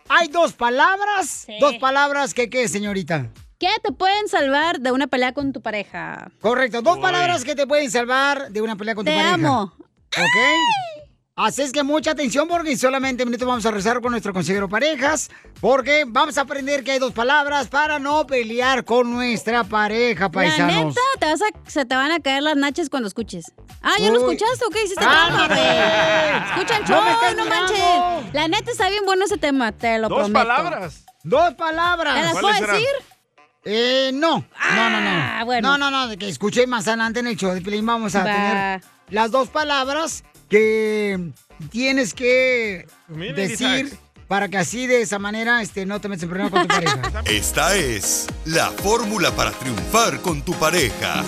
Hay 0.10 0.28
dos 0.28 0.54
palabras, 0.54 1.48
dos 1.62 1.76
palabras 1.76 2.34
que 2.34 2.50
qué, 2.50 2.68
señorita. 2.68 3.28
¿Qué 3.60 3.70
te 3.84 3.92
pueden 3.94 4.28
salvar 4.28 4.80
de 4.82 4.92
una 4.92 5.08
pelea 5.08 5.34
con 5.34 5.54
tu 5.54 5.62
pareja? 5.62 6.30
Correcto, 6.42 6.82
dos 6.82 6.98
palabras 6.98 7.46
que 7.46 7.56
te 7.56 7.66
pueden 7.68 7.90
salvar 7.92 8.50
de 8.52 8.62
una 8.62 8.76
pelea 8.76 8.96
con 8.96 9.06
Te 9.06 9.12
tu 9.12 9.18
pareja. 9.18 9.34
amo. 9.36 9.74
¿Ok? 10.18 11.01
Así 11.34 11.62
es 11.62 11.72
que 11.72 11.82
mucha 11.82 12.12
atención 12.12 12.48
porque 12.48 12.72
en 12.74 12.78
solamente 12.78 13.24
minutos 13.26 13.48
vamos 13.48 13.66
a 13.66 13.72
rezar 13.72 14.02
con 14.02 14.12
nuestro 14.12 14.34
consejero 14.34 14.68
parejas 14.68 15.30
porque 15.62 16.04
vamos 16.06 16.38
a 16.38 16.42
aprender 16.42 16.84
que 16.84 16.92
hay 16.92 17.00
dos 17.00 17.14
palabras 17.14 17.68
para 17.70 18.00
no 18.00 18.28
pelear 18.28 18.84
con 18.84 19.10
nuestra 19.12 19.64
pareja, 19.64 20.26
La 20.26 20.32
paisanos. 20.32 20.88
neta, 20.88 21.02
te 21.20 21.26
vas 21.28 21.42
a- 21.42 21.70
se 21.70 21.86
te 21.86 21.96
van 21.96 22.12
a 22.12 22.20
caer 22.20 22.44
las 22.44 22.58
nachas 22.58 22.90
cuando 22.90 23.08
escuches. 23.08 23.46
Ah, 23.82 23.94
¿ya 24.00 24.12
lo 24.12 24.20
Uy. 24.22 24.36
escuchaste 24.36 24.66
o 24.66 24.70
qué 24.70 24.84
hiciste? 24.84 25.04
¡Cálmate! 25.04 25.56
trampa, 25.56 26.36
güey? 26.36 26.52
Escucha 26.52 26.78
el 26.78 26.82
No 26.84 26.88
show, 26.88 27.02
no 27.06 27.46
mirando. 27.46 27.46
manches. 27.46 28.34
La 28.34 28.48
neta 28.50 28.72
está 28.72 28.90
bien 28.90 29.06
bueno 29.06 29.26
ese 29.26 29.38
tema, 29.38 29.72
te 29.72 29.98
lo 30.00 30.10
Dos 30.10 30.18
prometo. 30.20 30.40
palabras. 30.48 31.06
Dos 31.24 31.54
palabras. 31.54 32.14
¿Te 32.16 32.22
las 32.24 32.32
puedo 32.34 32.48
decir? 32.74 32.88
Eh, 33.64 34.12
no. 34.14 34.46
no, 34.76 34.90
no, 34.90 35.00
no. 35.02 35.10
Ah, 35.10 35.44
bueno. 35.46 35.70
No, 35.70 35.78
no, 35.78 35.92
no. 35.92 36.08
de 36.10 36.18
Que 36.18 36.28
escuche 36.28 36.68
más 36.68 36.88
adelante 36.88 37.22
en 37.22 37.28
el 37.28 37.38
show 37.38 37.54
de 37.54 37.62
Pilín 37.62 37.86
vamos 37.86 38.16
a 38.16 38.20
Va. 38.20 38.26
tener 38.26 38.82
las 39.10 39.32
dos 39.32 39.48
palabras 39.50 40.24
que 40.52 41.32
tienes 41.72 42.14
que 42.14 42.86
decir 43.08 43.98
para 44.28 44.50
que 44.50 44.58
así 44.58 44.86
de 44.86 45.02
esa 45.02 45.18
manera 45.18 45.62
este, 45.62 45.86
no 45.86 46.02
te 46.02 46.10
metas 46.10 46.24
en 46.24 46.30
problema 46.30 46.52
con 46.52 46.62
tu 46.62 46.68
pareja. 46.68 47.02
Esta 47.26 47.76
es 47.76 48.28
la 48.46 48.68
fórmula 48.68 49.32
para 49.32 49.52
triunfar 49.52 50.22
con 50.22 50.42
tu 50.42 50.54
pareja. 50.54 51.24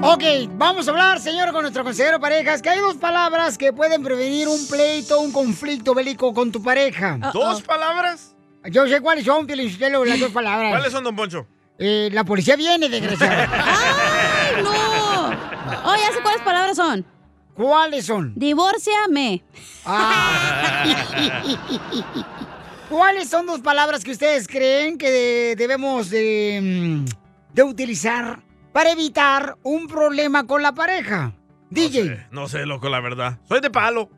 Ok, 0.00 0.22
vamos 0.52 0.86
a 0.86 0.92
hablar, 0.92 1.20
señor, 1.20 1.52
con 1.52 1.62
nuestro 1.62 1.82
consejero 1.84 2.18
de 2.18 2.20
parejas, 2.20 2.62
que 2.62 2.70
hay 2.70 2.78
dos 2.78 2.96
palabras 2.96 3.58
que 3.58 3.72
pueden 3.72 4.02
prevenir 4.02 4.48
un 4.48 4.66
pleito, 4.68 5.20
un 5.20 5.32
conflicto 5.32 5.94
bélico 5.94 6.32
con 6.32 6.52
tu 6.52 6.62
pareja. 6.62 7.18
¿Dos 7.32 7.62
palabras? 7.62 8.34
Yo 8.70 8.86
sé 8.86 9.00
cuáles 9.00 9.24
son, 9.24 9.46
Pielichotelo, 9.46 10.04
las 10.04 10.20
dos 10.20 10.30
palabras. 10.30 10.70
¿Cuáles 10.70 10.92
son, 10.92 11.02
don 11.02 11.16
Poncho? 11.16 11.46
Eh, 11.78 12.10
la 12.12 12.22
policía 12.22 12.54
viene, 12.54 12.88
desgraciado. 12.88 13.52
¡Ay, 13.52 14.62
no! 14.62 15.30
Oh, 15.84 15.96
ya 15.96 16.12
sé 16.12 16.22
cuáles 16.22 16.42
palabras 16.42 16.76
son. 16.76 17.04
¿Cuáles 17.54 18.06
son? 18.06 18.32
Divórciame. 18.34 19.42
¿Cuáles 22.88 23.28
son 23.28 23.46
dos 23.46 23.60
palabras 23.60 24.04
que 24.04 24.10
ustedes 24.12 24.46
creen 24.46 24.98
que 24.98 25.10
de- 25.10 25.56
debemos 25.56 26.10
de, 26.10 27.04
mm, 27.06 27.54
de 27.54 27.62
utilizar 27.62 28.40
para 28.72 28.90
evitar 28.92 29.56
un 29.62 29.86
problema 29.86 30.46
con 30.46 30.62
la 30.62 30.72
pareja? 30.72 31.32
DJ. 31.70 32.26
No 32.30 32.48
sé, 32.48 32.66
loco, 32.66 32.88
la 32.90 33.00
verdad. 33.00 33.38
Soy 33.48 33.60
de 33.60 33.70
palo. 33.70 34.10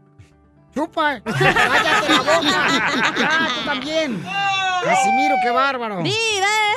Chupa. 0.74 1.20
Cállate 1.24 2.08
la 2.12 2.18
boca. 2.20 2.66
Ah, 3.26 3.48
tú 3.60 3.64
también. 3.64 4.22
Casimiro, 4.84 5.36
qué 5.42 5.50
bárbaro. 5.50 6.02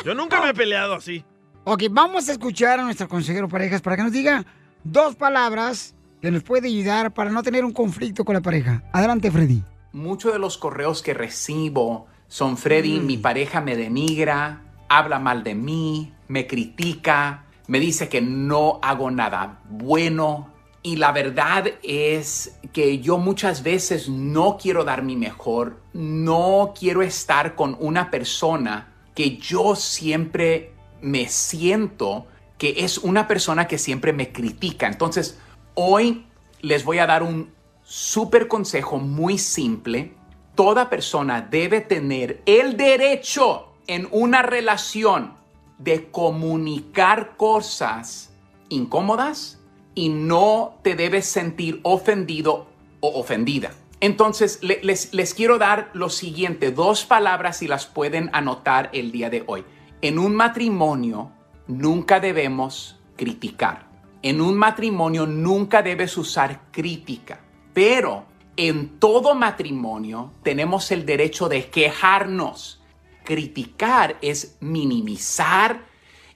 Yo 0.05 0.13
nunca 0.13 0.39
me 0.41 0.49
he 0.49 0.53
peleado 0.53 0.93
así. 0.93 1.25
Ok, 1.63 1.83
vamos 1.89 2.29
a 2.29 2.31
escuchar 2.33 2.79
a 2.79 2.83
nuestro 2.83 3.07
consejero 3.09 3.49
parejas 3.49 3.81
para 3.81 3.95
que 3.97 4.03
nos 4.03 4.11
diga 4.11 4.45
dos 4.83 5.15
palabras 5.15 5.95
que 6.21 6.31
nos 6.31 6.43
puede 6.43 6.67
ayudar 6.67 7.13
para 7.13 7.29
no 7.29 7.43
tener 7.43 7.63
un 7.63 7.73
conflicto 7.73 8.25
con 8.25 8.35
la 8.35 8.41
pareja. 8.41 8.83
Adelante, 8.93 9.31
Freddy. 9.31 9.63
Muchos 9.93 10.33
de 10.33 10.39
los 10.39 10.57
correos 10.57 11.01
que 11.01 11.13
recibo 11.13 12.07
son 12.27 12.57
Freddy, 12.57 12.99
mi 12.99 13.17
pareja 13.17 13.61
me 13.61 13.75
denigra, 13.75 14.61
habla 14.89 15.19
mal 15.19 15.43
de 15.43 15.55
mí, 15.55 16.13
me 16.27 16.45
critica, 16.45 17.45
me 17.67 17.79
dice 17.79 18.09
que 18.09 18.21
no 18.21 18.79
hago 18.81 19.11
nada 19.11 19.59
bueno. 19.69 20.53
Y 20.83 20.97
la 20.97 21.11
verdad 21.11 21.65
es 21.83 22.59
que 22.71 22.99
yo 22.99 23.17
muchas 23.17 23.63
veces 23.63 24.07
no 24.07 24.57
quiero 24.61 24.83
dar 24.83 25.03
mi 25.03 25.15
mejor, 25.15 25.81
no 25.93 26.73
quiero 26.77 27.01
estar 27.01 27.55
con 27.55 27.75
una 27.79 28.09
persona 28.09 28.93
que 29.13 29.37
yo 29.37 29.75
siempre 29.75 30.73
me 31.01 31.27
siento 31.27 32.27
que 32.57 32.75
es 32.77 32.97
una 32.99 33.27
persona 33.27 33.67
que 33.67 33.77
siempre 33.77 34.13
me 34.13 34.31
critica. 34.31 34.87
Entonces, 34.87 35.37
hoy 35.79 36.25
les 36.61 36.83
voy 36.83 36.97
a 36.97 37.05
dar 37.05 37.21
un 37.21 37.53
súper 37.83 38.47
consejo 38.47 38.97
muy 38.97 39.37
simple. 39.37 40.13
Toda 40.55 40.89
persona 40.89 41.41
debe 41.41 41.81
tener 41.81 42.41
el 42.47 42.75
derecho 42.75 43.73
en 43.85 44.07
una 44.11 44.41
relación 44.41 45.35
de 45.77 46.09
comunicar 46.09 47.37
cosas 47.37 48.33
incómodas 48.69 49.59
y 49.93 50.09
no 50.09 50.79
te 50.81 50.95
debes 50.95 51.27
sentir 51.27 51.79
ofendido 51.83 52.67
o 52.99 53.19
ofendida. 53.19 53.71
Entonces, 53.99 54.59
le- 54.63 54.79
les, 54.83 55.13
les 55.13 55.33
quiero 55.35 55.59
dar 55.59 55.91
lo 55.93 56.09
siguiente, 56.09 56.71
dos 56.71 57.05
palabras 57.05 57.61
y 57.61 57.67
las 57.67 57.85
pueden 57.85 58.29
anotar 58.33 58.89
el 58.93 59.11
día 59.11 59.29
de 59.29 59.43
hoy. 59.45 59.63
En 60.01 60.17
un 60.17 60.35
matrimonio 60.35 61.31
nunca 61.67 62.19
debemos 62.19 62.99
criticar. 63.15 63.86
En 64.21 64.41
un 64.41 64.57
matrimonio 64.57 65.25
nunca 65.25 65.81
debes 65.81 66.17
usar 66.17 66.71
crítica. 66.71 67.39
Pero 67.73 68.25
en 68.55 68.99
todo 68.99 69.35
matrimonio 69.35 70.33
tenemos 70.43 70.91
el 70.91 71.05
derecho 71.05 71.47
de 71.47 71.69
quejarnos. 71.69 72.81
Criticar 73.23 74.17
es 74.21 74.57
minimizar, 74.61 75.85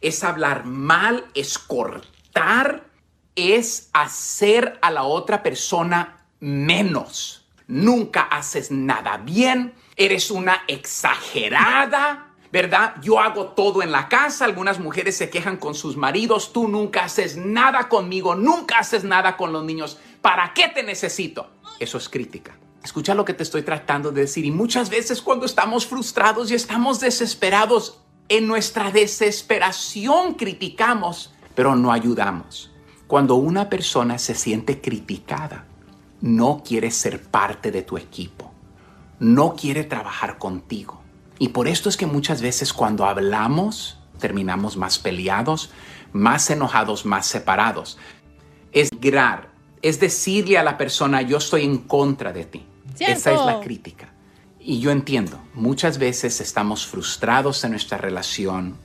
es 0.02 0.24
hablar 0.24 0.66
mal, 0.66 1.26
es 1.34 1.58
cortar, 1.58 2.86
es 3.36 3.90
hacer 3.94 4.78
a 4.82 4.92
la 4.92 5.04
otra 5.04 5.42
persona 5.42 6.26
menos. 6.40 7.48
Nunca 7.68 8.24
haces 8.24 8.70
nada 8.70 9.18
bien, 9.18 9.74
eres 9.96 10.30
una 10.30 10.64
exagerada, 10.68 12.31
¿verdad? 12.52 12.96
Yo 13.02 13.20
hago 13.20 13.48
todo 13.48 13.82
en 13.82 13.92
la 13.92 14.10
casa, 14.10 14.46
algunas 14.46 14.80
mujeres 14.80 15.18
se 15.18 15.30
quejan 15.30 15.58
con 15.58 15.74
sus 15.74 15.96
maridos, 15.96 16.52
tú 16.54 16.68
nunca 16.68 17.06
haces 17.06 17.38
nada 17.38 17.88
conmigo, 17.88 18.36
nunca 18.36 18.80
haces 18.80 19.04
nada 19.04 19.38
con 19.38 19.54
los 19.54 19.64
niños, 19.64 19.98
¿para 20.22 20.54
qué 20.54 20.68
te 20.68 20.84
necesito? 20.84 21.50
Eso 21.80 21.98
es 21.98 22.10
crítica. 22.10 22.58
Escucha 22.84 23.14
lo 23.14 23.26
que 23.26 23.34
te 23.34 23.44
estoy 23.44 23.62
tratando 23.62 24.12
de 24.12 24.22
decir 24.22 24.44
y 24.44 24.52
muchas 24.52 24.90
veces 24.90 25.22
cuando 25.22 25.46
estamos 25.46 25.86
frustrados 25.86 26.52
y 26.52 26.56
estamos 26.56 27.00
desesperados, 27.00 28.02
en 28.28 28.48
nuestra 28.48 28.92
desesperación 28.92 30.36
criticamos, 30.36 31.34
pero 31.54 31.76
no 31.76 31.92
ayudamos. 31.92 32.72
Cuando 33.08 33.36
una 33.36 33.70
persona 33.70 34.18
se 34.18 34.36
siente 34.36 34.80
criticada, 34.80 35.66
no 36.22 36.64
quiere 36.66 36.92
ser 36.92 37.22
parte 37.22 37.72
de 37.72 37.82
tu 37.82 37.98
equipo, 37.98 38.52
no 39.20 39.56
quiere 39.56 39.84
trabajar 39.84 40.38
contigo. 40.38 41.01
Y 41.42 41.48
por 41.48 41.68
esto 41.68 41.90
es 41.90 41.98
que 41.98 42.06
muchas 42.06 42.40
veces 42.40 42.72
cuando 42.72 43.04
hablamos 43.04 43.98
terminamos 44.20 44.78
más 44.78 45.00
peleados, 45.00 45.72
más 46.14 46.52
enojados, 46.52 47.04
más 47.04 47.26
separados. 47.26 47.98
Es 48.72 48.92
grar, 49.02 49.50
es 49.82 50.00
decirle 50.00 50.60
a 50.60 50.64
la 50.64 50.78
persona 50.78 51.24
yo 51.24 51.38
estoy 51.38 51.64
en 51.64 51.80
contra 51.80 52.32
de 52.32 52.46
ti. 52.46 52.64
Cierto. 52.94 53.18
Esa 53.18 53.34
es 53.34 53.42
la 53.44 53.60
crítica. 53.60 54.14
Y 54.60 54.82
yo 54.82 54.92
entiendo, 54.92 55.42
muchas 55.56 55.98
veces 55.98 56.42
estamos 56.42 56.86
frustrados 56.86 57.64
en 57.64 57.72
nuestra 57.72 57.98
relación 57.98 58.78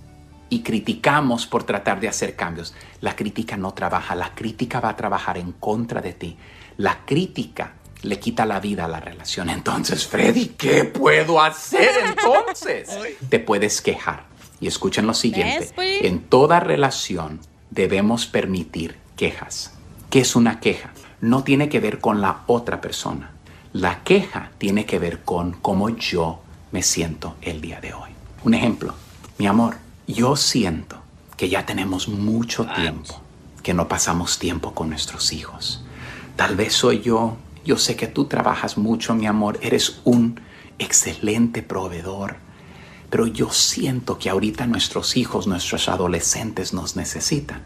y 0.48 0.62
criticamos 0.62 1.46
por 1.46 1.64
tratar 1.64 2.00
de 2.00 2.08
hacer 2.08 2.36
cambios. 2.36 2.72
La 3.02 3.16
crítica 3.16 3.58
no 3.58 3.74
trabaja, 3.74 4.14
la 4.14 4.34
crítica 4.34 4.80
va 4.80 4.88
a 4.88 4.96
trabajar 4.96 5.36
en 5.36 5.52
contra 5.52 6.00
de 6.00 6.14
ti. 6.14 6.38
La 6.78 7.04
crítica 7.04 7.74
le 8.06 8.18
quita 8.18 8.46
la 8.46 8.60
vida 8.60 8.84
a 8.84 8.88
la 8.88 9.00
relación. 9.00 9.50
Entonces, 9.50 10.06
Freddy, 10.06 10.54
¿qué 10.56 10.84
puedo 10.84 11.40
hacer 11.42 11.90
entonces? 12.06 12.88
Te 13.28 13.40
puedes 13.40 13.80
quejar. 13.82 14.24
Y 14.60 14.68
escuchen 14.68 15.06
lo 15.06 15.14
siguiente. 15.14 15.72
En 15.76 16.20
toda 16.20 16.60
relación 16.60 17.40
debemos 17.70 18.26
permitir 18.26 18.96
quejas. 19.16 19.72
¿Qué 20.08 20.20
es 20.20 20.36
una 20.36 20.60
queja? 20.60 20.92
No 21.20 21.42
tiene 21.44 21.68
que 21.68 21.80
ver 21.80 21.98
con 21.98 22.20
la 22.20 22.42
otra 22.46 22.80
persona. 22.80 23.32
La 23.72 24.02
queja 24.02 24.52
tiene 24.58 24.86
que 24.86 24.98
ver 24.98 25.22
con 25.22 25.52
cómo 25.52 25.90
yo 25.90 26.40
me 26.72 26.82
siento 26.82 27.36
el 27.42 27.60
día 27.60 27.80
de 27.80 27.92
hoy. 27.92 28.10
Un 28.44 28.54
ejemplo, 28.54 28.94
mi 29.38 29.46
amor, 29.46 29.76
yo 30.06 30.36
siento 30.36 31.02
que 31.36 31.48
ya 31.48 31.66
tenemos 31.66 32.08
mucho 32.08 32.66
tiempo 32.66 33.20
que 33.62 33.74
no 33.74 33.88
pasamos 33.88 34.38
tiempo 34.38 34.72
con 34.74 34.90
nuestros 34.90 35.32
hijos. 35.32 35.82
Tal 36.36 36.54
vez 36.54 36.72
soy 36.72 37.00
yo, 37.00 37.36
yo 37.66 37.76
sé 37.76 37.96
que 37.96 38.06
tú 38.06 38.26
trabajas 38.26 38.78
mucho, 38.78 39.14
mi 39.14 39.26
amor, 39.26 39.58
eres 39.60 40.00
un 40.04 40.40
excelente 40.78 41.62
proveedor, 41.62 42.36
pero 43.10 43.26
yo 43.26 43.50
siento 43.50 44.18
que 44.18 44.30
ahorita 44.30 44.66
nuestros 44.66 45.16
hijos, 45.16 45.48
nuestros 45.48 45.88
adolescentes 45.88 46.72
nos 46.72 46.94
necesitan. 46.94 47.62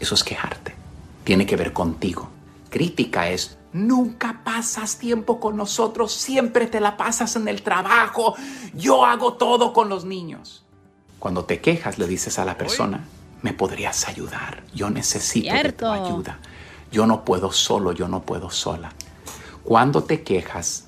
Eso 0.00 0.16
es 0.16 0.24
quejarte. 0.24 0.74
Tiene 1.22 1.46
que 1.46 1.54
ver 1.54 1.72
contigo. 1.72 2.28
Crítica 2.70 3.30
es, 3.30 3.56
nunca 3.72 4.40
pasas 4.42 4.98
tiempo 4.98 5.38
con 5.38 5.56
nosotros, 5.56 6.12
siempre 6.12 6.66
te 6.66 6.80
la 6.80 6.96
pasas 6.96 7.36
en 7.36 7.46
el 7.46 7.62
trabajo, 7.62 8.34
yo 8.74 9.04
hago 9.04 9.34
todo 9.34 9.72
con 9.72 9.88
los 9.88 10.04
niños. 10.04 10.64
Cuando 11.20 11.44
te 11.44 11.60
quejas 11.60 11.98
le 11.98 12.08
dices 12.08 12.38
a 12.40 12.44
la 12.44 12.58
persona, 12.58 13.04
me 13.42 13.52
podrías 13.52 14.08
ayudar, 14.08 14.64
yo 14.74 14.90
necesito 14.90 15.54
de 15.54 15.72
tu 15.72 15.86
ayuda, 15.86 16.38
yo 16.90 17.06
no 17.06 17.24
puedo 17.24 17.52
solo, 17.52 17.92
yo 17.92 18.08
no 18.08 18.22
puedo 18.22 18.50
sola. 18.50 18.92
Cuando 19.70 20.02
te 20.02 20.24
quejas, 20.24 20.86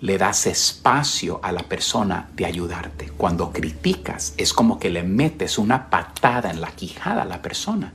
le 0.00 0.18
das 0.18 0.48
espacio 0.48 1.38
a 1.44 1.52
la 1.52 1.62
persona 1.62 2.30
de 2.34 2.44
ayudarte. 2.46 3.12
Cuando 3.16 3.52
criticas, 3.52 4.34
es 4.36 4.52
como 4.52 4.80
que 4.80 4.90
le 4.90 5.04
metes 5.04 5.56
una 5.56 5.88
patada 5.88 6.50
en 6.50 6.60
la 6.60 6.72
quijada 6.72 7.22
a 7.22 7.26
la 7.26 7.40
persona 7.40 7.92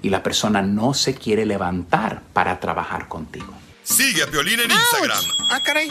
y 0.00 0.08
la 0.08 0.22
persona 0.22 0.62
no 0.62 0.94
se 0.94 1.14
quiere 1.14 1.44
levantar 1.44 2.22
para 2.32 2.60
trabajar 2.60 3.08
contigo. 3.08 3.52
Sigue 3.82 4.22
a 4.22 4.26
Piolín 4.26 4.60
en 4.60 4.70
Instagram, 4.70 5.22
Ah, 5.50 5.60
caray. 5.62 5.90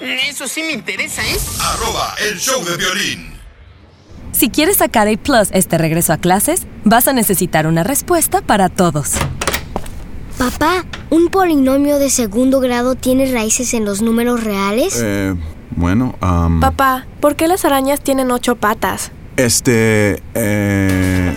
Eso 0.00 0.46
sí 0.46 0.62
me 0.62 0.74
interesa, 0.74 1.26
¿eh? 1.26 1.36
arroba 1.62 2.14
el 2.20 2.38
show 2.38 2.64
de 2.64 2.76
violín. 2.76 3.32
Si 4.30 4.50
quieres 4.50 4.76
sacar 4.76 5.08
A 5.08 5.16
Plus 5.16 5.48
este 5.50 5.78
regreso 5.78 6.12
a 6.12 6.18
clases, 6.18 6.68
vas 6.84 7.08
a 7.08 7.12
necesitar 7.12 7.66
una 7.66 7.82
respuesta 7.82 8.40
para 8.40 8.68
todos. 8.68 9.14
Papá, 10.50 10.84
¿un 11.08 11.28
polinomio 11.28 12.00
de 12.00 12.10
segundo 12.10 12.58
grado 12.58 12.96
tiene 12.96 13.30
raíces 13.30 13.74
en 13.74 13.84
los 13.84 14.02
números 14.02 14.42
reales? 14.42 14.98
Eh, 15.00 15.36
bueno, 15.76 16.16
am, 16.20 16.58
Papá, 16.58 17.06
¿por 17.20 17.36
qué 17.36 17.46
las 17.46 17.64
arañas 17.64 18.00
tienen 18.00 18.32
ocho 18.32 18.56
patas? 18.56 19.12
este, 19.36 20.20
eh, 20.34 21.32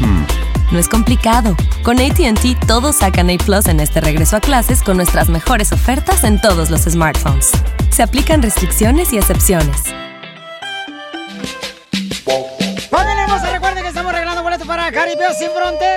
hmm. 0.00 0.74
No 0.74 0.78
es 0.78 0.86
complicado. 0.90 1.56
Con 1.82 1.98
ATT 1.98 2.66
todos 2.66 2.96
sacan 2.96 3.30
A 3.30 3.38
Plus 3.38 3.68
en 3.68 3.80
este 3.80 4.02
regreso 4.02 4.36
a 4.36 4.40
clases 4.40 4.82
con 4.82 4.98
nuestras 4.98 5.30
mejores 5.30 5.72
ofertas 5.72 6.22
en 6.22 6.38
todos 6.38 6.68
los 6.68 6.82
smartphones. 6.82 7.52
Se 7.88 8.02
aplican 8.02 8.42
restricciones 8.42 9.14
y 9.14 9.16
excepciones. 9.16 9.78
Familia 12.90 13.22
hermosa, 13.22 13.50
recuerden 13.50 13.82
que 13.82 13.88
estamos 13.88 14.12
regalando 14.12 14.42
boletos 14.42 14.66
para 14.66 14.92
Jaripeo 14.92 15.32
Sin 15.38 15.48
Fronteras. 15.58 15.91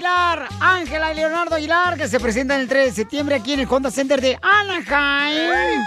Aguilar, 0.00 0.48
Ángela 0.60 1.12
y 1.12 1.16
Leonardo 1.16 1.56
Aguilar, 1.56 1.98
que 1.98 2.08
se 2.08 2.18
presentan 2.18 2.62
el 2.62 2.68
3 2.68 2.86
de 2.86 2.92
septiembre 2.92 3.34
aquí 3.34 3.52
en 3.52 3.60
el 3.60 3.68
Honda 3.68 3.90
Center 3.90 4.18
de 4.18 4.38
Anaheim. 4.40 5.78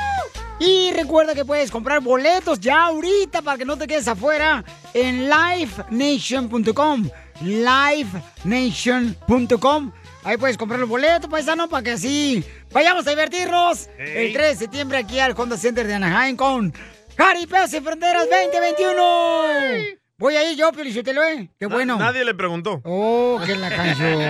Y 0.59 0.91
recuerda 0.91 1.34
que 1.34 1.43
puedes 1.43 1.72
comprar 1.72 1.99
boletos 1.99 2.59
ya 2.59 2.84
ahorita 2.84 3.41
para 3.41 3.57
que 3.57 3.66
no 3.66 3.76
te 3.76 3.88
quedes 3.88 4.07
afuera 4.07 4.64
en 4.93 5.32
livenation.com. 5.32 7.09
livenation.com. 7.41 9.91
Ahí 10.24 10.38
puedes 10.38 10.57
comprar 10.57 10.80
los 10.80 10.89
boletos, 10.89 11.28
paisano, 11.28 11.68
para 11.68 11.82
que 11.82 11.93
así 11.93 12.43
vayamos 12.72 13.07
a 13.07 13.09
divertirnos 13.09 13.89
el 13.97 14.32
3 14.32 14.49
de 14.49 14.55
septiembre 14.55 14.99
aquí 14.99 15.20
al 15.20 15.34
Honda 15.36 15.57
Center 15.57 15.88
de 15.88 15.95
Anaheim 15.95 16.36
con 16.36 16.72
Jaripeo 17.18 17.68
Sin 17.68 17.84
Fronteras 17.84 18.28
2021. 18.30 20.03
Voy 20.18 20.36
a 20.36 20.51
ir 20.51 20.57
yo, 20.57 20.72
Felicitelo, 20.72 21.24
¿eh? 21.24 21.49
Qué 21.59 21.66
bueno. 21.66 21.97
Nadie 21.97 22.24
le 22.24 22.36
preguntó. 22.36 22.82
Oh, 22.84 23.41
que 23.45 23.55
la 23.55 23.70
canción. 23.70 24.22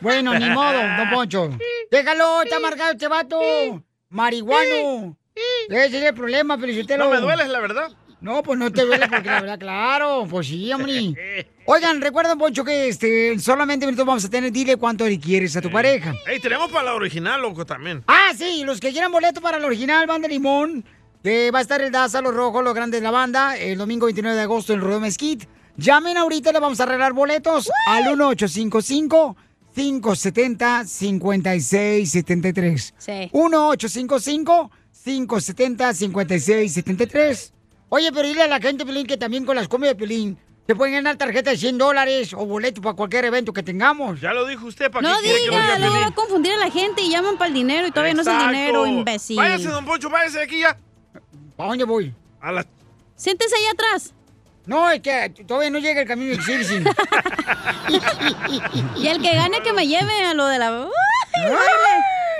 Bueno, 0.00 0.38
ni 0.38 0.50
modo, 0.50 0.78
don 0.96 1.10
Poncho. 1.10 1.50
Déjalo, 1.90 2.42
está 2.42 2.56
amargado 2.56 2.92
este 2.92 3.08
vato. 3.08 3.40
Marihuano. 4.10 5.16
Ese 5.68 5.98
es 5.98 6.04
el 6.04 6.14
problema, 6.14 6.58
Felicitelo. 6.58 7.04
No 7.04 7.10
me 7.10 7.20
duele, 7.20 7.46
la 7.48 7.60
verdad. 7.60 7.90
No, 8.20 8.42
pues 8.42 8.58
no 8.58 8.72
te 8.72 8.86
duele 8.86 9.06
porque 9.06 9.28
la 9.28 9.40
verdad, 9.40 9.58
claro, 9.58 10.26
pues 10.28 10.46
sí, 10.46 10.72
hombre. 10.72 11.14
Oigan, 11.66 12.00
recuerden, 12.00 12.38
Poncho, 12.38 12.64
que 12.64 12.88
este, 12.88 13.32
en 13.32 13.40
solamente 13.40 13.84
minutos 13.84 14.06
vamos 14.06 14.24
a 14.24 14.30
tener, 14.30 14.50
dile 14.50 14.76
cuánto 14.76 15.06
le 15.06 15.20
quieres 15.20 15.54
a 15.56 15.60
tu 15.60 15.70
pareja. 15.70 16.14
Ey, 16.26 16.40
tenemos 16.40 16.70
para 16.70 16.84
la 16.84 16.94
original, 16.94 17.42
loco, 17.42 17.66
también. 17.66 18.02
Ah, 18.06 18.32
sí, 18.34 18.62
los 18.64 18.80
que 18.80 18.92
quieran 18.92 19.12
boleto 19.12 19.42
para 19.42 19.58
el 19.58 19.64
original 19.64 20.06
Banda 20.06 20.26
Limón, 20.26 20.84
va 21.24 21.58
a 21.58 21.62
estar 21.62 21.80
el 21.80 21.90
Daza, 21.90 22.20
los 22.20 22.34
rojos, 22.34 22.62
los 22.62 22.74
grandes 22.74 23.00
de 23.00 23.04
la 23.04 23.10
banda, 23.10 23.56
el 23.56 23.78
domingo 23.78 24.06
29 24.06 24.36
de 24.36 24.42
agosto 24.42 24.74
en 24.74 24.80
Rodeo 24.80 25.00
Mesquite. 25.00 25.48
Llamen 25.76 26.16
ahorita, 26.18 26.52
le 26.52 26.60
vamos 26.60 26.80
a 26.80 26.82
arreglar 26.82 27.14
boletos 27.14 27.70
al 27.88 28.04
1855 28.04 29.36
570 29.74 30.84
5673 30.86 32.94
Sí. 32.98 33.30
1855 33.32 34.70
570 35.04 35.94
5673 35.94 37.52
Oye, 37.88 38.12
pero 38.12 38.28
dile 38.28 38.42
a 38.42 38.48
la 38.48 38.60
gente, 38.60 38.84
Pelín, 38.84 39.06
que 39.06 39.16
también 39.16 39.44
con 39.44 39.56
las 39.56 39.68
comidas 39.68 39.94
de 39.94 40.00
Pelín 40.00 40.38
se 40.66 40.74
pueden 40.74 40.94
ganar 40.94 41.16
tarjetas 41.16 41.54
de 41.54 41.58
100 41.58 41.78
dólares 41.78 42.32
o 42.34 42.46
boletos 42.46 42.82
para 42.82 42.94
cualquier 42.94 43.26
evento 43.26 43.52
que 43.52 43.62
tengamos. 43.62 44.20
Ya 44.20 44.32
lo 44.32 44.46
dijo 44.46 44.66
usted, 44.66 44.90
¿para 44.90 45.08
No 45.08 45.20
que 45.20 45.28
lo 45.28 45.34
diga, 45.34 45.62
diga 45.62 45.78
luego 45.78 46.00
va 46.00 46.06
a 46.06 46.14
confundir 46.14 46.52
a 46.52 46.56
la 46.56 46.70
gente 46.70 47.02
y 47.02 47.10
llaman 47.10 47.36
para 47.36 47.48
el 47.48 47.54
dinero 47.54 47.86
y 47.86 47.90
todavía 47.90 48.14
no 48.14 48.22
es 48.22 48.26
el 48.26 48.38
dinero, 48.38 48.86
imbécil. 48.86 49.36
Váyase, 49.36 49.68
don 49.68 49.84
Poncho, 49.84 50.10
váyase 50.10 50.38
de 50.38 50.44
aquí 50.44 50.60
ya. 50.60 50.78
¿A 51.58 51.66
dónde 51.66 51.84
voy? 51.84 52.14
A 52.40 52.52
la... 52.52 52.66
Siéntese 53.16 53.54
allá 53.56 53.70
atrás. 53.72 54.12
No, 54.66 54.90
es 54.90 55.00
que 55.00 55.30
todavía 55.46 55.70
no 55.70 55.78
llega 55.78 56.00
el 56.00 56.08
camino 56.08 56.34
de. 56.36 56.38
Y 58.96 59.06
el 59.06 59.20
que 59.22 59.34
gane 59.34 59.62
que 59.62 59.72
me 59.72 59.86
lleve 59.86 60.24
a 60.24 60.34
lo 60.34 60.46
de 60.46 60.58
la... 60.58 60.70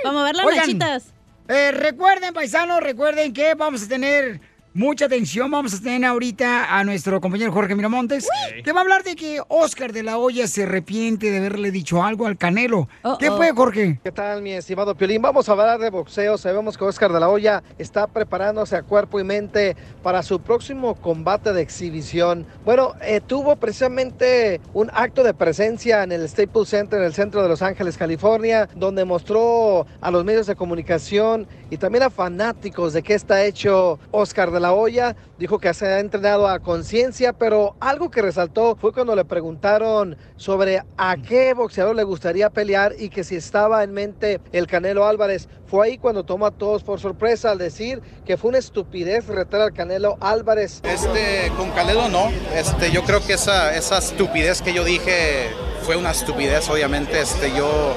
Vamos 0.03 0.21
a 0.21 0.25
ver 0.25 0.35
las 0.35 0.45
Oigan, 0.45 0.59
nachitas. 0.59 1.13
eh, 1.47 1.71
recuerden, 1.71 2.33
paisanos, 2.33 2.79
recuerden 2.81 3.33
que 3.33 3.53
vamos 3.53 3.83
a 3.83 3.87
tener 3.87 4.41
mucha 4.75 5.05
atención. 5.05 5.49
Vamos 5.49 5.73
a 5.73 5.81
tener 5.81 6.03
ahorita 6.05 6.77
a 6.77 6.83
nuestro 6.83 7.21
compañero 7.21 7.51
Jorge 7.51 7.75
Miramontes, 7.75 8.27
que 8.63 8.73
va 8.73 8.81
a 8.81 8.83
hablar 8.83 9.03
de 9.03 9.15
que 9.15 9.41
Oscar 9.47 9.93
de 9.93 10.03
la 10.03 10.17
Hoya 10.17 10.47
se 10.47 10.63
arrepiente 10.63 11.31
de 11.31 11.37
haberle 11.37 11.71
dicho 11.71 12.03
algo 12.03 12.27
al 12.27 12.37
Canelo. 12.37 12.89
¿Qué 13.17 13.31
fue, 13.31 13.53
Jorge? 13.53 14.01
¿Qué 14.03 14.11
tal, 14.11 14.41
mi 14.41 14.51
estimado 14.51 14.93
Piolín? 14.93 15.21
Vamos 15.21 15.47
a 15.47 15.53
hablar 15.53 15.79
de 15.79 15.89
boxeo. 15.89 16.37
Sabemos 16.37 16.77
que 16.77 16.83
Oscar 16.83 17.13
de 17.13 17.21
la 17.21 17.29
Hoya 17.29 17.63
está 17.77 18.05
preparándose 18.07 18.75
a 18.75 18.83
cuerpo 18.83 19.19
y 19.19 19.23
mente 19.23 19.77
para 20.03 20.21
su 20.21 20.41
próximo 20.41 20.95
combate 20.95 21.53
de 21.53 21.61
exhibición. 21.61 22.45
Bueno, 22.65 22.95
eh, 23.01 23.21
tuvo 23.25 23.55
precisamente 23.55 24.59
un 24.73 24.91
acto 24.93 25.23
de 25.23 25.33
presencia 25.33 26.03
en 26.03 26.11
el 26.11 26.27
Staples 26.27 26.67
Center, 26.67 26.99
en 26.99 27.05
el 27.05 27.13
centro 27.13 27.41
de 27.41 27.47
Los 27.47 27.61
Ángeles, 27.61 27.97
California, 27.97 28.67
donde 28.75 29.05
mostró 29.05 29.87
a 30.01 30.11
los 30.11 30.25
medios 30.25 30.47
de 30.47 30.55
comunicación 30.57 31.47
y 31.69 31.77
también 31.77 32.03
a 32.03 32.09
fanáticos 32.09 32.91
de 32.91 33.01
qué 33.03 33.13
está 33.13 33.45
hecho 33.45 33.99
Oscar 34.11 34.51
de 34.51 34.59
la 34.59 34.64
Hoya. 34.73 35.15
Dijo 35.37 35.59
que 35.59 35.73
se 35.73 35.87
ha 35.87 35.99
entrenado 35.99 36.47
a 36.47 36.59
conciencia, 36.59 37.33
pero 37.33 37.75
algo 37.79 38.09
que 38.09 38.21
resaltó 38.21 38.75
fue 38.75 38.93
cuando 38.93 39.15
le 39.15 39.25
preguntaron 39.25 40.17
sobre 40.37 40.81
a 40.97 41.17
qué 41.17 41.53
boxeador 41.53 41.95
le 41.95 42.03
gustaría 42.03 42.49
pelear 42.49 42.93
y 42.97 43.09
que 43.09 43.23
si 43.23 43.35
estaba 43.35 43.83
en 43.83 43.91
mente 43.91 44.39
el 44.51 44.67
Canelo 44.67 45.05
Álvarez. 45.05 45.49
Fue 45.65 45.87
ahí 45.87 45.97
cuando 45.97 46.23
tomó 46.23 46.45
a 46.45 46.51
todos 46.51 46.83
por 46.83 46.99
sorpresa 46.99 47.51
al 47.51 47.57
decir 47.57 48.01
que 48.25 48.37
fue 48.37 48.49
una 48.49 48.59
estupidez 48.59 49.27
retar 49.27 49.61
al 49.61 49.73
Canelo 49.73 50.17
Álvarez. 50.21 50.81
Este, 50.83 51.51
con 51.57 51.71
Canelo 51.71 52.07
no. 52.09 52.31
Este, 52.55 52.91
yo 52.91 53.03
creo 53.03 53.25
que 53.25 53.33
esa, 53.33 53.75
esa 53.75 53.97
estupidez 53.97 54.61
que 54.61 54.73
yo 54.73 54.83
dije 54.83 55.49
fue 55.81 55.95
una 55.95 56.11
estupidez, 56.11 56.69
obviamente. 56.69 57.21
Este, 57.21 57.49
yo, 57.55 57.93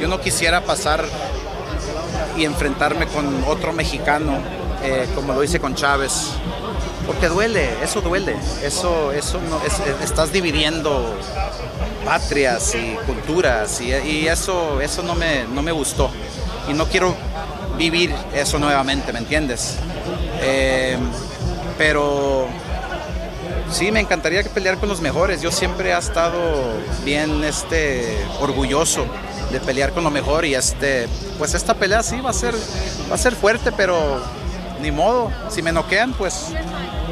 yo 0.00 0.08
no 0.08 0.20
quisiera 0.20 0.62
pasar 0.62 1.04
y 2.36 2.44
enfrentarme 2.44 3.06
con 3.06 3.44
otro 3.44 3.72
mexicano, 3.72 4.38
eh, 4.82 5.08
como 5.14 5.32
lo 5.32 5.42
hice 5.42 5.60
con 5.60 5.74
Chávez. 5.74 6.32
Porque 7.06 7.28
duele, 7.28 7.68
eso 7.82 8.00
duele. 8.00 8.36
Eso, 8.62 9.12
eso 9.12 9.40
estás 10.02 10.32
dividiendo 10.32 11.14
patrias 12.04 12.74
y 12.74 12.96
culturas 13.06 13.80
y, 13.80 13.92
y 13.92 14.28
eso, 14.28 14.80
eso 14.80 15.02
no 15.02 15.14
me, 15.14 15.44
no 15.44 15.62
me 15.62 15.72
gustó. 15.72 16.10
Y 16.68 16.74
no 16.74 16.86
quiero 16.86 17.14
vivir 17.76 18.14
eso 18.34 18.58
nuevamente, 18.58 19.12
¿me 19.12 19.18
entiendes? 19.18 19.76
Eh, 20.40 20.96
pero 21.78 22.46
sí, 23.70 23.90
me 23.90 24.00
encantaría 24.00 24.42
que 24.42 24.50
pelear 24.50 24.78
con 24.78 24.88
los 24.88 25.00
mejores. 25.00 25.42
Yo 25.42 25.50
siempre 25.50 25.90
he 25.90 25.98
estado 25.98 26.38
bien 27.04 27.42
este, 27.44 28.24
orgulloso 28.40 29.06
de 29.50 29.60
pelear 29.60 29.92
con 29.92 30.04
lo 30.04 30.10
mejor 30.10 30.44
y 30.44 30.54
este, 30.54 31.08
pues 31.38 31.54
esta 31.54 31.74
pelea 31.74 32.02
sí 32.02 32.20
va 32.20 32.30
a 32.30 32.34
ser, 32.34 32.54
va 33.10 33.14
a 33.14 33.18
ser 33.18 33.34
fuerte, 33.34 33.72
pero 33.72 34.20
ni 34.82 34.90
modo. 34.90 35.30
Si 35.48 35.62
me 35.62 35.72
noquean, 35.72 36.12
pues 36.12 36.52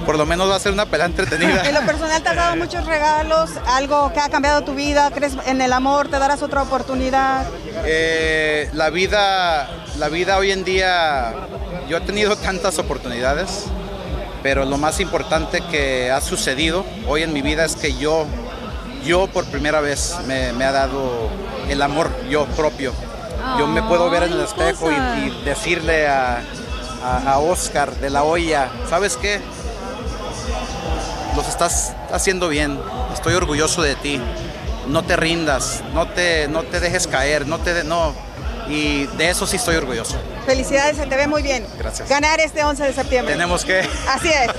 por 0.04 0.16
lo 0.16 0.26
menos 0.26 0.50
va 0.50 0.56
a 0.56 0.58
ser 0.58 0.72
una 0.72 0.86
pelea 0.86 1.06
entretenida. 1.06 1.62
En 1.68 1.74
lo 1.74 1.82
personal 1.82 2.22
te 2.22 2.28
has 2.28 2.36
dado 2.36 2.56
muchos 2.56 2.84
regalos, 2.84 3.50
algo 3.66 4.12
que 4.12 4.20
ha 4.20 4.28
cambiado 4.28 4.62
tu 4.62 4.74
vida, 4.74 5.10
crees 5.14 5.34
en 5.46 5.60
el 5.60 5.72
amor, 5.72 6.08
te 6.08 6.18
darás 6.18 6.42
otra 6.42 6.62
oportunidad. 6.62 7.46
Eh, 7.84 8.68
la 8.72 8.90
vida, 8.90 9.68
la 9.98 10.08
vida 10.08 10.36
hoy 10.38 10.50
en 10.50 10.64
día, 10.64 11.32
yo 11.88 11.98
he 11.98 12.00
tenido 12.00 12.36
tantas 12.36 12.78
oportunidades, 12.78 13.66
pero 14.42 14.64
lo 14.64 14.78
más 14.78 15.00
importante 15.00 15.60
que 15.70 16.10
ha 16.10 16.20
sucedido 16.20 16.84
hoy 17.06 17.22
en 17.22 17.32
mi 17.32 17.42
vida 17.42 17.64
es 17.64 17.76
que 17.76 17.94
yo, 17.94 18.26
yo 19.04 19.28
por 19.28 19.44
primera 19.46 19.80
vez 19.80 20.16
me, 20.26 20.52
me 20.54 20.64
ha 20.64 20.72
dado 20.72 21.28
el 21.68 21.80
amor 21.82 22.10
yo 22.28 22.46
propio. 22.46 22.92
Yo 23.58 23.66
me 23.66 23.82
puedo 23.82 24.10
ver 24.10 24.24
en 24.24 24.32
el 24.32 24.40
espejo 24.40 24.90
y, 24.90 24.94
y 24.94 25.44
decirle 25.44 26.06
a, 26.08 26.42
a- 27.02 27.38
Oscar 27.38 27.94
de 27.96 28.10
la 28.10 28.22
olla, 28.24 28.70
¿sabes 28.88 29.16
qué? 29.16 29.40
Los 31.36 31.48
estás 31.48 31.94
haciendo 32.12 32.48
bien, 32.48 32.78
estoy 33.14 33.34
orgulloso 33.34 33.82
de 33.82 33.94
ti. 33.96 34.20
No 34.88 35.04
te 35.04 35.16
rindas, 35.16 35.82
no 35.94 36.08
te, 36.08 36.48
no 36.48 36.62
te 36.64 36.80
dejes 36.80 37.06
caer, 37.06 37.46
no 37.46 37.58
te 37.58 37.84
no. 37.84 38.12
Y 38.70 39.06
de 39.18 39.30
eso 39.30 39.46
sí 39.46 39.56
estoy 39.56 39.76
orgulloso. 39.76 40.16
Felicidades, 40.46 40.96
se 40.96 41.06
te 41.06 41.16
ve 41.16 41.26
muy 41.26 41.42
bien. 41.42 41.64
Gracias. 41.76 42.08
Ganar 42.08 42.38
este 42.38 42.62
11 42.62 42.84
de 42.84 42.92
septiembre. 42.92 43.34
Tenemos 43.34 43.64
que 43.64 43.80
Así 44.08 44.28
es. 44.28 44.50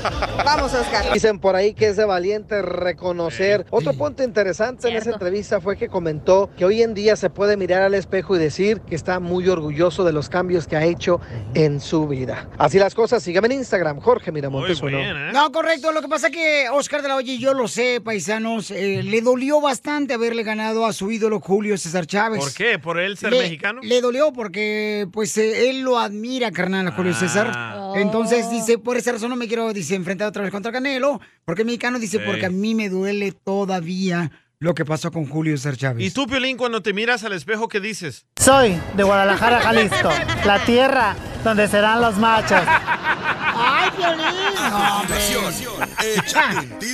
Vamos, 0.43 0.74
Oscar. 0.74 1.14
Dicen 1.14 1.39
por 1.39 1.55
ahí 1.55 1.74
que 1.74 1.88
es 1.88 1.95
de 1.95 2.05
valiente 2.05 2.62
reconocer. 2.62 3.66
Otro 3.70 3.93
punto 3.93 4.24
interesante 4.24 4.89
en 4.89 4.97
esa 4.97 5.12
entrevista 5.12 5.62
fue 5.62 5.78
que 5.78 5.88
comentó 5.88 6.49
que 6.57 6.66
hoy 6.66 6.82
en 6.82 6.93
día 6.93 7.16
se 7.16 7.30
puede 7.30 7.55
mirar 7.55 7.82
al 7.84 7.93
espejo 7.93 8.36
y 8.36 8.39
decir 8.39 8.82
que 8.82 8.95
está 8.95 9.20
muy 9.20 9.47
orgulloso 9.47 10.03
de 10.03 10.12
los 10.12 10.30
cambios 10.30 10.68
que 10.68 10.76
ha 10.76 10.84
hecho 10.84 11.22
en 11.53 11.80
su 11.80 12.07
vida. 12.07 12.49
Así 12.57 12.80
las 12.80 12.93
cosas, 12.93 13.24
síganme 13.24 13.47
en 13.47 13.53
Instagram, 13.53 13.99
Jorge 14.01 14.32
Miramontes 14.32 14.82
uno. 14.82 15.32
No, 15.32 15.51
correcto. 15.51 15.91
Lo 15.91 16.01
que 16.01 16.07
pasa 16.07 16.28
es 16.28 16.34
que 16.34 16.70
Oscar 16.70 17.01
de 17.01 17.07
la 17.07 17.16
Hoya, 17.16 17.34
y 17.34 17.39
yo 17.39 17.53
lo 17.53 17.68
sé, 17.68 18.01
paisanos, 18.03 18.72
eh, 18.72 19.01
le 19.03 19.22
dolió 19.22 19.62
bastante 19.62 20.14
haberle 20.14 20.43
ganado 20.43 20.86
a 20.86 20.93
su 20.93 21.12
ídolo 21.12 21.39
Julio 21.39 21.78
César 21.78 22.05
Chávez. 22.05 22.39
¿Por 22.39 22.53
qué? 22.53 22.80
¿Por 22.80 22.99
él 22.99 23.18
ser 23.18 23.32
le, 23.32 23.39
mexicano? 23.39 23.82
Le 23.84 24.00
dolió 24.01 24.33
porque, 24.33 25.07
pues, 25.13 25.37
eh, 25.37 25.69
él 25.69 25.81
lo 25.81 25.97
admira, 25.99 26.51
carnal, 26.51 26.87
a 26.87 26.91
Julio 26.91 27.13
César. 27.13 27.51
Ah. 27.53 27.93
Entonces, 27.95 28.49
dice, 28.49 28.77
por 28.77 28.97
esa 28.97 29.11
razón 29.13 29.29
no 29.29 29.35
me 29.35 29.47
quiero, 29.47 29.71
dice, 29.73 29.95
enfrentar 29.95 30.27
otra 30.27 30.41
vez 30.43 30.51
contra 30.51 30.71
Canelo. 30.71 31.19
Porque 31.45 31.61
el 31.61 31.65
mexicano 31.67 31.99
dice, 31.99 32.17
Sí. 32.17 32.23
porque 32.25 32.45
a 32.45 32.49
mí 32.49 32.75
me 32.75 32.89
duele 32.89 33.31
todavía 33.31 34.31
lo 34.59 34.75
que 34.75 34.85
pasó 34.85 35.11
con 35.11 35.25
Julio 35.27 35.57
César 35.57 35.75
Chávez. 35.75 36.05
¿Y 36.05 36.11
tú, 36.11 36.27
Piolín, 36.27 36.55
cuando 36.57 36.81
te 36.81 36.93
miras 36.93 37.23
al 37.23 37.33
espejo, 37.33 37.67
qué 37.67 37.79
dices? 37.79 38.27
Soy 38.39 38.79
de 38.95 39.03
Guadalajara, 39.03 39.59
Jalisco, 39.61 40.09
la 40.45 40.63
tierra 40.65 41.15
donde 41.43 41.67
serán 41.67 41.99
los 42.01 42.17
machos. 42.17 42.61
¡Ay, 42.67 43.89
Piolín! 43.97 44.27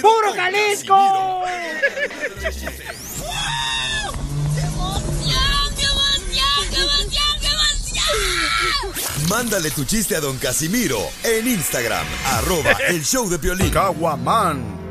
¡Puro 0.02 0.34
Jalisco! 0.34 1.44
Mándale 9.30 9.72
tu 9.72 9.84
chiste 9.84 10.16
a 10.16 10.20
don 10.20 10.38
Casimiro 10.38 11.00
en 11.24 11.48
Instagram, 11.48 12.06
arroba 12.26 12.72
el 12.88 13.04
show 13.04 13.30
de 13.30 13.38
Piolín. 13.38 13.70
Caguaman. 13.70 14.88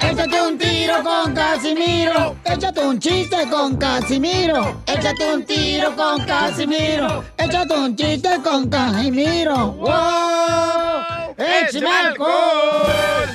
Échate 0.00 0.42
un 0.42 0.58
tiro 0.58 1.02
con 1.02 1.34
Casimiro. 1.34 2.36
Échate 2.44 2.80
un 2.80 2.98
chiste 2.98 3.48
con 3.48 3.76
Casimiro. 3.76 4.82
Échate 4.86 5.34
un 5.34 5.44
tiro 5.44 5.96
con 5.96 6.24
Casimiro. 6.24 7.24
Échate 7.38 7.74
un 7.74 7.96
chiste 7.96 8.28
con 8.42 8.68
Casimiro. 8.68 9.72
¡Wow! 9.72 11.34
¡Échame 11.38 11.90
alcohol! 11.90 13.28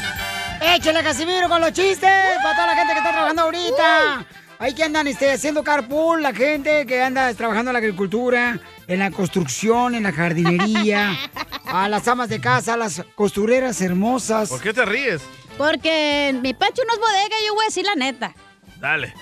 ¡Échale 0.61 1.03
Casimiro 1.03 1.49
con 1.49 1.61
los 1.61 1.71
chistes! 1.71 2.37
Para 2.43 2.55
toda 2.55 2.67
la 2.67 2.75
gente 2.75 2.93
que 2.93 2.99
está 2.99 3.11
trabajando 3.11 3.41
ahorita. 3.43 4.25
Hay 4.57 4.73
que 4.73 4.83
andan 4.83 5.07
este, 5.07 5.31
haciendo 5.31 5.63
carpool, 5.63 6.23
la 6.23 6.33
gente 6.33 6.85
que 6.85 7.01
anda 7.01 7.33
trabajando 7.33 7.71
en 7.71 7.73
la 7.73 7.79
agricultura, 7.79 8.59
en 8.87 8.99
la 8.99 9.11
construcción, 9.11 9.95
en 9.95 10.03
la 10.03 10.11
jardinería, 10.11 11.17
a 11.65 11.89
las 11.89 12.07
amas 12.07 12.29
de 12.29 12.39
casa, 12.39 12.75
a 12.75 12.77
las 12.77 13.03
costureras 13.15 13.81
hermosas. 13.81 14.49
¿Por 14.49 14.61
qué 14.61 14.73
te 14.73 14.85
ríes? 14.85 15.21
Porque 15.57 16.37
mi 16.41 16.53
pecho 16.53 16.81
no 16.87 16.93
es 16.93 16.99
bodega, 16.99 17.35
yo 17.45 17.53
voy 17.53 17.65
a 17.65 17.67
decir 17.67 17.85
la 17.85 17.95
neta. 17.95 18.33
Dale. 18.79 19.13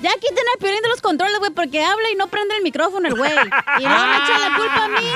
Ya 0.00 0.12
quiten 0.12 0.44
al 0.52 0.58
piolín 0.58 0.82
de 0.82 0.88
los 0.90 1.00
controles, 1.00 1.38
güey, 1.38 1.52
porque 1.52 1.82
habla 1.82 2.10
y 2.12 2.16
no 2.16 2.26
prende 2.26 2.54
el 2.56 2.62
micrófono 2.62 3.08
el 3.08 3.14
güey. 3.14 3.32
Y 3.32 3.82
luego 3.82 4.06
me 4.06 4.16
echan 4.16 4.40
la 4.42 4.56
culpa 4.56 4.84
a 4.84 4.88
mí. 4.88 5.06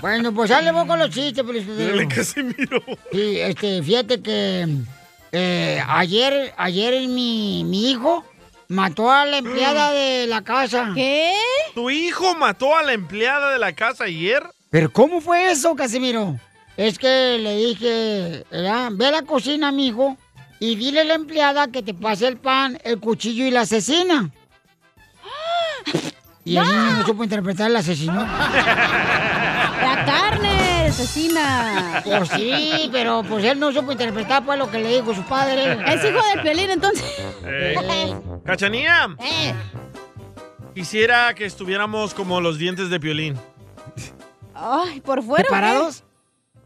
Bueno, 0.00 0.32
pues 0.32 0.50
dale 0.50 0.72
vos 0.72 0.84
con 0.86 0.98
los 0.98 1.10
chistes, 1.10 1.44
pues. 1.44 1.64
Dale, 1.66 2.08
Casimiro. 2.08 2.82
Sí, 3.12 3.40
este, 3.40 3.80
fíjate 3.82 4.20
que 4.20 4.66
eh, 5.32 5.82
ayer, 5.88 6.54
ayer 6.56 7.08
mi, 7.08 7.64
mi 7.64 7.90
hijo 7.90 8.24
mató 8.68 9.10
a 9.10 9.24
la 9.26 9.38
empleada 9.38 9.92
de 9.92 10.26
la 10.26 10.42
casa. 10.42 10.92
¿Qué? 10.94 11.32
¿Tu 11.74 11.90
hijo 11.90 12.34
mató 12.34 12.76
a 12.76 12.82
la 12.82 12.92
empleada 12.92 13.50
de 13.52 13.58
la 13.58 13.72
casa 13.72 14.04
ayer? 14.04 14.42
¿Pero 14.70 14.92
cómo 14.92 15.20
fue 15.20 15.50
eso, 15.50 15.74
Casimiro? 15.74 16.38
Es 16.76 16.98
que 16.98 17.38
le 17.38 17.56
dije, 17.56 18.44
¿verdad? 18.50 18.90
ve 18.92 19.06
a 19.06 19.10
la 19.10 19.22
cocina, 19.22 19.72
mijo, 19.72 20.16
y 20.58 20.76
dile 20.76 21.00
a 21.00 21.04
la 21.04 21.14
empleada 21.14 21.68
que 21.68 21.82
te 21.82 21.92
pase 21.92 22.26
el 22.28 22.38
pan, 22.38 22.78
el 22.84 22.98
cuchillo 22.98 23.44
y 23.44 23.50
la 23.50 23.62
asesina. 23.62 24.30
Y 26.44 26.56
el 26.56 26.64
niño 26.66 26.90
no 26.96 27.06
supo 27.06 27.22
interpretar 27.22 27.70
el 27.70 27.76
asesino. 27.76 28.14
La 29.82 30.04
carne, 30.04 30.51
asesina. 30.92 32.02
Pues 32.04 32.28
sí, 32.28 32.88
pero 32.92 33.22
pues 33.28 33.44
él 33.44 33.58
no 33.58 33.72
supo 33.72 33.92
interpretar 33.92 34.44
pues 34.44 34.58
lo 34.58 34.70
que 34.70 34.78
le 34.78 34.96
dijo 34.96 35.14
su 35.14 35.22
padre. 35.22 35.72
Es 35.92 36.04
hijo 36.04 36.20
del 36.28 36.42
piolín, 36.42 36.70
entonces. 36.70 37.04
Eh, 37.44 38.14
Cachanía. 38.44 39.08
Eh. 39.18 39.54
Quisiera 40.74 41.34
que 41.34 41.46
estuviéramos 41.46 42.14
como 42.14 42.40
los 42.40 42.58
dientes 42.58 42.88
de 42.88 42.98
Piolín. 42.98 43.38
Ay, 44.54 45.00
por 45.00 45.22
fuera. 45.22 45.44
¿Separados? 45.44 46.04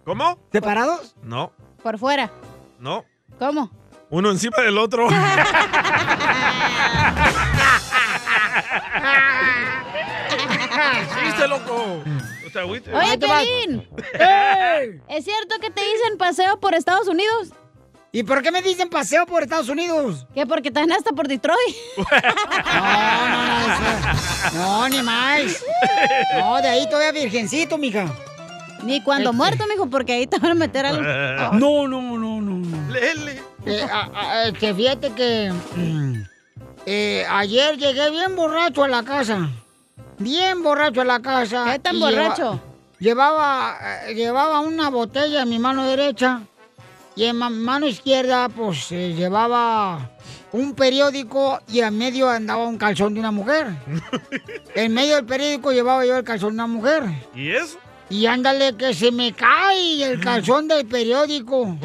¿Cómo? 0.05 0.39
¿Separados? 0.53 1.17
No, 1.23 1.53
Por 1.83 1.99
fuera. 1.99 2.31
no. 2.79 3.05
¿Cómo? 3.39 3.71
Uno 4.09 4.31
encima 4.31 4.57
del 4.63 4.79
otro. 4.79 5.09
¡Chiste, 11.25 11.49
loco! 11.49 12.03
¿No 12.47 12.53
te? 12.53 12.95
Oye, 12.95 13.19
Piolín. 13.19 13.89
¿Es 15.09 15.25
cierto 15.25 15.57
que 15.61 15.71
te 15.71 15.81
dicen 15.81 16.17
paseo 16.19 16.61
por 16.61 16.75
Estados 16.75 17.09
Unidos? 17.09 17.49
¿Y 18.13 18.23
por 18.23 18.41
qué 18.43 18.51
me 18.53 18.63
dicen 18.63 18.89
paseo 18.89 19.27
por 19.27 19.43
Estados 19.43 19.69
Unidos? 19.69 20.27
¿Qué? 20.35 20.47
Porque 20.47 20.69
están 20.69 20.91
hasta 20.93 21.11
por 21.13 21.27
Detroit. 21.29 21.59
No, 22.77 23.29
no, 23.29 23.47
no, 23.47 23.75
eso- 23.75 24.55
no, 24.59 24.89
ni 24.89 25.03
más. 25.03 25.65
No, 26.39 26.57
de 26.63 26.69
ahí 26.69 26.87
todavía 26.89 27.13
virgencito, 27.13 27.77
mija. 27.79 28.07
Ni 28.85 29.03
cuando 29.03 29.31
Este. 29.31 29.37
muerto, 29.37 29.65
mijo, 29.69 29.89
porque 29.91 30.13
ahí 30.13 30.27
te 30.27 30.39
van 30.39 30.53
a 30.53 30.55
meter 30.55 30.87
algo. 30.87 31.03
No, 31.59 31.89
no, 31.89 32.01
no, 32.01 32.41
no. 32.41 32.41
no. 32.41 32.93
Lele. 32.93 33.43
Eh, 33.67 33.83
a- 33.91 34.45
a- 34.47 34.53
que 34.53 34.73
fíjate 34.75 35.11
que 35.11 35.53
mm, 35.75 36.23
eh, 36.87 37.25
ayer 37.29 37.77
llegué 37.77 38.11
bien 38.11 38.37
borracho 38.37 38.85
a 38.85 38.89
la 38.89 39.03
casa. 39.03 39.51
Bien 40.19 40.63
borracho 40.63 41.01
a 41.03 41.05
la 41.05 41.21
casa. 41.21 41.65
¿Qué 41.73 41.79
tan 41.79 41.99
borracho? 42.01 42.61
Llevaba, 42.99 43.77
eh, 44.09 44.15
llevaba 44.15 44.61
una 44.61 44.89
botella 44.89 45.43
en 45.43 45.49
mi 45.51 45.59
mano 45.59 45.85
derecha 45.85 46.41
y 47.15 47.25
en 47.25 47.37
ma- 47.37 47.51
mano 47.51 47.87
izquierda 47.87 48.49
pues 48.49 48.91
eh, 48.93 49.13
llevaba 49.15 50.11
un 50.53 50.73
periódico 50.75 51.61
y 51.69 51.81
en 51.81 51.99
medio 51.99 52.31
andaba 52.31 52.65
un 52.67 52.79
calzón 52.79 53.13
de 53.13 53.21
una 53.21 53.31
mujer. 53.33 53.67
en 54.75 54.95
medio 54.95 55.17
del 55.17 55.27
periódico 55.27 55.73
llevaba 55.73 56.07
yo 56.07 56.17
el 56.17 56.25
calzón 56.25 56.51
de 56.51 56.55
una 56.55 56.67
mujer. 56.67 57.05
¿Y 57.35 57.51
eso? 57.51 57.77
Y 58.09 58.25
ándale 58.27 58.75
que 58.77 58.95
se 58.95 59.11
me 59.13 59.33
cae 59.35 60.03
el 60.03 60.21
calzón 60.21 60.67
del 60.69 60.87
periódico. 60.87 61.77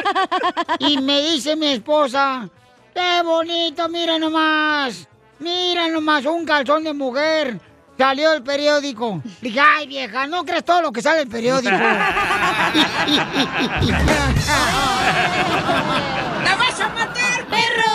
y 0.80 0.98
me 0.98 1.22
dice 1.22 1.56
mi 1.56 1.68
esposa, 1.68 2.48
qué 2.92 3.22
bonito, 3.24 3.88
mira 3.88 4.18
nomás. 4.18 5.08
Mira 5.38 5.88
nomás, 5.88 6.24
un 6.26 6.44
calzón 6.44 6.84
de 6.84 6.92
mujer. 6.92 7.60
Salió 7.96 8.32
el 8.32 8.42
periódico. 8.42 9.22
Le 9.40 9.48
dije, 9.50 9.60
ay 9.60 9.86
vieja, 9.86 10.26
no 10.26 10.44
crees 10.44 10.64
todo 10.64 10.82
lo 10.82 10.92
que 10.92 11.00
sale 11.00 11.18
del 11.18 11.28
periódico. 11.28 11.70
¡La 16.44 16.56
vas 16.56 16.80
a 16.80 16.88
matar, 16.88 17.46
perro! 17.48 17.92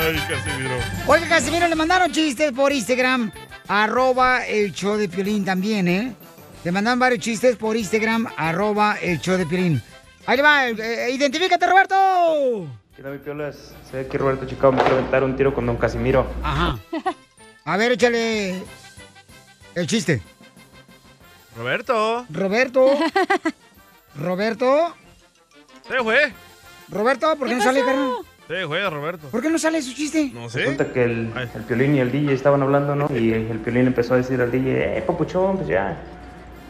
Ay, 0.00 0.16
Casimiro. 0.28 0.76
Oiga, 1.06 1.28
Casimiro, 1.28 1.66
le 1.66 1.74
mandaron 1.74 2.12
chistes 2.12 2.52
por 2.52 2.72
Instagram, 2.72 3.32
arroba 3.66 4.46
el 4.46 4.72
show 4.72 4.96
de 4.96 5.08
Piolín 5.08 5.44
también, 5.44 5.88
¿eh? 5.88 6.14
Le 6.62 6.72
mandaron 6.72 7.00
varios 7.00 7.20
chistes 7.20 7.56
por 7.56 7.76
Instagram, 7.76 8.28
arroba 8.36 8.96
el 9.02 9.20
show 9.20 9.36
de 9.36 9.46
Piolín. 9.46 9.82
Ahí 10.26 10.36
le 10.36 10.42
va, 10.42 10.68
eh, 10.68 11.10
identifícate, 11.10 11.66
Roberto. 11.66 12.68
Quiero 12.98 13.12
mi 13.12 13.18
piolas. 13.18 13.76
Sé 13.88 14.08
que 14.08 14.18
Roberto 14.18 14.44
Chicago 14.44 14.72
me 14.72 14.80
quiere 14.80 14.96
aventar 14.96 15.22
un 15.22 15.36
tiro 15.36 15.54
con 15.54 15.64
Don 15.64 15.76
Casimiro. 15.76 16.26
Ajá. 16.42 16.80
A 17.64 17.76
ver, 17.76 17.92
échale 17.92 18.60
el 19.76 19.86
chiste. 19.86 20.20
Roberto. 21.56 22.26
Roberto. 22.28 22.90
Roberto. 24.16 24.96
Sí, 25.86 25.94
güey. 26.02 26.32
Roberto, 26.88 27.36
¿por 27.36 27.46
qué, 27.46 27.54
no 27.54 27.62
sale, 27.62 27.84
carnal? 27.84 28.14
Sí, 28.48 28.64
güey, 28.64 28.90
Roberto. 28.90 29.28
¿Por 29.28 29.42
qué 29.42 29.50
no 29.50 29.60
sale 29.60 29.80
su 29.80 29.94
chiste? 29.94 30.32
No 30.34 30.48
sé. 30.48 30.62
Resulta 30.62 30.92
que 30.92 31.04
el, 31.04 31.32
el 31.54 31.62
Piolín 31.68 31.94
y 31.94 32.00
el 32.00 32.10
DJ 32.10 32.32
estaban 32.32 32.62
hablando, 32.62 32.96
¿no? 32.96 33.08
Y 33.16 33.32
el 33.32 33.60
Piolín 33.60 33.86
empezó 33.86 34.14
a 34.14 34.16
decir 34.16 34.40
al 34.40 34.50
DJ, 34.50 34.98
eh, 34.98 35.02
papuchón, 35.02 35.58
pues 35.58 35.68
ya, 35.68 35.96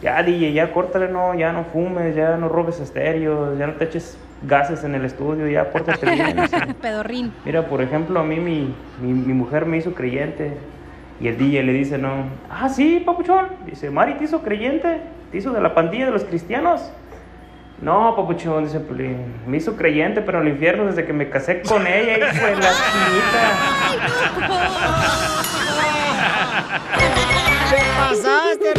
ya 0.01 0.21
DJ, 0.23 0.53
ya 0.53 0.71
córtale, 0.71 1.09
no, 1.09 1.33
ya 1.33 1.51
no 1.51 1.65
fumes, 1.65 2.15
ya 2.15 2.37
no 2.37 2.49
robes 2.49 2.79
estéreos, 2.79 3.57
ya 3.57 3.67
no 3.67 3.73
te 3.73 3.85
eches 3.85 4.17
gases 4.43 4.83
en 4.83 4.95
el 4.95 5.05
estudio, 5.05 5.47
ya 5.47 5.69
pórtate 5.71 6.09
bien. 6.11 6.37
Pedorrín. 6.81 7.33
Mira, 7.45 7.67
por 7.67 7.81
ejemplo, 7.81 8.19
a 8.19 8.23
mí 8.23 8.39
mi, 8.39 8.73
mi, 9.01 9.13
mi 9.13 9.33
mujer 9.33 9.65
me 9.65 9.77
hizo 9.77 9.93
creyente 9.93 10.53
y 11.19 11.27
el 11.27 11.37
DJ 11.37 11.63
le 11.63 11.73
dice, 11.73 11.97
no, 11.97 12.25
ah, 12.49 12.69
sí, 12.69 13.03
papuchón. 13.05 13.47
Dice, 13.65 13.89
Mari, 13.89 14.13
¿te 14.13 14.23
hizo 14.23 14.41
creyente? 14.41 15.01
¿Te 15.31 15.37
hizo 15.37 15.51
de 15.51 15.61
la 15.61 15.73
pandilla 15.73 16.05
de 16.05 16.11
los 16.11 16.23
cristianos? 16.23 16.91
No, 17.81 18.13
papuchón, 18.15 18.65
dice 18.65 18.79
Piolín, 18.81 19.17
me 19.47 19.55
hizo 19.55 19.77
creyente, 19.77 20.21
pero 20.21 20.41
en 20.41 20.47
el 20.47 20.53
infierno 20.53 20.85
desde 20.85 21.05
que 21.05 21.13
me 21.13 21.29
casé 21.29 21.61
con 21.61 21.87
ella, 21.87 22.17
hijo 22.17 22.45
de 22.45 22.55
la 22.57 22.71
¿Qué 27.69 27.77
pasaste, 27.99 28.73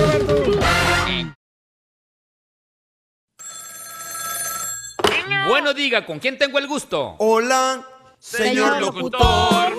Bueno, 5.50 5.74
diga, 5.74 6.06
¿con 6.06 6.20
quién 6.20 6.38
tengo 6.38 6.60
el 6.60 6.68
gusto? 6.68 7.16
Hola, 7.18 7.82
señor 8.20 8.80
locutor. 8.80 9.76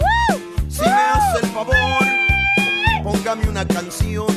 Si 0.68 0.82
me 0.82 0.92
hace 0.92 1.46
el 1.46 1.50
favor, 1.52 1.76
póngame 3.02 3.48
una 3.48 3.66
canción 3.66 4.28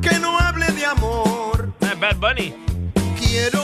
que 0.00 0.18
no 0.18 0.38
hable 0.38 0.64
de 0.68 0.86
amor. 0.86 1.74
Bad 1.98 2.16
Bunny. 2.16 2.54
Quiero. 3.18 3.62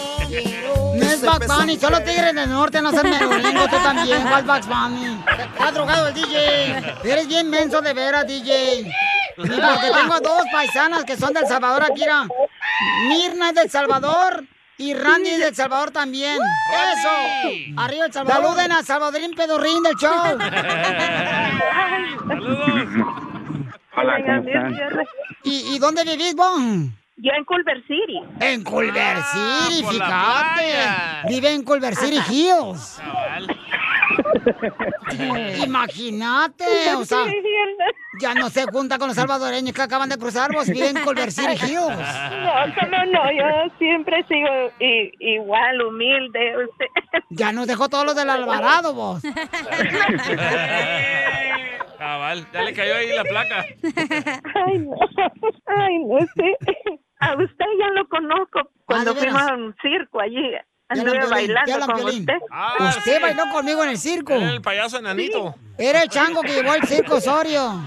No 0.96 1.02
es 1.02 1.22
Bugs 1.22 1.46
Bunny, 1.46 1.78
solo 1.78 1.98
Tigres 2.02 2.34
del 2.34 2.50
Norte, 2.50 2.82
no 2.82 2.90
seas 2.90 3.04
merolingo, 3.04 3.68
tú 3.70 3.76
también, 3.82 4.22
¿cuál 4.28 4.44
Bugs 4.44 4.66
Bunny? 4.66 5.24
Está 5.54 5.72
drogado 5.72 6.08
el 6.08 6.14
DJ, 6.14 6.94
eres 7.04 7.26
bien 7.26 7.48
menso 7.48 7.80
de 7.80 7.94
veras, 7.94 8.26
DJ. 8.26 8.80
Y 8.80 8.90
porque 9.36 9.90
tengo 9.94 10.20
dos 10.20 10.44
paisanas 10.52 11.04
que 11.04 11.16
son 11.16 11.32
del 11.32 11.46
Salvador 11.46 11.84
aquí, 11.84 12.00
mira. 12.00 12.28
Mirna 13.08 13.48
es 13.48 13.54
del 13.54 13.70
Salvador 13.70 14.44
y 14.78 14.94
Randy 14.94 15.36
del 15.36 15.54
Salvador 15.54 15.90
también. 15.90 16.38
¡Eso! 16.72 17.08
Arriba 17.80 18.06
el 18.06 18.12
Salvador. 18.12 18.44
Saluden 18.44 18.72
a 18.72 18.82
Salvadorín 18.82 19.32
Pedorrín 19.32 19.82
del 19.82 19.94
show. 19.96 20.12
Hola, 23.98 24.16
¿cómo 24.26 24.42
están? 24.46 24.76
¿Y, 25.44 25.74
y 25.74 25.78
dónde 25.78 26.04
vivís 26.04 26.34
vos? 26.34 26.60
Yo 27.18 27.32
en 27.32 27.44
Culver 27.46 27.82
City. 27.86 28.20
En 28.40 28.62
Culver 28.62 29.16
City, 29.32 29.82
por 29.82 29.94
la 29.94 30.06
fíjate. 30.06 31.28
Vive 31.28 31.54
en 31.54 31.62
Culver 31.62 31.96
City 31.96 32.20
Hills. 32.28 33.00
Imagínate, 35.64 36.64
o 36.94 37.04
sea, 37.04 37.24
ya 38.20 38.34
no 38.34 38.48
se 38.50 38.64
junta 38.66 38.98
con 38.98 39.08
los 39.08 39.16
salvadoreños 39.16 39.74
que 39.74 39.82
acaban 39.82 40.08
de 40.08 40.16
cruzar, 40.18 40.52
vos 40.52 40.68
vive 40.68 40.90
en 40.90 41.00
Culver 41.02 41.32
City 41.32 41.54
Hills. 41.66 41.96
No, 42.46 42.66
no, 42.88 43.04
no, 43.06 43.32
yo 43.32 43.44
siempre 43.78 44.24
sigo 44.28 44.48
i- 44.80 45.10
igual, 45.34 45.82
humilde. 45.82 46.56
Usted. 46.64 46.86
Ya 47.30 47.52
nos 47.52 47.66
dejó 47.66 47.88
todos 47.88 48.04
los 48.06 48.14
del 48.16 48.30
Alvarado, 48.30 48.94
vos. 48.94 49.20
Cabal, 51.98 52.46
ya 52.52 52.62
le 52.62 52.72
cayó 52.74 52.94
ahí 52.96 53.08
la 53.14 53.24
placa. 53.24 53.64
Ay, 54.54 54.78
no, 54.78 54.94
ay, 55.66 55.98
no 56.04 56.18
sé. 56.34 56.56
A 57.20 57.34
usted 57.34 57.64
ya 57.80 57.88
lo 57.94 58.06
conozco 58.08 58.60
cuando 58.84 59.12
Ah, 59.12 59.14
¿de 59.14 59.20
veras? 59.20 59.34
fuimos 59.34 59.50
a 59.50 59.54
un 59.54 59.74
circo 59.80 60.20
allí. 60.20 60.50
Anduve 60.88 61.26
bailando 61.26 61.86
con 61.86 62.04
usted. 62.04 62.34
Ah, 62.50 62.76
Usted 62.96 63.20
bailó 63.20 63.42
conmigo 63.52 63.82
en 63.82 63.90
el 63.90 63.98
circo. 63.98 64.34
Era 64.34 64.50
el 64.50 64.62
payaso 64.62 64.98
enanito. 64.98 65.54
Era 65.78 66.02
el 66.04 66.08
chango 66.08 66.42
que 66.42 66.52
llevó 66.52 66.72
al 66.72 66.82
circo 66.86 67.16
Osorio. 67.16 67.82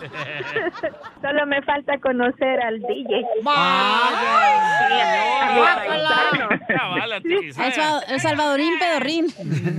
Solo 1.22 1.46
me 1.46 1.62
falta 1.62 1.98
conocer 1.98 2.60
al 2.62 2.78
DJ. 2.80 3.24
Cabal, 6.68 7.12
a 7.12 7.20
ti, 7.20 7.34
El, 7.34 7.54
sal- 7.72 8.04
el 8.08 8.20
salvadorín 8.20 8.78
pedorrín. 8.78 9.26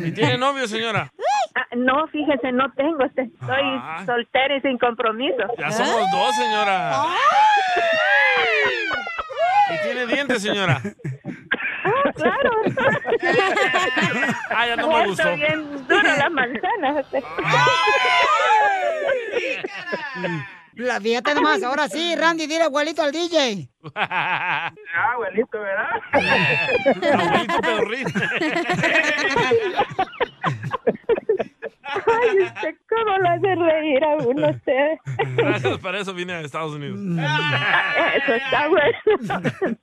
¿Y 0.06 0.12
tiene 0.12 0.38
novio, 0.38 0.68
señora? 0.68 1.12
Ah, 1.56 1.66
no, 1.76 2.08
fíjese, 2.08 2.52
no 2.52 2.72
tengo. 2.74 3.04
Estoy 3.06 3.30
Ah. 3.50 4.04
soltera 4.06 4.58
y 4.58 4.62
sin 4.62 4.78
compromiso. 4.78 5.44
Ya 5.58 5.72
somos 5.72 6.10
dos, 6.12 6.36
señora. 6.36 7.06
¿Y 9.70 9.84
tiene 9.84 10.06
dientes, 10.08 10.42
señora? 10.42 10.82
Ah, 11.84 12.12
claro. 12.16 12.52
Ah, 14.50 14.68
ya 14.68 14.76
no 14.76 14.88
me 14.88 15.08
gustó. 15.08 15.36
bien 15.36 15.88
duro 15.88 16.02
la 16.18 16.30
manzana. 16.30 17.00
este. 17.00 17.24
La 20.76 21.02
fíjate 21.02 21.34
nomás, 21.36 21.62
ahora 21.64 21.88
sí, 21.90 22.16
Randy, 22.16 22.48
dile 22.48 22.64
abuelito 22.64 23.04
al 23.04 23.12
DJ. 23.12 23.70
Ah, 23.96 24.72
abuelito, 25.14 25.60
¿verdad? 25.60 26.02
Abuelito 27.14 27.60
pedorrín. 27.62 28.08
Ay, 31.94 32.40
usted, 32.44 32.76
¿cómo 32.90 33.18
lo 33.18 33.30
hace 33.30 33.56
reír 33.56 34.04
a 34.04 34.16
uno 34.24 34.50
usted? 34.50 34.98
Gracias, 35.36 35.78
para 35.80 36.00
eso 36.00 36.14
vine 36.14 36.34
a 36.34 36.42
Estados 36.42 36.74
Unidos. 36.74 37.00
Eso 38.16 38.34
está 38.34 38.68
bueno. 38.68 39.78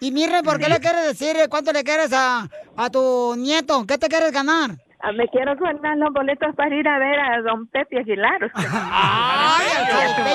Y 0.00 0.10
Mirre, 0.10 0.42
¿por 0.42 0.58
qué 0.58 0.68
le 0.68 0.80
quieres 0.80 1.06
decir 1.06 1.36
eh, 1.36 1.48
cuánto 1.48 1.72
le 1.72 1.82
quieres 1.84 2.12
a, 2.12 2.48
a 2.76 2.90
tu 2.90 3.34
nieto? 3.36 3.86
¿Qué 3.86 3.96
te 3.96 4.08
quieres 4.08 4.32
ganar? 4.32 4.72
Ah, 5.06 5.12
Me 5.12 5.28
quiero 5.28 5.54
ganar 5.56 5.98
los 5.98 6.12
boletos 6.14 6.54
para 6.56 6.74
ir 6.74 6.88
a 6.88 6.98
ver 6.98 7.18
a 7.20 7.42
don 7.42 7.66
Pepe 7.66 7.98
Aguilar. 7.98 8.50
¡Ay, 8.54 9.66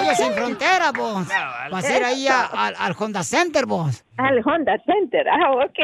al 0.09 0.15
sin 0.15 0.31
frontera, 0.33 0.91
vos! 0.91 1.27
Vas 1.71 1.85
a 1.85 1.97
ir 1.97 2.03
ahí 2.03 2.27
a- 2.27 2.45
al, 2.45 2.75
al 2.77 2.95
Honda 2.97 3.23
Center, 3.23 3.65
vos. 3.65 4.05
Al 4.17 4.41
Honda 4.45 4.73
Center, 4.85 5.25
ah, 5.29 5.51
ok. 5.51 5.79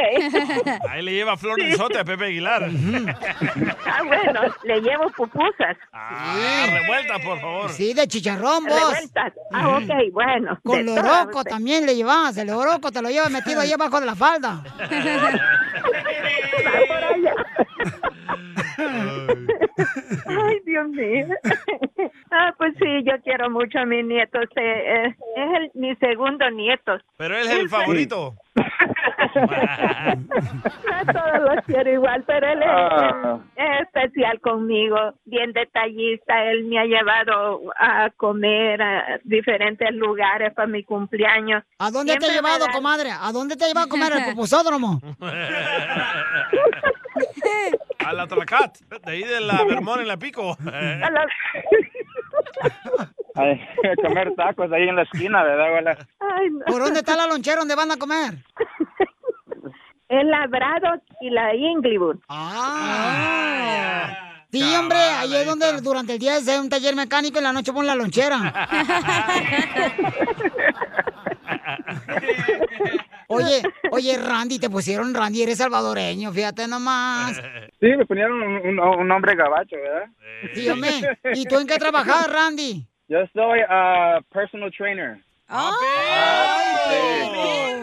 Ahí 0.89 1.01
le 1.01 1.13
lleva 1.13 1.37
flor 1.37 1.55
de 1.57 1.73
sote 1.75 1.99
a 1.99 2.03
Pepe 2.03 2.25
Aguilar. 2.25 2.69
Ah, 3.87 4.01
bueno, 4.03 4.41
le 4.63 4.81
llevo 4.81 5.09
pupusas. 5.11 5.77
Ah, 5.93 6.65
revuelta, 6.69 7.13
por 7.23 7.39
favor. 7.39 7.69
Sí, 7.71 7.93
de 7.93 8.07
chicharrón, 8.07 8.65
vos. 8.65 8.75
Revueltas. 8.91 9.33
Ah, 9.53 9.69
ok, 9.69 10.11
bueno. 10.11 10.59
Con 10.63 10.85
loroco 10.85 11.43
también 11.45 11.85
le 11.85 11.95
llevas, 11.95 12.35
el 12.37 12.47
loroco 12.47 12.91
te 12.91 13.01
lo 13.01 13.09
llevas 13.09 13.31
metido 13.31 13.61
ahí 13.61 13.71
abajo 13.71 13.99
de 14.01 14.05
la 14.05 14.15
falda. 14.15 14.61
Ay, 18.77 20.59
Dios 20.65 20.87
mío. 20.89 21.27
Ah, 22.37 22.53
pues 22.57 22.73
sí, 22.79 23.03
yo 23.05 23.13
quiero 23.23 23.49
mucho 23.49 23.79
a 23.79 23.85
mi 23.85 24.03
nieto. 24.03 24.39
Usted, 24.41 24.61
eh, 24.61 25.05
es 25.37 25.53
el, 25.57 25.71
mi 25.73 25.95
segundo 25.95 26.49
nieto. 26.51 26.97
Pero 27.17 27.37
él 27.37 27.45
es 27.47 27.51
el 27.59 27.69
favorito. 27.69 28.33
A 29.35 31.05
todos 31.05 31.55
los 31.55 31.65
quiero 31.65 31.91
igual, 31.93 32.23
pero 32.27 32.47
él 32.47 32.61
es, 32.61 32.67
Ah. 32.69 33.39
es 33.55 33.81
especial 33.83 34.39
conmigo, 34.41 35.13
bien 35.25 35.53
detallista. 35.53 36.43
Él 36.51 36.65
me 36.65 36.79
ha 36.79 36.85
llevado 36.85 37.61
a 37.79 38.09
comer 38.17 38.81
a 38.81 39.19
diferentes 39.23 39.89
lugares 39.93 40.53
para 40.53 40.67
mi 40.67 40.83
cumpleaños. 40.83 41.63
¿A 41.79 41.89
dónde 41.91 42.13
te 42.13 42.17
ha 42.17 42.21
Siempre 42.29 42.35
llevado, 42.41 42.65
da- 42.65 42.71
comadre? 42.73 43.11
¿A 43.11 43.31
dónde 43.31 43.55
te 43.55 43.63
ha 43.63 43.67
llevado 43.69 43.85
a 43.87 43.89
comer 43.89 44.11
el 44.13 44.25
pupusódromo? 44.31 44.99
A 47.99 48.13
la 48.13 48.25
Tracat, 48.27 48.79
de 48.79 49.11
ahí 49.11 49.23
de 49.23 49.41
la 49.41 49.63
Vermont 49.63 50.01
en 50.01 50.07
la 50.07 50.17
Pico. 50.17 50.57
Ay, 53.35 53.61
comer 54.01 54.33
tacos 54.35 54.71
ahí 54.71 54.87
en 54.87 54.95
la 54.95 55.03
esquina, 55.03 55.43
¿verdad, 55.43 55.67
abuela? 55.67 55.97
Ay, 56.19 56.49
no. 56.51 56.65
¿Por 56.65 56.81
dónde 56.81 56.99
está 56.99 57.17
la 57.17 57.27
lonchera 57.27 57.59
donde 57.59 57.75
van 57.75 57.91
a 57.91 57.97
comer? 57.97 58.35
El 60.07 60.29
Labrado 60.29 61.01
y 61.19 61.31
la 61.31 61.55
Inglewood. 61.55 62.17
Ah. 62.29 64.45
Sí, 64.51 64.75
hombre, 64.75 64.97
ahí 64.97 65.35
es 65.35 65.45
donde 65.45 65.81
durante 65.81 66.13
el 66.13 66.19
día 66.19 66.37
es 66.37 66.47
un 66.47 66.69
taller 66.69 66.95
mecánico 66.95 67.35
y 67.35 67.39
en 67.39 67.43
la 67.43 67.51
noche 67.51 67.73
pon 67.73 67.85
la 67.85 67.95
lonchera. 67.95 68.37
Oye, 73.27 73.61
oye, 73.91 74.17
Randy, 74.17 74.59
te 74.59 74.69
pusieron 74.69 75.13
Randy, 75.13 75.43
eres 75.43 75.57
salvadoreño, 75.57 76.31
fíjate 76.31 76.67
nomás. 76.67 77.41
Sí, 77.79 77.87
me 77.97 78.05
ponieron 78.05 78.41
un, 78.41 78.79
un- 78.79 78.79
un 78.79 79.07
nombre 79.07 79.35
gabacho, 79.35 79.75
¿verdad? 79.75 80.05
Sí, 80.53 80.67
hombre. 80.69 80.89
¿Y 81.33 81.45
tú 81.45 81.59
en 81.59 81.67
qué 81.67 81.77
trabajas, 81.77 82.31
Randy? 82.31 82.87
Yo 83.07 83.19
soy 83.33 83.59
ah, 83.69 84.19
personal 84.31 84.71
trainer. 84.75 85.23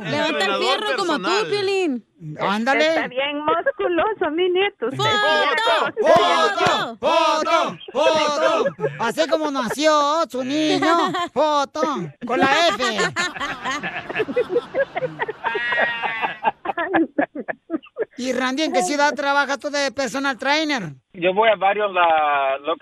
Levanta 0.05 0.45
el 0.45 0.55
fierro 0.59 0.97
como 0.97 1.19
tú, 1.19 1.31
Piolín. 1.49 2.05
Ándale. 2.41 2.87
Está 2.89 3.09
bien 3.09 3.45
musculoso, 3.45 4.31
mi 4.33 4.49
nieto. 4.51 4.91
¡Foto! 4.97 5.11
¡Foto! 6.01 6.97
¡Foto! 6.99 7.79
¡Foto! 7.93 8.65
Así 9.01 9.29
como 9.29 9.51
nació 9.51 10.25
su 10.29 10.45
niño. 10.45 11.13
¡Foto! 11.33 11.83
Con 12.27 12.41
la 12.41 12.69
F. 12.69 12.99
Y 18.19 18.33
Randy, 18.33 18.63
¿en 18.65 18.73
qué 18.73 18.83
ciudad 18.83 19.13
trabajas 19.15 19.59
tú 19.59 19.71
de 19.71 19.91
personal 19.91 20.37
trainer? 20.39 20.83
Yo 21.15 21.33
voy 21.35 21.49
a 21.49 21.57
varios 21.57 21.91
lo- 21.93 22.01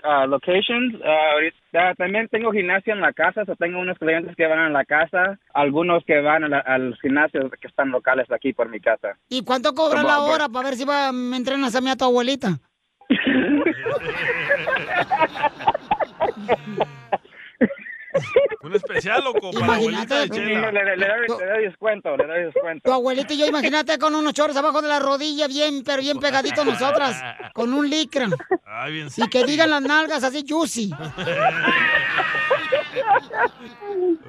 ah, 0.03 0.25
locations. 0.27 0.93
ahorita 1.03 1.95
también 1.97 2.27
tengo 2.29 2.51
gimnasio 2.51 2.93
en 2.93 3.01
la 3.01 3.13
casa, 3.13 3.43
o 3.47 3.55
tengo 3.55 3.79
unos 3.79 3.97
clientes 3.97 4.35
que 4.35 4.45
van 4.47 4.59
a 4.59 4.69
la 4.69 4.83
casa, 4.85 5.39
algunos 5.53 6.03
que 6.05 6.19
van 6.21 6.43
a 6.43 6.47
la- 6.49 6.59
al 6.59 6.95
gimnasio 7.01 7.49
que 7.49 7.67
están 7.67 7.89
locales 7.91 8.29
aquí 8.31 8.53
por 8.53 8.69
mi 8.69 8.79
casa. 8.81 9.17
¿Y 9.29 9.43
cuánto 9.43 9.73
cobra 9.73 10.03
la 10.03 10.19
hora 10.19 10.49
para 10.49 10.69
ver 10.69 10.77
si 10.77 10.85
va, 10.85 11.11
me 11.11 11.37
entrenas 11.37 11.75
a 11.75 11.81
mí 11.81 11.89
a 11.89 11.95
tu 11.95 12.05
abuelita? 12.05 12.59
Un 18.63 18.75
especial, 18.75 19.23
loco, 19.23 19.51
para 19.51 19.67
la 19.67 19.73
abuelita 19.75 20.19
de 20.21 20.29
Chela. 20.29 20.71
Le, 20.71 20.83
le- 20.85 20.97
le 20.97 21.07
doy, 21.07 21.27
le 21.39 21.45
doy 21.47 21.63
descuento, 21.65 22.15
le 22.17 22.27
doy 22.27 22.43
descuento. 22.45 22.81
Tu 22.89 22.93
abuelita 22.93 23.33
y 23.33 23.37
yo, 23.37 23.47
imagínate 23.47 23.97
con 23.97 24.13
unos 24.15 24.33
chores 24.33 24.55
abajo 24.55 24.81
de 24.81 24.87
la 24.87 24.99
rodilla, 24.99 25.47
bien, 25.47 25.83
pero 25.83 26.01
bien 26.01 26.19
pegaditos 26.19 26.65
nosotras, 26.65 27.21
con 27.53 27.73
un 27.73 27.89
licra. 27.89 28.27
Ay, 28.65 28.93
bien 28.93 29.07
Y 29.17 29.27
que 29.29 29.43
digan 29.45 29.69
las 29.69 29.81
nalgas 29.81 30.23
así 30.23 30.45
juicy. 30.47 30.91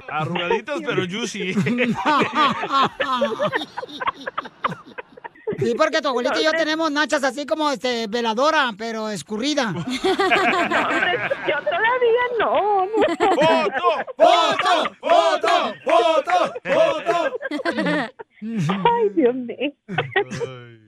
Arrugaditas, 0.09 0.80
pero 0.85 1.03
juicy. 1.07 1.55
Sí, 5.59 5.74
porque 5.76 6.01
tu 6.01 6.09
abuelita 6.09 6.41
y 6.41 6.45
yo 6.45 6.51
tenemos 6.53 6.91
nachas 6.91 7.22
así 7.22 7.45
como 7.45 7.70
este 7.70 8.07
veladora, 8.09 8.70
pero 8.76 9.11
escurrida. 9.11 9.72
Yo 9.76 9.85
todavía 11.62 12.24
no. 12.41 12.87
¡Foto! 14.16 14.94
¡Foto! 15.00 15.74
¡Foto! 15.84 16.54
¡Foto! 16.64 17.38
Ay, 18.42 19.08
Dios 19.14 19.34
mío. 19.34 19.72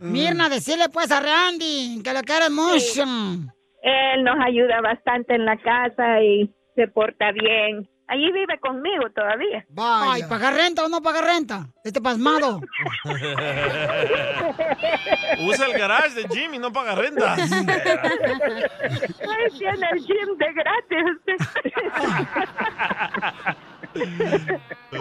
Mirna, 0.01 0.49
decirle 0.49 0.89
pues 0.89 1.11
a 1.12 1.20
Randy 1.20 2.03
que 2.03 2.12
lo 2.12 2.22
quieres 2.22 2.51
mucho. 2.51 3.05
Él 3.83 4.25
nos 4.25 4.37
ayuda 4.45 4.81
bastante 4.81 5.35
en 5.35 5.45
la 5.45 5.57
casa 5.59 6.22
y 6.22 6.53
se 6.75 6.89
porta 6.89 7.31
bien. 7.33 7.89
Allí 8.07 8.31
vive 8.33 8.59
conmigo 8.61 9.09
todavía. 9.15 9.65
Ay, 9.77 10.25
¿pagar 10.29 10.53
renta 10.55 10.85
o 10.85 10.89
no 10.89 11.01
pagar 11.01 11.25
renta? 11.25 11.69
Este 11.83 12.03
pasmado. 12.03 12.61
Usa 15.41 15.67
el 15.67 15.73
garage 15.79 16.15
de 16.15 16.29
Jimmy, 16.29 16.59
no 16.59 16.71
paga 16.73 16.95
renta. 16.95 17.35
Ay, 17.35 17.49
tiene 19.59 19.89
el 19.93 19.99
gym 20.01 20.37
de 20.37 20.53
gratis. 20.53 21.05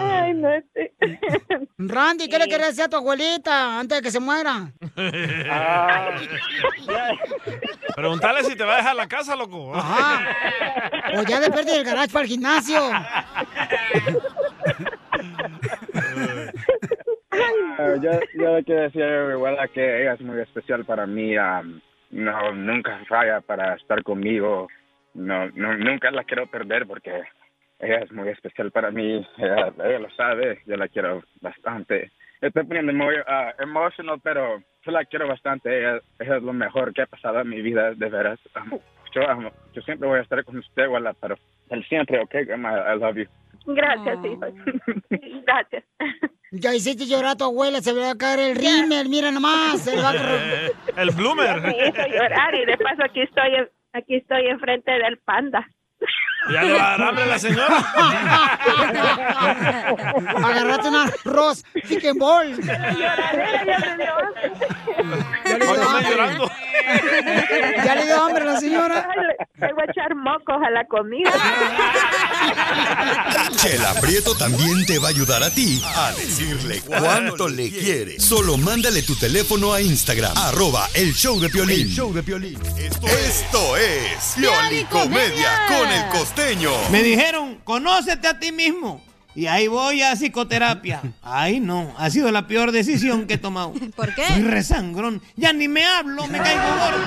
Ay, 0.00 0.34
no 0.34 0.48
sé. 0.72 0.92
Randy, 1.78 2.28
¿qué 2.28 2.38
le 2.38 2.48
querés 2.48 2.68
decir 2.68 2.84
a 2.84 2.88
tu 2.88 2.96
abuelita 2.96 3.78
antes 3.78 3.98
de 3.98 4.02
que 4.02 4.10
se 4.10 4.20
muera? 4.20 4.70
Ah, 5.50 6.10
Preguntale 7.96 8.42
si 8.44 8.56
te 8.56 8.64
va 8.64 8.74
a 8.74 8.76
dejar 8.78 8.96
la 8.96 9.06
casa, 9.08 9.36
loco. 9.36 9.72
O 9.72 11.22
ya 11.28 11.40
de 11.40 11.50
perder 11.50 11.78
el 11.80 11.84
garage 11.84 12.12
para 12.12 12.22
el 12.24 12.28
gimnasio. 12.30 12.80
Ah, 17.78 17.94
yo, 18.00 18.10
yo 18.34 18.56
le 18.56 18.64
quiero 18.64 18.82
decir 18.82 19.02
a 19.02 19.26
mi 19.26 19.32
abuela 19.32 19.68
que 19.68 20.02
ella 20.02 20.14
es 20.14 20.20
muy 20.20 20.40
especial 20.40 20.84
para 20.84 21.06
mí. 21.06 21.36
am, 21.36 21.80
no, 22.10 22.52
nunca 22.52 23.00
falla 23.08 23.40
para 23.40 23.74
estar 23.74 24.02
conmigo. 24.02 24.68
No, 25.14 25.48
no, 25.50 25.76
nunca 25.76 26.10
la 26.10 26.24
quiero 26.24 26.46
perder 26.46 26.86
porque 26.86 27.22
ella 27.84 27.98
es 27.98 28.12
muy 28.12 28.28
especial 28.28 28.70
para 28.70 28.90
mí. 28.90 29.26
Ella, 29.38 29.72
ella 29.84 29.98
lo 29.98 30.10
sabe. 30.12 30.60
Yo 30.66 30.76
la 30.76 30.88
quiero 30.88 31.22
bastante. 31.40 32.10
Estoy 32.40 32.64
poniendo 32.64 32.92
muy 32.92 33.14
ah, 33.26 33.52
emotional, 33.58 34.20
pero 34.22 34.58
yo 34.84 34.92
la 34.92 35.04
quiero 35.04 35.28
bastante. 35.28 35.78
Ella, 35.78 36.00
ella 36.18 36.36
es 36.36 36.42
lo 36.42 36.52
mejor 36.52 36.92
que 36.92 37.02
ha 37.02 37.06
pasado 37.06 37.40
en 37.40 37.48
mi 37.48 37.62
vida, 37.62 37.92
de 37.94 38.08
veras. 38.08 38.38
Yo, 39.14 39.22
amo- 39.28 39.52
yo 39.72 39.82
siempre 39.82 40.08
voy 40.08 40.18
a 40.18 40.22
estar 40.22 40.44
con 40.44 40.58
usted, 40.58 40.82
abuela, 40.84 41.14
pero 41.20 41.36
el 41.70 41.84
siempre, 41.86 42.20
¿ok? 42.20 42.34
Grandma? 42.46 42.72
I 42.94 42.98
love 42.98 43.16
you. 43.16 43.26
Gracias, 43.66 44.18
hijo. 44.24 44.40
Gracias. 45.46 45.84
Ya 46.50 46.74
hiciste 46.74 47.06
llorar 47.06 47.30
a 47.32 47.36
tu 47.36 47.44
abuela, 47.44 47.80
se 47.80 47.92
le 47.94 48.00
va 48.00 48.10
a 48.10 48.18
caer 48.18 48.40
el 48.40 48.56
rímel, 48.56 49.08
mira 49.08 49.30
nomás. 49.30 49.88
A... 49.88 51.00
El 51.00 51.10
bloomer. 51.12 51.60
Me 51.62 51.70
hizo 51.88 52.06
llorar 52.06 52.54
y 52.54 52.64
de 52.66 52.76
paso 52.76 53.02
aquí 53.04 53.22
estoy, 53.22 53.54
en- 53.54 53.68
aquí 53.94 54.16
estoy 54.16 54.46
enfrente 54.48 54.90
del 54.92 55.16
panda. 55.18 55.66
¿Ya 56.52 56.62
le 56.62 56.72
va 56.74 56.94
a 56.94 56.98
dar 56.98 57.08
hambre 57.08 57.24
a 57.24 57.26
la 57.26 57.38
señora? 57.38 57.76
Agarrate 60.44 60.88
un 60.88 60.96
arroz, 60.96 61.64
chicken 61.88 62.18
ball. 62.18 62.54
Ya 62.62 62.78
me 62.78 62.94
dio 62.96 63.08
hambre. 63.10 63.44
Ya 63.64 63.78
le 63.78 63.96
dio 63.96 64.12
hambre. 66.22 66.50
Ya 67.84 67.94
le 67.94 68.04
dio 68.04 68.22
hambre 68.24 68.42
a 68.42 68.46
la 68.46 68.60
señora. 68.60 69.08
Le- 69.16 69.36
voy 69.72 69.82
a 69.86 69.90
echar 69.90 70.14
mocos 70.14 70.56
a 70.66 70.70
la 70.70 70.84
comida. 70.84 71.30
Chela 73.56 73.94
Prieto 74.00 74.36
también 74.36 74.84
te 74.86 74.98
va 74.98 75.08
a 75.08 75.10
ayudar 75.10 75.42
a 75.42 75.50
ti 75.50 75.82
a 75.96 76.12
decirle 76.12 76.80
cuánto 76.82 77.48
le 77.48 77.70
quiere. 77.70 78.20
Solo 78.20 78.56
mándale 78.58 79.02
tu 79.02 79.16
teléfono 79.16 79.72
a 79.72 79.80
Instagram, 79.80 80.36
arroba 80.36 80.88
el 80.94 81.14
show 81.14 81.40
de 81.40 81.48
Piolín. 81.48 81.86
El 81.86 81.94
show 81.94 82.12
de 82.12 82.22
Piolín. 82.22 82.58
Esto, 82.76 83.06
esto 83.06 83.76
es 83.76 84.34
Pioli 84.36 84.84
Comedia 84.84 85.50
con 85.68 85.88
el 85.90 86.08
costeño. 86.34 86.70
Me 86.90 87.02
dijeron, 87.02 87.60
conócete 87.64 88.28
a 88.28 88.38
ti 88.38 88.52
mismo. 88.52 89.02
Y 89.36 89.46
ahí 89.46 89.66
voy 89.66 90.02
a 90.02 90.14
psicoterapia. 90.14 91.02
Ay, 91.22 91.60
no, 91.60 91.92
ha 91.98 92.10
sido 92.10 92.30
la 92.30 92.46
peor 92.46 92.72
decisión 92.72 93.26
que 93.26 93.34
he 93.34 93.38
tomado. 93.38 93.72
¿Por 93.96 94.14
qué? 94.14 94.26
Soy 94.28 94.42
resangrón. 94.42 95.22
Ya 95.36 95.52
ni 95.52 95.68
me 95.68 95.84
hablo, 95.84 96.26
me 96.26 96.38
caigo 96.38 96.62
gordo. 96.62 96.98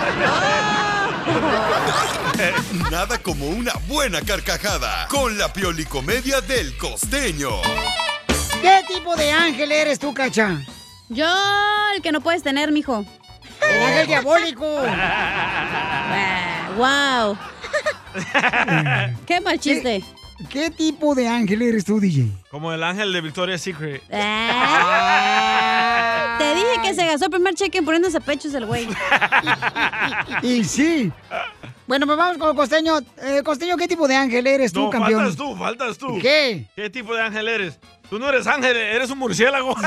Nada 2.91 3.17
como 3.19 3.47
una 3.47 3.73
buena 3.87 4.21
carcajada 4.21 5.07
con 5.09 5.37
la 5.37 5.51
Pioli 5.51 5.85
Comedia 5.85 6.41
del 6.41 6.77
costeño. 6.77 7.49
¿Qué 8.61 8.83
tipo 8.87 9.15
de 9.15 9.31
ángel 9.31 9.71
eres 9.71 9.99
tú, 9.99 10.13
cacha? 10.13 10.61
Yo, 11.09 11.27
el 11.95 12.01
que 12.01 12.11
no 12.11 12.21
puedes 12.21 12.43
tener, 12.43 12.71
mijo. 12.71 13.05
El 13.61 13.83
ángel 13.83 14.07
diabólico. 14.07 14.65
wow. 16.77 17.37
Qué 19.25 19.41
mal 19.41 19.59
chiste. 19.59 20.03
¿Qué 20.49 20.69
tipo 20.69 21.15
de 21.15 21.27
ángel 21.27 21.63
eres 21.63 21.83
tú, 21.83 21.99
DJ? 21.99 22.27
Como 22.51 22.71
el 22.71 22.83
ángel 22.83 23.11
de 23.11 23.21
Victoria's 23.21 23.59
Secret. 23.61 24.03
Ah. 24.13 25.55
Te 26.37 26.53
dije 26.53 26.67
que 26.83 26.93
se 26.93 27.07
gastó 27.07 27.25
el 27.25 27.31
primer 27.31 27.55
cheque 27.55 27.81
poniéndose 27.81 28.21
pechos 28.21 28.53
el 28.53 28.67
güey. 28.67 28.87
Y 30.43 30.63
sí. 30.63 31.11
Bueno, 31.87 32.05
pues 32.05 32.17
vamos 32.19 32.37
con 32.37 32.49
el 32.49 32.55
costeño. 32.55 32.99
Eh, 33.23 33.41
costeño, 33.43 33.75
¿qué 33.77 33.87
tipo 33.87 34.07
de 34.07 34.15
ángel 34.15 34.45
eres 34.45 34.71
tú, 34.71 34.83
No, 34.83 34.89
campeón? 34.91 35.21
faltas 35.21 35.35
tú, 35.37 35.55
faltas 35.55 35.97
tú. 35.97 36.19
¿Qué? 36.21 36.67
¿Qué 36.75 36.91
tipo 36.91 37.15
de 37.15 37.23
ángel 37.23 37.47
eres? 37.47 37.79
Tú 38.09 38.19
no 38.19 38.29
eres 38.29 38.45
ángel, 38.45 38.77
eres 38.77 39.09
un 39.09 39.17
murciélago. 39.17 39.75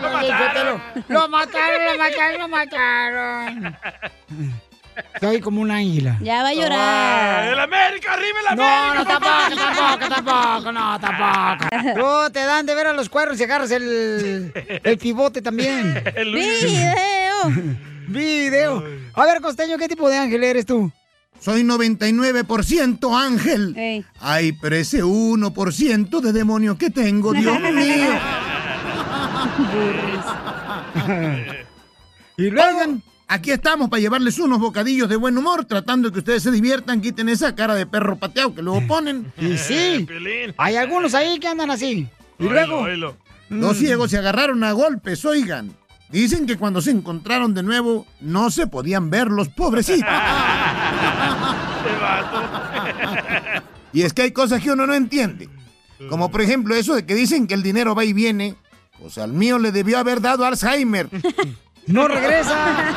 Lo 0.00 0.10
mataron. 0.10 0.82
Lo 1.08 1.28
mataron, 1.28 1.84
lo 1.86 1.98
mataron, 1.98 2.40
lo 2.40 2.48
mataron. 2.48 3.76
Soy 5.20 5.40
como 5.40 5.60
una 5.60 5.76
águila. 5.76 6.18
Ya 6.22 6.42
va 6.42 6.48
a 6.48 6.54
llorar. 6.54 7.48
¡El 7.48 7.58
América, 7.58 8.12
arriba 8.14 8.38
el 8.50 8.56
No, 8.56 8.64
América! 8.64 8.94
no, 8.94 9.06
tampoco, 9.06 9.56
tampoco, 9.56 10.14
tampoco, 10.14 10.72
no, 10.72 11.00
tampoco. 11.00 11.98
No, 11.98 12.30
te 12.32 12.40
dan 12.40 12.66
de 12.66 12.74
ver 12.74 12.86
a 12.88 12.92
los 12.92 13.08
cuernos 13.08 13.38
y 13.40 13.44
agarras 13.44 13.70
el, 13.70 14.52
el 14.82 14.98
pivote 14.98 15.42
también. 15.42 16.02
¡Video! 16.16 17.76
Video. 18.08 18.84
A 19.14 19.24
ver, 19.24 19.40
costeño, 19.40 19.78
¿qué 19.78 19.88
tipo 19.88 20.08
de 20.08 20.16
ángel 20.18 20.42
eres 20.42 20.66
tú? 20.66 20.90
Soy 21.40 21.62
99% 21.62 23.18
ángel. 23.18 24.04
Ay, 24.20 24.52
pero 24.60 24.76
ese 24.76 25.02
1% 25.02 26.20
de 26.20 26.32
demonio 26.32 26.76
que 26.76 26.90
tengo, 26.90 27.32
Dios 27.32 27.58
mío. 27.60 28.10
y 32.36 32.50
luego. 32.50 32.80
Aquí 33.30 33.50
estamos 33.52 33.88
para 33.88 34.00
llevarles 34.00 34.38
unos 34.38 34.58
bocadillos 34.58 35.08
de 35.08 35.16
buen 35.16 35.38
humor, 35.38 35.64
tratando 35.64 36.08
de 36.08 36.12
que 36.12 36.18
ustedes 36.18 36.42
se 36.42 36.50
diviertan, 36.50 37.00
quiten 37.00 37.28
esa 37.28 37.54
cara 37.54 37.74
de 37.74 37.86
perro 37.86 38.16
pateado 38.16 38.54
que 38.54 38.62
luego 38.62 38.86
ponen. 38.86 39.32
Y 39.38 39.56
sí. 39.56 40.06
Hay 40.58 40.76
algunos 40.76 41.14
ahí 41.14 41.38
que 41.38 41.48
andan 41.48 41.70
así. 41.70 42.08
¿Y 42.38 42.44
luego? 42.44 42.86
Los 42.88 43.14
Mm. 43.48 43.80
ciegos 43.80 44.10
se 44.10 44.18
agarraron 44.18 44.62
a 44.64 44.72
golpes, 44.72 45.24
oigan. 45.24 45.72
Dicen 46.10 46.46
que 46.46 46.56
cuando 46.56 46.80
se 46.80 46.90
encontraron 46.90 47.54
de 47.54 47.62
nuevo 47.62 48.06
no 48.20 48.50
se 48.50 48.66
podían 48.66 49.10
ver 49.10 49.28
los 49.28 49.48
pobrecitos. 49.48 50.08
Y 53.92 54.02
es 54.02 54.12
que 54.12 54.22
hay 54.22 54.30
cosas 54.30 54.62
que 54.62 54.70
uno 54.70 54.86
no 54.86 54.94
entiende. 54.94 55.48
Como 56.08 56.30
por 56.30 56.40
ejemplo 56.42 56.74
eso 56.76 56.94
de 56.94 57.04
que 57.04 57.14
dicen 57.16 57.46
que 57.48 57.54
el 57.54 57.62
dinero 57.62 57.94
va 57.94 58.04
y 58.04 58.12
viene. 58.12 58.54
Pues 59.00 59.18
al 59.18 59.32
mío 59.32 59.58
le 59.58 59.72
debió 59.72 59.98
haber 59.98 60.20
dado 60.20 60.44
Alzheimer. 60.44 61.08
No 61.86 62.06
regresa. 62.06 62.94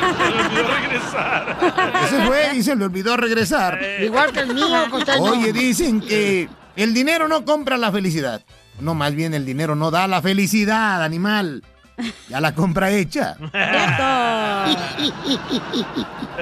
Ese 2.05 2.25
fue 2.25 2.55
y 2.55 2.63
se 2.63 2.75
le 2.75 2.86
olvidó 2.86 3.17
regresar. 3.17 3.79
Igual 4.01 4.31
que 4.31 4.41
el 4.41 4.53
mío, 4.53 4.86
costeño. 4.89 5.23
Oye, 5.23 5.51
dicen 5.53 6.01
que 6.01 6.47
el 6.75 6.93
dinero 6.93 7.27
no 7.27 7.43
compra 7.45 7.77
la 7.77 7.91
felicidad. 7.91 8.41
No, 8.79 8.93
más 8.95 9.15
bien 9.15 9.34
el 9.34 9.45
dinero 9.45 9.75
no 9.75 9.91
da 9.91 10.07
la 10.07 10.21
felicidad, 10.21 11.03
animal. 11.03 11.63
Ya 12.27 12.41
la 12.41 12.55
compra 12.55 12.91
hecha. 12.91 13.38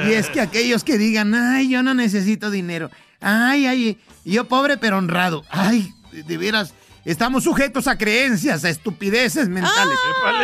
Y 0.07 0.13
es 0.13 0.29
que 0.29 0.41
aquellos 0.41 0.83
que 0.83 0.97
digan, 0.97 1.35
ay, 1.35 1.69
yo 1.69 1.83
no 1.83 1.93
necesito 1.93 2.49
dinero. 2.49 2.89
Ay, 3.19 3.65
ay, 3.65 3.99
yo 4.25 4.47
pobre 4.47 4.77
pero 4.77 4.97
honrado. 4.97 5.43
Ay, 5.49 5.93
de, 6.11 6.23
de 6.23 6.37
veras, 6.37 6.73
estamos 7.05 7.43
sujetos 7.43 7.87
a 7.87 7.97
creencias, 7.97 8.63
a 8.63 8.69
estupideces 8.69 9.49
mentales. 9.49 9.97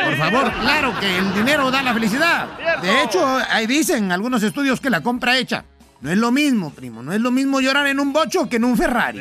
Por 0.05 0.17
favor, 0.17 0.51
claro 0.61 0.99
que 0.99 1.17
el 1.17 1.33
dinero 1.33 1.71
da 1.71 1.81
la 1.83 1.93
felicidad. 1.93 2.47
De 2.81 3.03
hecho, 3.03 3.25
ahí 3.49 3.67
dicen 3.67 4.11
algunos 4.11 4.43
estudios 4.43 4.79
que 4.79 4.89
la 4.89 5.01
compra 5.01 5.37
hecha. 5.37 5.65
No 5.99 6.11
es 6.11 6.17
lo 6.17 6.31
mismo, 6.31 6.69
primo. 6.71 7.01
No 7.01 7.11
es 7.11 7.19
lo 7.19 7.31
mismo 7.31 7.59
llorar 7.59 7.87
en 7.87 7.99
un 7.99 8.13
bocho 8.13 8.47
que 8.47 8.57
en 8.57 8.65
un 8.65 8.77
Ferrari. 8.77 9.19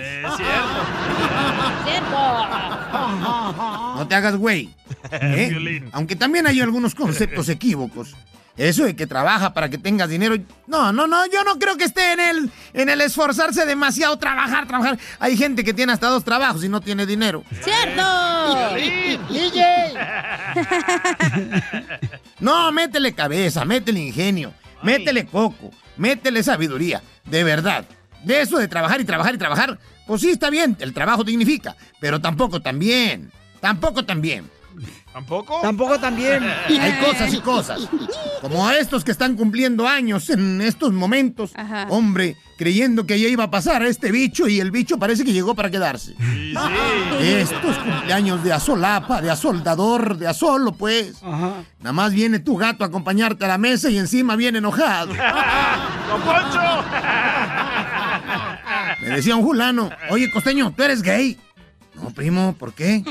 No 3.96 4.06
te 4.06 4.14
hagas 4.14 4.36
güey. 4.36 4.74
¿eh? 5.10 5.82
Aunque 5.92 6.16
también 6.16 6.46
hay 6.46 6.60
algunos 6.60 6.94
conceptos 6.94 7.48
equívocos. 7.48 8.14
Eso 8.56 8.84
de 8.84 8.96
que 8.96 9.06
trabaja 9.06 9.52
para 9.52 9.68
que 9.68 9.76
tengas 9.76 10.08
dinero. 10.08 10.36
No, 10.66 10.90
no, 10.92 11.06
no, 11.06 11.26
yo 11.26 11.44
no 11.44 11.58
creo 11.58 11.76
que 11.76 11.84
esté 11.84 12.12
en 12.12 12.20
el, 12.20 12.50
en 12.72 12.88
el 12.88 13.00
esforzarse 13.02 13.66
demasiado, 13.66 14.16
trabajar, 14.18 14.66
trabajar. 14.66 14.98
Hay 15.18 15.36
gente 15.36 15.62
que 15.62 15.74
tiene 15.74 15.92
hasta 15.92 16.08
dos 16.08 16.24
trabajos 16.24 16.64
y 16.64 16.68
no 16.68 16.80
tiene 16.80 17.04
dinero. 17.04 17.44
¡Cierto! 17.62 18.74
DJ. 19.28 19.94
No, 22.40 22.72
métele 22.72 23.14
cabeza, 23.14 23.64
métele 23.64 24.00
ingenio, 24.00 24.52
métele 24.82 25.26
coco, 25.26 25.70
métele 25.96 26.42
sabiduría, 26.42 27.02
de 27.24 27.44
verdad. 27.44 27.84
De 28.24 28.40
eso 28.40 28.58
de 28.58 28.68
trabajar 28.68 29.00
y 29.00 29.04
trabajar 29.04 29.34
y 29.34 29.38
trabajar, 29.38 29.78
pues 30.06 30.20
sí 30.20 30.30
está 30.30 30.50
bien, 30.50 30.76
el 30.80 30.92
trabajo 30.92 31.24
dignifica, 31.24 31.76
pero 32.00 32.20
tampoco 32.20 32.60
también, 32.60 33.30
tampoco 33.60 34.04
también. 34.04 34.50
¿Tampoco? 35.12 35.60
Tampoco 35.62 35.98
también. 35.98 36.42
Hay 36.68 36.92
cosas 37.04 37.32
y 37.32 37.40
cosas. 37.40 37.88
Como 38.40 38.66
a 38.66 38.76
estos 38.76 39.04
que 39.04 39.10
están 39.10 39.36
cumpliendo 39.36 39.86
años 39.88 40.30
en 40.30 40.60
estos 40.60 40.92
momentos. 40.92 41.52
Hombre, 41.88 42.36
creyendo 42.56 43.06
que 43.06 43.20
ya 43.20 43.28
iba 43.28 43.44
a 43.44 43.50
pasar 43.50 43.82
a 43.82 43.88
este 43.88 44.10
bicho 44.10 44.48
y 44.48 44.60
el 44.60 44.70
bicho 44.70 44.98
parece 44.98 45.24
que 45.24 45.32
llegó 45.32 45.54
para 45.54 45.70
quedarse. 45.70 46.14
Estos 47.20 47.78
cumpleaños 47.78 48.42
de 48.44 48.52
asolapa, 48.52 49.20
de 49.20 49.30
asoldador, 49.30 50.16
de 50.16 50.28
asolo, 50.28 50.72
pues. 50.72 51.22
Nada 51.22 51.92
más 51.92 52.12
viene 52.12 52.38
tu 52.38 52.56
gato 52.56 52.84
a 52.84 52.88
acompañarte 52.88 53.44
a 53.44 53.48
la 53.48 53.58
mesa 53.58 53.90
y 53.90 53.98
encima 53.98 54.36
viene 54.36 54.58
enojado. 54.58 55.08
¡Don 56.08 56.22
Poncho! 56.22 56.60
Me 59.00 59.08
decía 59.08 59.36
un 59.36 59.44
fulano, 59.44 59.90
oye, 60.10 60.30
costeño, 60.30 60.72
¿tú 60.76 60.82
eres 60.82 61.02
gay? 61.02 61.38
No, 61.94 62.10
primo, 62.10 62.54
¿por 62.58 62.74
qué? 62.74 63.02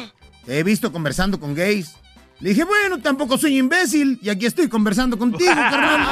Te 0.46 0.60
he 0.60 0.64
visto 0.64 0.91
conversando 0.91 1.39
con 1.39 1.54
gays. 1.56 1.96
Le 2.39 2.50
dije, 2.50 2.64
bueno, 2.66 3.00
tampoco 3.00 3.38
soy 3.38 3.58
imbécil 3.58 4.20
y 4.22 4.30
aquí 4.30 4.46
estoy 4.46 4.68
conversando 4.68 5.18
contigo, 5.18 5.54
carnal. 5.56 6.06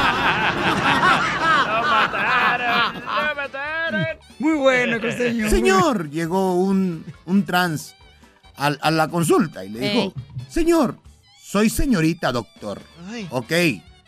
Muy 4.40 4.54
bueno, 4.58 5.00
costeño. 5.00 5.50
Señor, 5.50 6.10
llegó 6.10 6.56
un, 6.56 7.06
un 7.26 7.46
trans 7.46 7.96
al- 8.56 8.80
a, 8.82 8.90
la 8.92 9.08
consulta 9.10 9.64
y 9.64 9.70
le 9.70 9.80
dijo, 9.80 10.14
señor, 10.50 10.98
soy 11.42 11.70
señorita 11.70 12.32
doctor. 12.32 12.82
Ok, 13.30 13.52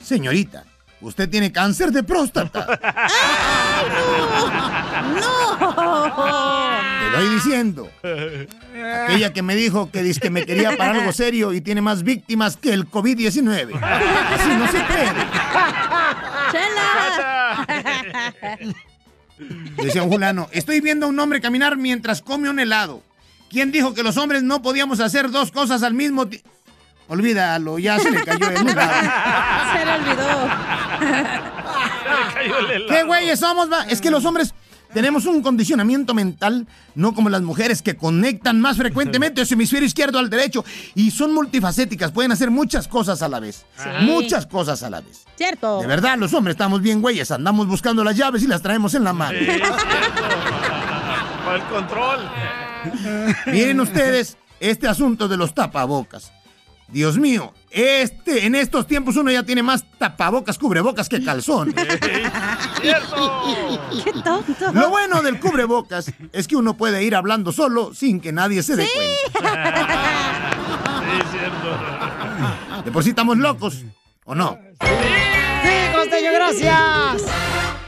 señorita, 0.01 0.63
usted 1.01 1.29
tiene 1.29 1.51
cáncer 1.51 1.91
de 1.91 2.03
próstata. 2.03 2.65
Te 2.79 2.81
doy 7.15 7.29
diciendo. 7.35 7.89
Aquella 9.05 9.33
que 9.33 9.41
me 9.41 9.55
dijo 9.55 9.89
que, 9.91 10.03
dice 10.03 10.19
que 10.19 10.29
me 10.29 10.45
quería 10.45 10.77
para 10.77 10.91
algo 10.91 11.11
serio 11.11 11.53
y 11.53 11.61
tiene 11.61 11.81
más 11.81 12.03
víctimas 12.03 12.57
que 12.57 12.73
el 12.73 12.89
COVID-19. 12.89 13.75
Así 13.81 14.49
no 14.57 14.67
se 14.67 14.79
puede. 14.81 15.13
Decía 19.83 20.03
un 20.03 20.11
fulano, 20.11 20.47
estoy 20.51 20.79
viendo 20.81 21.05
a 21.05 21.09
un 21.09 21.19
hombre 21.19 21.41
caminar 21.41 21.77
mientras 21.77 22.21
come 22.21 22.49
un 22.49 22.59
helado. 22.59 23.03
¿Quién 23.49 23.71
dijo 23.71 23.93
que 23.93 24.03
los 24.03 24.17
hombres 24.17 24.43
no 24.43 24.61
podíamos 24.61 24.99
hacer 24.99 25.29
dos 25.31 25.51
cosas 25.51 25.83
al 25.83 25.93
mismo 25.93 26.27
tiempo? 26.27 26.49
Olvídalo, 27.07 27.77
ya 27.77 27.99
se 27.99 28.09
le 28.09 28.23
cayó 28.23 28.49
el 28.49 28.67
helado. 28.67 29.11
Se 29.73 29.85
le 29.85 29.91
olvidó. 29.91 30.49
¿Qué 32.89 33.03
güeyes 33.03 33.39
somos? 33.39 33.71
va? 33.71 33.83
Es 33.83 34.01
que 34.01 34.09
los 34.09 34.25
hombres 34.25 34.53
tenemos 34.95 35.25
un 35.25 35.41
condicionamiento 35.41 36.13
mental, 36.13 36.67
no 36.95 37.13
como 37.13 37.29
las 37.29 37.41
mujeres 37.41 37.81
que 37.81 37.97
conectan 37.97 38.61
más 38.61 38.77
frecuentemente 38.77 39.45
su 39.45 39.55
hemisferio 39.55 39.85
izquierdo 39.85 40.19
al 40.19 40.29
derecho 40.29 40.63
y 40.95 41.11
son 41.11 41.33
multifacéticas, 41.33 42.13
pueden 42.13 42.31
hacer 42.31 42.49
muchas 42.49 42.87
cosas 42.87 43.21
a 43.21 43.27
la 43.27 43.41
vez. 43.41 43.65
Sí. 43.75 43.89
Muchas 44.03 44.45
cosas 44.45 44.83
a 44.83 44.89
la 44.89 45.01
vez. 45.01 45.25
Cierto. 45.35 45.81
De 45.81 45.87
verdad, 45.87 46.17
los 46.17 46.33
hombres 46.33 46.53
estamos 46.53 46.81
bien 46.81 47.01
güeyes, 47.01 47.29
andamos 47.31 47.67
buscando 47.67 48.05
las 48.05 48.15
llaves 48.15 48.41
y 48.43 48.47
las 48.47 48.61
traemos 48.61 48.93
en 48.95 49.03
la 49.03 49.11
mano. 49.11 49.37
Para 51.43 51.57
el 51.57 51.63
control. 51.63 52.19
Miren 53.47 53.81
ustedes 53.81 54.37
este 54.61 54.87
asunto 54.87 55.27
de 55.27 55.35
los 55.35 55.53
tapabocas. 55.53 56.31
Dios 56.87 57.17
mío, 57.17 57.53
este, 57.75 58.45
en 58.45 58.55
estos 58.55 58.87
tiempos 58.87 59.17
uno 59.17 59.29
ya 59.29 59.43
tiene 59.43 59.61
más 59.61 59.83
tapabocas, 59.97 60.57
cubrebocas 60.57 61.09
que 61.09 61.21
calzón. 61.21 61.73
¡Qué 62.81 62.93
tonto! 64.23 64.71
Lo 64.71 64.89
bueno 64.89 65.21
del 65.21 65.41
cubrebocas 65.41 66.09
es 66.31 66.47
que 66.47 66.55
uno 66.55 66.77
puede 66.77 67.03
ir 67.03 67.15
hablando 67.15 67.51
solo 67.51 67.93
sin 67.93 68.21
que 68.21 68.31
nadie 68.31 68.63
se 68.63 68.77
dé 68.77 68.87
cuenta. 69.33 69.75
Sí, 71.05 71.21
cierto. 71.31 72.83
De 72.83 72.91
por 72.91 73.03
sí 73.03 73.09
estamos 73.09 73.37
locos, 73.37 73.83
¿o 74.25 74.33
no? 74.33 74.57
Sí, 74.81 75.93
costeño, 75.95 76.31
gracias. 76.33 77.25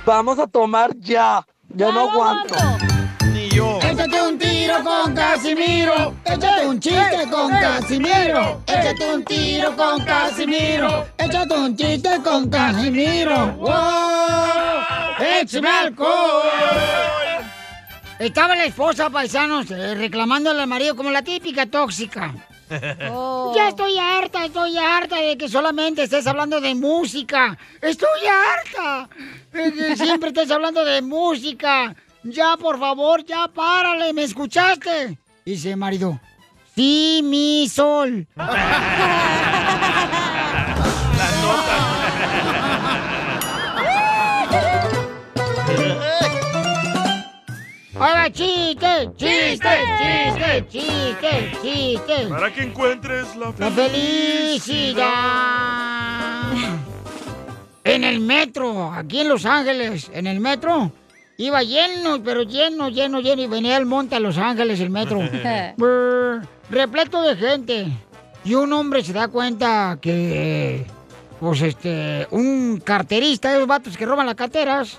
Vamos 0.06 0.38
a 0.38 0.48
tomar 0.48 0.96
ya. 1.00 1.46
Ya 1.70 1.92
no 1.92 2.10
aguanto. 2.12 2.56
Tiro 4.68 4.84
con 4.84 5.14
Casimiro. 5.16 6.16
Échate 6.26 6.68
un 6.68 6.80
chiste 6.80 7.30
con 7.32 7.50
Casimiro. 7.50 8.62
Échate 8.68 9.14
un 9.14 9.24
tiro 9.24 9.76
con 9.76 10.04
Casimiro. 10.04 11.08
Échate 11.18 11.54
un 11.54 11.78
chiste 11.78 12.22
con 12.22 12.50
Casimiro. 12.50 13.54
¡Wow! 13.54 15.26
¡Échame 15.42 15.70
alcohol! 15.70 16.42
Estaba 18.20 18.56
la 18.56 18.66
esposa, 18.66 19.10
paisanos, 19.10 19.72
eh, 19.72 19.96
reclamándole 19.96 20.62
al 20.62 20.68
marido 20.68 20.96
como 20.96 21.12
la 21.12 21.22
típica 21.22 21.68
tóxica. 21.68 22.34
Ya 22.70 23.70
estoy 23.70 23.98
harta, 23.98 24.44
estoy 24.44 24.78
harta 24.78 25.16
de 25.18 25.38
que 25.38 25.48
solamente 25.48 26.04
estés 26.04 26.28
hablando 26.28 26.60
de 26.60 26.76
música. 26.76 27.58
Estoy 27.80 28.20
harta 28.28 29.08
de 29.54 29.72
que 29.72 29.96
siempre 29.96 30.30
estés 30.30 30.52
hablando 30.52 30.84
de 30.84 31.02
música. 31.02 31.96
Ya, 32.30 32.58
por 32.58 32.78
favor, 32.80 33.24
ya 33.26 33.48
párale, 33.48 34.12
¿me 34.12 34.24
escuchaste? 34.24 35.18
Dice 35.46 35.72
el 35.72 35.78
marido. 35.78 36.20
Sí, 36.76 37.22
mi 37.24 37.68
sol. 37.70 38.28
Ahora 48.00 48.32
chiste, 48.32 49.10
chiste, 49.18 49.70
chiste, 49.98 50.68
chiste, 50.70 51.52
chiste. 51.64 52.28
Para 52.30 52.54
que 52.54 52.62
encuentres 52.62 53.36
la 53.36 53.52
La 53.58 53.72
felicidad. 53.72 55.08
En 57.84 58.04
el 58.04 58.20
metro, 58.20 58.94
aquí 58.94 59.22
en 59.22 59.30
Los 59.30 59.46
Ángeles, 59.46 60.12
en 60.14 60.28
el 60.28 60.40
metro, 60.40 60.92
iba 61.38 61.62
lleno, 61.64 62.22
pero 62.24 62.44
lleno, 62.44 62.90
lleno, 62.90 63.20
lleno, 63.20 63.42
y 63.42 63.48
venía 63.48 63.78
el 63.78 63.86
monte 63.86 64.16
a 64.16 64.20
Los 64.20 64.38
Ángeles 64.38 64.80
el 64.80 64.90
metro. 64.90 65.20
Brr, 65.78 66.48
repleto 66.70 67.22
de 67.22 67.36
gente. 67.36 67.88
Y 68.44 68.56
un 68.56 68.72
hombre 68.74 69.04
se 69.04 69.14
da 69.14 69.28
cuenta 69.28 69.98
que, 70.02 70.86
pues 71.40 71.62
este, 71.62 72.28
un 72.32 72.82
carterista, 72.84 73.54
esos 73.54 73.68
vatos 73.68 73.98
que 73.98 74.06
roban 74.06 74.26
las 74.26 74.36
carteras, 74.36 74.98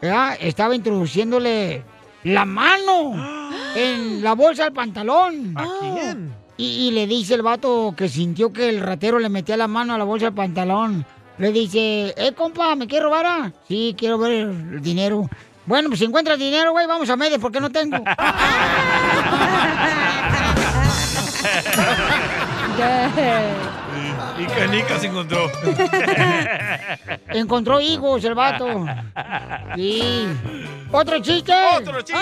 ¿verdad? 0.00 0.36
estaba 0.40 0.74
introduciéndole 0.74 1.82
la 2.24 2.44
mano 2.44 3.14
en 3.74 4.22
la 4.22 4.34
bolsa 4.34 4.64
del 4.64 4.72
pantalón. 4.72 5.54
¿A 5.56 5.66
quién? 5.80 6.34
Y, 6.56 6.88
y 6.88 6.90
le 6.90 7.06
dice 7.06 7.34
el 7.34 7.42
vato 7.42 7.94
que 7.96 8.08
sintió 8.08 8.52
que 8.52 8.68
el 8.68 8.80
ratero 8.80 9.18
le 9.18 9.30
metía 9.30 9.56
la 9.56 9.66
mano 9.66 9.94
a 9.94 9.98
la 9.98 10.04
bolsa 10.04 10.26
del 10.26 10.34
pantalón. 10.34 11.06
Le 11.38 11.52
dice, 11.52 12.12
eh, 12.18 12.32
compa, 12.36 12.74
¿me 12.76 12.86
quiere 12.86 13.04
robar? 13.04 13.24
ah?" 13.26 13.52
Sí, 13.66 13.94
quiero 13.96 14.18
ver 14.18 14.32
el 14.32 14.82
dinero. 14.82 15.26
Bueno, 15.70 15.88
pues 15.88 16.00
si 16.00 16.04
encuentras 16.04 16.36
dinero, 16.36 16.72
güey, 16.72 16.84
vamos 16.88 17.08
a 17.10 17.14
Medes 17.16 17.38
porque 17.38 17.60
no 17.60 17.70
tengo. 17.70 17.96
Y, 24.38 24.42
y 24.42 24.46
canica 24.46 24.98
se 24.98 25.06
encontró. 25.08 25.50
Encontró 27.28 27.80
higos 27.80 28.24
el 28.24 28.34
vato. 28.34 28.86
Sí. 29.76 30.26
¿Otro 30.90 31.20
chiste? 31.20 31.52
¡Otro 31.76 32.00
chiste! 32.00 32.16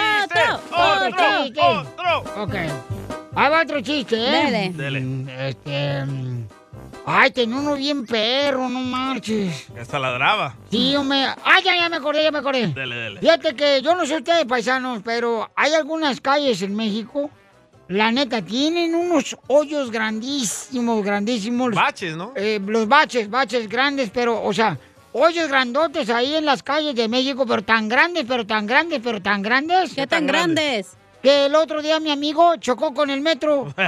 ¡Otro! 0.51 1.07
¡Otro! 1.07 1.45
chiste! 1.45 1.61
¡Otro! 1.61 2.43
Ok. 2.43 2.55
Ahí 3.37 3.51
va 3.51 3.63
otro 3.63 3.81
chiste, 3.81 4.17
¿eh? 4.17 4.73
Dele. 4.75 5.01
Mm, 5.01 5.29
Este... 5.29 6.05
Ay, 7.11 7.31
tenía 7.31 7.57
uno 7.57 7.75
bien 7.75 8.05
perro, 8.05 8.69
no 8.69 8.81
marches. 8.81 9.67
Hasta 9.81 9.99
ladraba. 9.99 10.55
Sí, 10.71 10.95
hombre. 10.95 11.25
Ay, 11.43 11.65
ya, 11.65 11.75
ya 11.75 11.89
me 11.89 11.97
acordé, 11.97 12.23
ya 12.23 12.31
me 12.31 12.39
acordé. 12.39 12.67
Dele, 12.67 12.95
dele. 12.95 13.21
Fíjate 13.21 13.57
que 13.57 13.81
yo 13.81 13.97
no 13.97 14.05
sé 14.05 14.17
ustedes, 14.17 14.45
paisanos, 14.45 15.01
pero 15.03 15.51
hay 15.57 15.73
algunas 15.73 16.21
calles 16.21 16.61
en 16.61 16.77
México, 16.77 17.31
la 17.89 18.13
neta, 18.13 18.43
tienen 18.43 18.95
unos 18.95 19.35
hoyos 19.47 19.91
grandísimos, 19.91 21.03
grandísimos. 21.03 21.75
Baches, 21.75 22.15
¿no? 22.15 22.33
Eh, 22.37 22.61
los 22.63 22.87
baches, 22.87 23.31
baches 23.31 23.71
grandes, 23.71 24.11
pero, 24.11 24.43
o 24.43 24.53
sea, 24.53 24.79
hoyos 25.13 25.49
grandotes 25.49 26.11
ahí 26.11 26.35
en 26.35 26.45
las 26.45 26.63
calles 26.63 26.95
de 26.95 27.09
México, 27.09 27.47
pero 27.47 27.63
tan 27.63 27.89
grandes, 27.89 28.27
pero 28.29 28.47
tan 28.47 28.67
grandes, 28.67 29.01
pero 29.03 29.23
tan 29.23 29.41
grandes. 29.41 29.95
¿Qué 29.95 30.07
tan 30.07 30.27
grandes? 30.27 30.98
Que 31.23 31.47
el 31.47 31.55
otro 31.55 31.83
día 31.83 31.99
mi 32.01 32.11
amigo 32.11 32.57
chocó 32.57 32.95
con 32.95 33.11
el 33.11 33.21
metro. 33.21 33.65
Por 33.75 33.85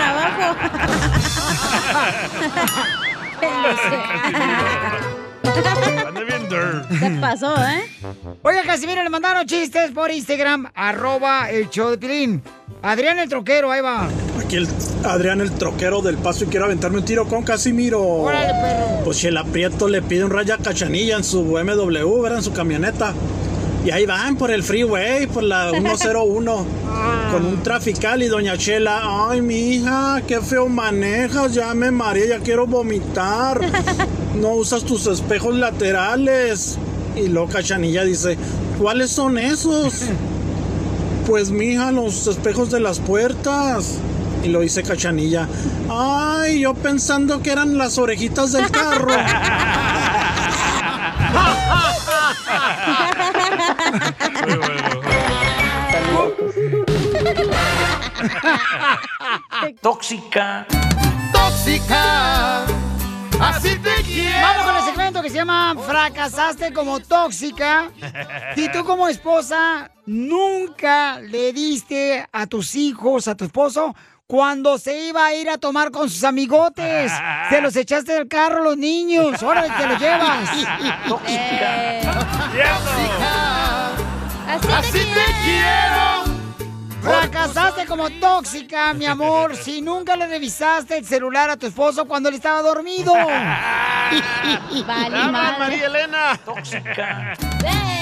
abajo. 0.00 0.56
Anda 6.06 6.20
bien 6.24 6.48
dirt. 6.48 6.88
Se 6.98 7.10
pasó, 7.20 7.54
¿eh? 7.56 7.82
Oiga, 8.42 8.62
Casimiro, 8.64 9.02
le 9.02 9.10
mandaron 9.10 9.46
chistes 9.46 9.90
por 9.92 10.10
Instagram, 10.10 10.70
arroba 10.74 11.50
el 11.50 11.70
show 11.70 11.90
de 11.90 11.98
Pilín. 11.98 12.42
Adrián 12.82 13.18
el 13.18 13.28
troquero, 13.28 13.70
ahí 13.70 13.80
va. 13.80 14.08
Aquí 14.42 14.56
el 14.56 14.68
Adrián 15.04 15.40
el 15.40 15.50
troquero 15.52 16.00
del 16.02 16.16
paso 16.16 16.44
y 16.44 16.46
quiero 16.48 16.64
aventarme 16.66 16.98
un 16.98 17.04
tiro 17.04 17.26
con 17.26 17.42
Casimiro. 17.42 18.02
Órale, 18.02 18.52
perro. 18.54 19.04
Pues 19.04 19.18
si 19.18 19.26
el 19.26 19.36
aprieto 19.36 19.88
le 19.88 20.02
pide 20.02 20.24
un 20.24 20.30
raya 20.30 20.56
cachanilla 20.58 21.16
en 21.16 21.24
su 21.24 21.44
BMW, 21.44 22.20
¿verdad? 22.22 22.38
En 22.38 22.44
su 22.44 22.52
camioneta. 22.52 23.12
Y 23.84 23.90
ahí 23.90 24.04
van 24.04 24.36
por 24.36 24.50
el 24.50 24.62
freeway, 24.62 25.26
por 25.26 25.42
la 25.42 25.70
101, 25.70 26.66
con 27.32 27.46
un 27.46 27.62
trafical 27.62 28.22
y 28.22 28.26
doña 28.26 28.58
Chela, 28.58 29.28
ay 29.30 29.40
mi 29.40 29.74
hija, 29.74 30.20
qué 30.26 30.40
feo 30.40 30.68
manejas, 30.68 31.54
ya 31.54 31.72
me 31.74 31.90
mareé, 31.90 32.28
ya 32.28 32.38
quiero 32.38 32.66
vomitar. 32.66 33.60
No 34.40 34.50
usas 34.50 34.84
tus 34.84 35.08
espejos 35.08 35.56
laterales. 35.56 36.78
Y 37.16 37.28
luego 37.28 37.48
Cachanilla 37.48 38.04
dice, 38.04 38.38
¿cuáles 38.78 39.10
son 39.10 39.38
esos? 39.38 39.92
Pues 41.26 41.50
mija, 41.50 41.92
los 41.92 42.26
espejos 42.26 42.70
de 42.70 42.80
las 42.80 42.98
puertas. 42.98 43.98
Y 44.42 44.48
lo 44.48 44.60
dice 44.60 44.82
Cachanilla, 44.82 45.46
ay, 45.88 46.60
yo 46.60 46.74
pensando 46.74 47.40
que 47.42 47.52
eran 47.52 47.76
las 47.76 47.98
orejitas 47.98 48.52
del 48.52 48.68
carro. 48.70 49.12
Tóxica. 59.82 60.66
Tóxica. 61.32 62.64
Así 63.40 63.76
te 63.78 64.02
quiero. 64.02 64.40
Vamos 64.42 64.62
con 64.64 64.76
el 64.76 64.82
segmento 64.82 65.22
que 65.22 65.30
se 65.30 65.36
llama 65.36 65.74
Fracasaste 65.86 66.72
como 66.72 67.00
tóxica. 67.00 67.90
Si 68.54 68.68
tú 68.70 68.84
como 68.84 69.08
esposa 69.08 69.90
nunca 70.06 71.20
le 71.20 71.52
diste 71.52 72.26
a 72.32 72.46
tus 72.46 72.74
hijos, 72.74 73.28
a 73.28 73.34
tu 73.34 73.44
esposo, 73.44 73.94
cuando 74.26 74.78
se 74.78 75.06
iba 75.06 75.26
a 75.26 75.34
ir 75.34 75.50
a 75.50 75.58
tomar 75.58 75.90
con 75.90 76.08
sus 76.08 76.22
amigotes. 76.22 77.10
Se 77.48 77.60
los 77.60 77.74
echaste 77.74 78.12
del 78.12 78.28
carro 78.28 78.62
los 78.62 78.76
niños. 78.76 79.42
Ahora 79.42 79.64
te 79.76 79.86
los 79.86 79.98
llevas. 79.98 80.50
Eh. 81.26 82.00
Así, 84.50 84.68
Así 84.68 84.98
te 84.98 85.26
quiero. 85.44 86.40
Fracasaste 87.02 87.86
como 87.86 88.10
tóxica, 88.10 88.92
mi 88.94 89.06
amor, 89.14 89.56
si 89.56 89.80
nunca 89.80 90.16
le 90.16 90.26
revisaste 90.26 90.98
el 90.98 91.06
celular 91.06 91.48
a 91.50 91.56
tu 91.56 91.66
esposo 91.66 92.06
cuando 92.06 92.28
él 92.28 92.34
estaba 92.34 92.60
dormido. 92.62 93.12
Habla, 94.88 95.56
María 95.58 95.86
Elena. 95.86 96.38
Tóxica. 96.44 97.34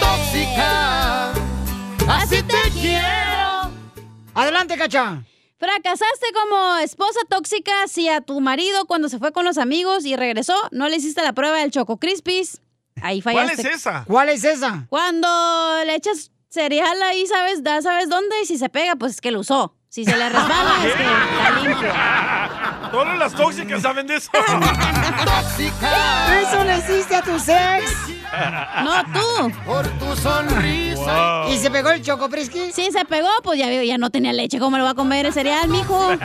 Tóxica. 0.01 1.33
Así 2.09 2.43
te 2.43 2.71
quiero. 2.81 3.71
Adelante, 4.35 4.77
cacha. 4.77 5.23
Fracasaste 5.59 6.27
como 6.35 6.77
esposa 6.79 7.21
tóxica 7.29 7.73
si 7.89 8.09
a 8.09 8.21
tu 8.21 8.41
marido 8.41 8.87
cuando 8.87 9.09
se 9.09 9.19
fue 9.19 9.33
con 9.33 9.45
los 9.45 9.59
amigos 9.59 10.05
y 10.07 10.15
regresó 10.17 10.55
no 10.71 10.89
le 10.89 10.97
hiciste 10.97 11.21
la 11.23 11.33
prueba 11.33 11.59
del 11.59 11.73
Choco 11.73 11.99
Crispis. 11.99 12.61
Ahí 13.03 13.21
¿Cuál 13.21 13.35
fallaste. 13.35 13.63
es 13.63 13.77
esa? 13.77 14.05
¿Cuál 14.07 14.29
es 14.29 14.45
esa? 14.45 14.87
Cuando 14.89 15.29
le 15.85 15.95
echas 15.95 16.31
cereal 16.49 17.01
ahí, 17.03 17.27
¿sabes? 17.27 17.63
Da, 17.63 17.83
¿Sabes 17.83 18.09
dónde? 18.09 18.35
Y 18.43 18.47
si 18.47 18.57
se 18.59 18.69
pega, 18.69 18.97
pues 18.97 19.13
es 19.15 19.21
que 19.21 19.31
lo 19.31 19.39
usó. 19.41 19.75
Si 19.91 20.05
se 20.05 20.15
le 20.17 20.29
resbala, 20.29 20.75
es 20.85 20.95
que 20.95 21.03
está 21.03 21.51
limpio. 21.63 21.93
Solo 22.91 23.17
las 23.17 23.33
tóxicas 23.35 23.81
saben 23.81 24.07
de 24.07 24.17
eso. 24.17 24.31
¿Eso 26.43 26.65
le 26.65 26.77
hiciste 26.79 27.17
a 27.17 27.23
tu 27.23 27.37
ex? 27.37 27.97
No, 28.85 29.03
tú. 29.13 29.51
Por 29.65 29.89
tu 29.99 30.15
sonrisa. 30.17 31.45
Wow. 31.45 31.53
¿Y 31.53 31.57
se 31.57 31.71
pegó 31.71 31.89
el 31.91 32.03
chocoprisqui? 32.03 32.71
Sí, 32.73 32.91
se 32.93 33.07
pegó, 33.07 33.31
pues 33.43 33.59
ya 33.59 33.69
veo, 33.69 33.83
ya 33.83 33.97
no 33.97 34.11
tenía 34.11 34.35
leche. 34.35 34.59
¿Cómo 34.59 34.77
lo 34.77 34.85
va 34.85 34.91
a 34.91 34.95
comer 34.95 35.25
el 35.25 35.33
cereal, 35.33 35.69
mijo? 35.69 36.09
Vale 36.09 36.19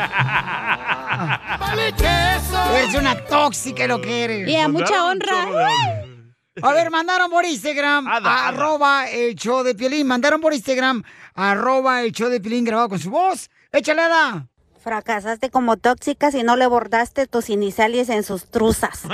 queso. 1.94 2.76
Eres 2.76 2.96
una 2.96 3.16
tóxica 3.26 3.88
lo 3.88 4.02
que 4.02 4.26
eres. 4.26 4.50
Y 4.50 4.58
a 4.58 4.68
mucha 4.68 5.06
honra. 5.06 5.48
A 6.62 6.72
ver, 6.74 6.92
mandaron 6.92 7.32
por 7.32 7.46
Instagram, 7.46 8.08
Ada, 8.08 8.18
ada. 8.18 8.48
arroba 8.50 9.10
el 9.10 9.36
show 9.36 9.64
de 9.64 9.74
Piolín. 9.74 10.06
Mandaron 10.06 10.40
por 10.40 10.54
Instagram, 10.54 11.04
arroba 11.34 12.02
el 12.04 12.12
show 12.12 12.30
de 12.30 12.40
Piolín 12.40 12.64
grabado 12.64 12.90
con 12.90 13.00
su 13.00 13.10
voz. 13.10 13.50
Échale, 13.72 14.04
Ada. 14.04 14.48
Fracasaste 14.84 15.50
como 15.50 15.78
tóxica 15.78 16.30
si 16.30 16.44
no 16.44 16.56
le 16.56 16.68
bordaste 16.68 17.26
tus 17.26 17.50
iniciales 17.50 18.10
en 18.10 18.24
sus 18.24 18.52
truzas. 18.52 19.02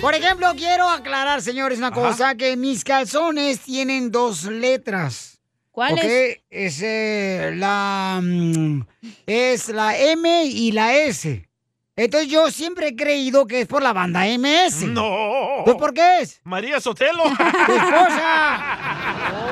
Por 0.00 0.14
ejemplo, 0.14 0.52
quiero 0.56 0.88
aclarar, 0.88 1.40
señores, 1.40 1.78
una 1.78 1.90
cosa, 1.90 2.34
que 2.34 2.56
mis 2.56 2.84
calzones 2.84 3.60
tienen 3.60 4.10
dos 4.10 4.44
letras. 4.44 5.40
¿Cuáles? 5.70 6.04
¿Ok? 6.04 6.42
Es 6.50 6.82
eh, 6.82 7.52
la 7.54 8.20
mm, 8.22 8.82
es 9.26 9.68
la 9.70 9.96
M 9.96 10.44
y 10.44 10.72
la 10.72 10.94
S. 10.94 11.48
Entonces 11.96 12.28
yo 12.28 12.50
siempre 12.50 12.88
he 12.88 12.96
creído 12.96 13.46
que 13.46 13.60
es 13.60 13.68
por 13.68 13.80
la 13.80 13.92
banda 13.92 14.24
MS. 14.26 14.82
No. 14.88 15.62
¿Pues 15.64 15.76
por 15.76 15.94
qué 15.94 16.22
es? 16.22 16.40
María 16.42 16.80
Sotelo. 16.80 17.22
¡Tu 17.66 17.72
esposa! 17.72 18.58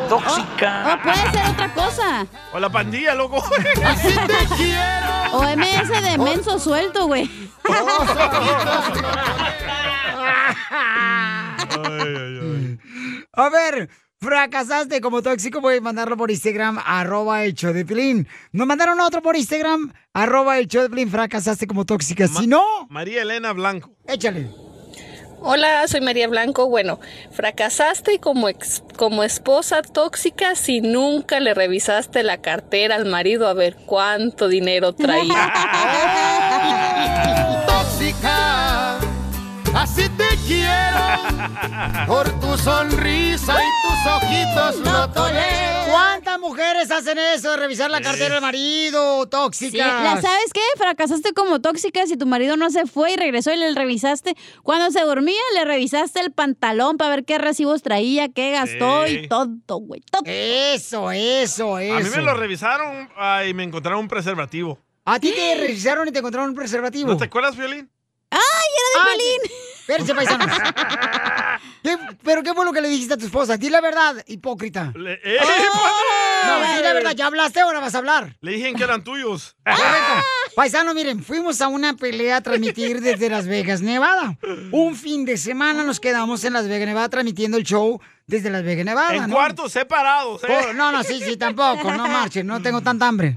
Tóxica. 0.08 0.98
O 0.98 1.02
puede 1.02 1.30
ser 1.30 1.50
otra 1.52 1.72
cosa. 1.72 2.26
O 2.52 2.58
la 2.58 2.68
pandilla, 2.68 3.14
loco. 3.14 3.44
Así 3.84 4.08
te 4.08 4.54
quiero. 4.56 5.34
O 5.34 5.42
MS 5.56 6.02
de 6.02 6.18
menso 6.18 6.58
suelto, 6.58 7.06
güey. 7.06 7.30
A 13.34 13.48
ver, 13.48 13.88
fracasaste 14.22 15.00
como 15.00 15.20
tóxico, 15.20 15.60
voy 15.60 15.78
a 15.78 15.80
mandarlo 15.80 16.16
por 16.16 16.30
Instagram, 16.30 16.78
arroba 16.84 17.44
el 17.44 17.54
show 17.54 17.72
de 17.72 17.84
Pilín. 17.84 18.28
Nos 18.52 18.66
mandaron 18.66 19.00
otro 19.00 19.20
por 19.20 19.36
Instagram, 19.36 19.92
arroba 20.14 20.58
el 20.58 20.68
show 20.68 20.82
de 20.82 20.90
Pilín, 20.90 21.10
fracasaste 21.10 21.66
como 21.66 21.84
tóxica. 21.84 22.28
Si 22.28 22.46
no, 22.46 22.62
María 22.88 23.22
Elena 23.22 23.52
Blanco. 23.52 23.90
échale. 24.06 24.48
Hola, 25.44 25.88
soy 25.88 26.00
María 26.00 26.28
Blanco. 26.28 26.68
Bueno, 26.68 27.00
fracasaste 27.32 28.20
como, 28.20 28.48
ex- 28.48 28.84
como 28.96 29.24
esposa 29.24 29.82
tóxica 29.82 30.54
si 30.54 30.80
nunca 30.80 31.40
le 31.40 31.52
revisaste 31.52 32.22
la 32.22 32.40
cartera 32.40 32.94
al 32.94 33.06
marido 33.06 33.48
a 33.48 33.52
ver 33.52 33.76
cuánto 33.84 34.46
dinero 34.46 34.92
traía. 34.92 35.52
Tóxica. 37.66 38.51
Así 39.74 40.08
te 40.10 40.28
quiero 40.46 42.06
por 42.06 42.28
tu 42.40 42.56
sonrisa 42.58 43.54
y 43.54 43.88
tus 43.88 44.12
ojitos 44.12 44.80
no 44.80 45.10
tolero. 45.10 45.80
¿Cuántas 45.90 46.38
mujeres 46.38 46.90
hacen 46.90 47.18
eso 47.18 47.50
de 47.52 47.56
revisar 47.56 47.90
la 47.90 48.00
cartera 48.00 48.34
del 48.34 48.42
marido? 48.42 49.22
Sí, 49.24 49.30
Tóxicas. 49.30 50.04
¿la 50.04 50.20
¿Sabes 50.20 50.52
qué? 50.52 50.60
Fracasaste 50.76 51.32
como 51.32 51.60
tóxica 51.60 52.06
si 52.06 52.16
tu 52.16 52.26
marido 52.26 52.56
no 52.56 52.70
se 52.70 52.86
fue 52.86 53.12
y 53.12 53.16
regresó 53.16 53.52
y 53.52 53.56
le 53.56 53.74
revisaste. 53.74 54.34
Cuando 54.62 54.90
se 54.90 55.00
dormía, 55.04 55.40
le 55.54 55.64
revisaste 55.64 56.20
el 56.20 56.32
pantalón 56.32 56.96
para 56.98 57.10
ver 57.10 57.24
qué 57.24 57.38
recibos 57.38 57.82
traía, 57.82 58.28
qué 58.28 58.50
gastó 58.52 59.06
Sí. 59.06 59.20
y 59.24 59.28
todo, 59.28 59.48
güey. 59.80 60.02
todo. 60.02 60.22
Eso, 60.26 61.10
eso, 61.10 61.78
eso. 61.78 61.96
A 61.96 62.00
mí 62.00 62.08
me 62.14 62.22
lo 62.22 62.34
revisaron 62.34 63.08
y 63.48 63.54
me 63.54 63.64
encontraron 63.64 64.00
un 64.00 64.08
preservativo. 64.08 64.78
¿A 65.04 65.18
ti 65.18 65.32
te 65.32 65.56
revisaron 65.56 66.06
y 66.08 66.12
te 66.12 66.18
encontraron 66.20 66.50
un 66.50 66.56
preservativo? 66.56 67.08
¿No 67.10 67.16
te 67.16 67.24
acuerdas, 67.24 67.56
Violín? 67.56 67.90
¡Ay, 68.32 68.68
era 68.78 69.04
de 69.04 69.16
Piolín! 69.16 69.40
Espérense, 69.80 70.14
paisanos. 70.14 70.46
¿Qué- 71.82 71.98
¿Pero 72.22 72.42
qué 72.44 72.54
fue 72.54 72.64
lo 72.64 72.72
que 72.72 72.80
le 72.80 72.88
dijiste 72.88 73.14
a 73.14 73.16
tu 73.16 73.26
esposa? 73.26 73.56
Di 73.56 73.68
la 73.68 73.80
verdad, 73.80 74.22
hipócrita. 74.28 74.92
Le, 74.94 75.14
¡Eh, 75.24 75.38
No, 76.44 76.50
padre! 76.60 76.76
di 76.76 76.82
la 76.82 76.92
verdad. 76.92 77.12
¿Ya 77.16 77.26
hablaste 77.26 77.60
o 77.62 77.66
ahora 77.66 77.80
vas 77.80 77.94
a 77.94 77.98
hablar? 77.98 78.36
Le 78.40 78.52
dije 78.52 78.72
que 78.74 78.84
eran 78.84 79.02
tuyos. 79.02 79.56
Correcto. 79.64 80.26
Paisano, 80.54 80.94
miren, 80.94 81.24
fuimos 81.24 81.60
a 81.60 81.68
una 81.68 81.94
pelea 81.96 82.36
a 82.36 82.40
transmitir 82.42 83.00
desde 83.00 83.28
Las 83.28 83.46
Vegas, 83.46 83.80
Nevada. 83.82 84.38
Un 84.70 84.94
fin 84.94 85.24
de 85.24 85.36
semana 85.36 85.82
nos 85.82 85.98
quedamos 85.98 86.44
en 86.44 86.52
Las 86.52 86.68
Vegas, 86.68 86.86
Nevada, 86.86 87.08
transmitiendo 87.08 87.56
el 87.56 87.64
show 87.64 88.00
desde 88.26 88.50
Las 88.50 88.62
Vegas, 88.62 88.84
Nevada. 88.84 89.14
en 89.16 89.28
¿no? 89.28 89.34
cuartos 89.34 89.72
separados, 89.72 90.44
¿eh? 90.44 90.46
Oh, 90.68 90.72
no, 90.74 90.92
no, 90.92 91.02
sí, 91.02 91.20
sí, 91.24 91.36
tampoco, 91.36 91.92
no 91.92 92.06
marchen, 92.08 92.46
no 92.46 92.62
tengo 92.62 92.80
tanta 92.82 93.08
hambre. 93.08 93.34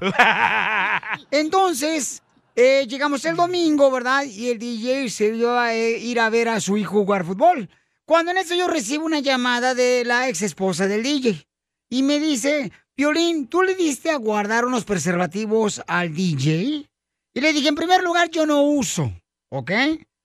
Entonces, 1.32 2.22
eh, 2.56 2.86
llegamos 2.88 3.26
el 3.26 3.36
domingo, 3.36 3.92
¿verdad? 3.92 4.24
Y 4.24 4.50
el 4.50 4.60
DJ 4.60 5.10
se 5.10 5.32
dio 5.32 5.58
a 5.58 5.74
eh, 5.74 5.98
ir 5.98 6.20
a 6.20 6.30
ver 6.30 6.50
a 6.50 6.60
su 6.60 6.78
hijo 6.78 6.94
jugar 6.94 7.26
fútbol. 7.26 7.70
Cuando 8.06 8.32
en 8.32 8.38
eso 8.38 8.56
yo 8.56 8.68
recibo 8.68 9.06
una 9.06 9.20
llamada 9.20 9.74
de 9.74 10.04
la 10.06 10.30
ex 10.30 10.42
esposa 10.42 10.88
del 10.88 11.04
DJ. 11.04 11.48
Y 11.90 12.04
me 12.04 12.20
dice, 12.20 12.72
Violín, 12.96 13.48
¿tú 13.48 13.62
le 13.62 13.76
diste 13.76 14.10
a 14.10 14.18
guardar 14.18 14.66
unos 14.66 14.86
preservativos 14.86 15.82
al 15.88 16.14
DJ? 16.14 16.90
Y 17.34 17.42
le 17.42 17.52
dije, 17.52 17.68
en 17.68 17.76
primer 17.76 18.02
lugar, 18.04 18.30
yo 18.30 18.46
no 18.46 18.62
uso, 18.62 19.12
¿ok? 19.50 19.72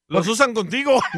Los 0.07 0.29
usan 0.29 0.55
contigo. 0.55 1.01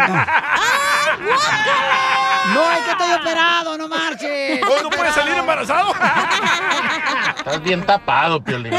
No, 2.54 2.72
es 2.72 2.80
que 2.80 2.90
estoy 2.90 3.12
operado, 3.12 3.78
no 3.78 3.88
marches. 3.88 4.60
¿Cómo 4.66 4.82
no 4.82 4.90
puedes 4.90 5.14
salir 5.14 5.34
embarazado? 5.34 5.94
Estás 7.38 7.62
bien 7.62 7.86
tapado, 7.86 8.42
Piolín. 8.42 8.72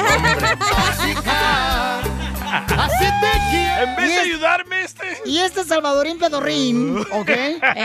En 2.53 3.95
vez 3.95 4.07
de 4.09 4.19
ayudarme, 4.19 4.81
este. 4.83 5.03
Y 5.25 5.39
este 5.39 5.63
Salvadorín 5.63 6.19
Pedorrín, 6.19 6.97
¿ok? 7.11 7.29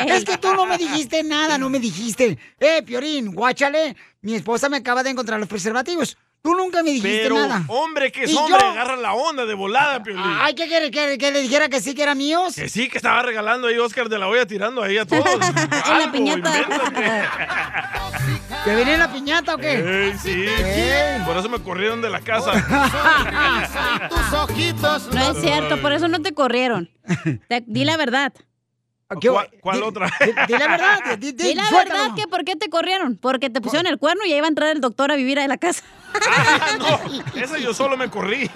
es 0.07 0.25
que 0.25 0.37
tú 0.39 0.53
no 0.55 0.67
me 0.67 0.77
dijiste 0.77 1.23
nada, 1.23 1.57
no 1.59 1.71
me 1.71 1.81
dijiste. 1.81 2.39
Eh, 2.61 2.83
Piorín, 2.83 3.35
guáchale, 3.35 3.97
mi 4.21 4.35
esposa 4.35 4.69
me 4.69 4.77
acaba 4.77 5.03
de 5.03 5.11
encontrar 5.11 5.41
los 5.41 5.49
preservativos. 5.49 6.17
Tú 6.49 6.55
nunca 6.55 6.83
me 6.83 6.93
dijiste 6.93 7.21
Pero, 7.25 7.35
nada. 7.47 7.65
hombre 7.69 8.11
que 8.11 8.25
es 8.25 8.35
hombre, 8.35 8.59
yo- 8.59 8.69
agarra 8.71 8.97
la 8.97 9.13
onda 9.13 9.45
de 9.45 9.53
volada, 9.53 10.03
Piolín. 10.03 10.23
Ay, 10.25 10.55
¿qué 10.55 10.67
quiere? 10.67 10.91
¿Que, 10.91 11.19
que 11.19 11.31
le 11.31 11.43
dijera 11.43 11.69
que 11.69 11.83
sí, 11.83 11.95
que 11.95 12.03
eran 12.05 12.17
míos? 12.17 12.55
Que 12.55 12.71
sí, 12.71 12.89
que 12.89 12.97
estaba 12.97 13.21
regalando 13.23 13.69
ahí 13.69 13.77
Oscar 13.77 14.09
de 14.09 14.19
la 14.19 14.29
olla 14.29 14.47
tirando 14.47 14.83
ahí 14.83 14.97
a 14.97 15.05
todos. 15.05 15.25
En 15.91 15.99
la 15.99 16.11
piñata. 16.11 16.53
¿Que 18.65 18.75
venía 18.75 18.95
en 18.95 19.01
la 19.01 19.13
piñata 19.13 19.55
o 19.57 19.59
qué? 19.59 20.07
Ey, 20.09 20.15
sí. 20.19 20.31
Ey. 20.47 21.23
Por 21.27 21.37
eso 21.37 21.49
me 21.51 21.59
corrieron 21.61 22.01
de 22.01 22.09
la 22.11 22.21
casa. 22.21 22.53
Tus 24.09 24.33
ojitos 24.33 25.13
No 25.13 25.33
es 25.33 25.41
cierto, 25.43 25.81
por 25.83 25.93
eso 25.93 26.09
no 26.09 26.23
te 26.23 26.33
corrieron. 26.33 26.89
Te- 27.49 27.63
di 27.67 27.85
la 27.85 27.97
verdad. 27.99 28.33
¿Cuál, 29.09 29.51
cuál 29.63 29.83
otra? 29.83 30.11
Di 30.21 30.53
la 30.53 30.69
verdad, 30.69 31.19
di, 31.19 31.33
Di 31.33 31.55
la 31.55 31.71
verdad 31.71 32.15
que 32.15 32.27
por 32.27 32.45
qué 32.45 32.57
te 32.57 32.69
corrieron. 32.69 33.17
Porque 33.17 33.49
te 33.49 33.61
pusieron 33.61 33.87
el 33.87 33.99
cuerno 33.99 34.25
y 34.27 34.31
ya 34.31 34.37
iba 34.37 34.47
a 34.47 34.51
entrar 34.51 34.69
el 34.71 34.83
doctor 34.83 35.11
a 35.11 35.17
vivir 35.17 35.39
a 35.39 35.49
la 35.49 35.57
casa. 35.57 35.83
Ah, 36.29 36.77
no, 36.79 37.01
esa 37.41 37.59
yo 37.59 37.73
solo 37.73 37.97
me 37.97 38.11
corrí. 38.11 38.51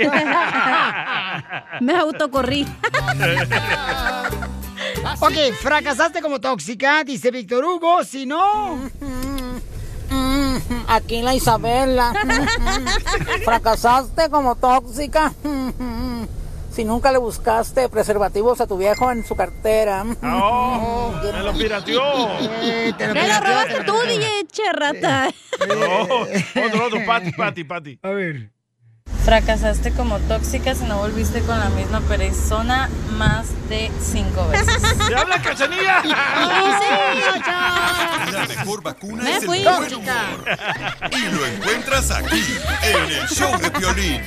Me 1.81 1.97
autocorrí. 1.97 2.67
Ok, 5.21 5.55
fracasaste 5.61 6.21
como 6.21 6.41
tóxica, 6.41 7.05
dice 7.05 7.31
Víctor 7.31 7.65
Hugo. 7.65 8.03
Si 8.03 8.27
no, 8.27 8.79
Aquí 10.89 11.23
la 11.23 11.35
Isabela. 11.35 12.13
Fracasaste 13.45 14.29
como 14.29 14.57
tóxica. 14.57 15.33
Si 16.73 16.85
nunca 16.85 17.13
le 17.13 17.19
buscaste 17.19 17.89
preservativos 17.91 18.61
a 18.63 18.67
tu 18.67 18.79
viejo 18.79 19.11
en 19.11 19.27
su 19.27 19.37
cartera. 19.37 20.05
Oh, 20.23 21.13
me 21.23 21.43
lo 21.43 21.53
pirateó. 21.53 22.03
Eh, 22.41 22.95
te 22.97 23.09
Me 23.09 23.29
lo 23.29 23.41
robaste 23.41 23.85
tú, 23.85 23.95
DJ, 24.09 24.47
che 24.51 24.73
rata. 24.73 25.29
No, 25.69 26.03
otro, 26.65 26.87
otro, 26.87 27.05
Pati, 27.07 27.33
Pati, 27.33 27.65
Pati. 27.65 27.99
A 28.03 28.09
ver. 28.11 28.51
Fracasaste 29.25 29.93
como 29.93 30.19
tóxica 30.21 30.75
si 30.75 30.85
no 30.85 30.97
volviste 30.99 31.43
con 31.43 31.59
la 31.59 31.69
misma 31.69 32.01
persona 32.01 32.89
más 33.19 33.47
de 33.69 33.91
cinco 34.01 34.49
veces. 34.49 34.83
¡Se 35.07 35.15
habla 35.15 35.41
cachanilla! 35.43 36.03
La 38.33 38.47
mejor 38.49 38.83
vacuna 38.83 39.23
Me 39.23 39.37
es 39.37 39.45
fui. 39.45 39.59
el 39.59 39.65
buen 39.65 39.95
humor. 39.95 40.45
Y 41.11 41.21
lo 41.35 41.47
encuentras 41.47 42.11
aquí, 42.11 42.43
en 42.83 43.13
el 43.13 43.29
show 43.29 43.57
de 43.59 43.71
Piolín. 43.71 44.23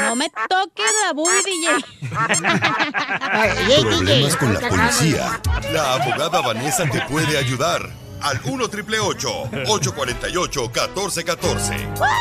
No 0.00 0.16
me 0.16 0.30
toques 0.48 0.90
la 1.04 1.12
boobie, 1.12 1.42
DJ. 1.44 1.68
Problemas 3.82 4.36
con 4.36 4.54
la 4.54 4.60
policía. 4.68 5.40
La 5.72 5.94
abogada 5.94 6.40
Vanessa 6.40 6.84
te 6.90 7.00
puede 7.02 7.38
ayudar. 7.38 7.88
Al 8.20 8.40
1 8.42 8.68
triple 8.68 8.98
848 9.00 10.60
1414. 10.62 11.74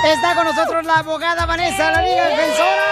está 0.06 0.36
con 0.36 0.46
nosotros 0.46 0.86
la 0.86 1.00
abogada 1.00 1.46
Vanessa, 1.46 1.92
la 1.92 2.02
Liga 2.02 2.28
Defensora. 2.28 2.84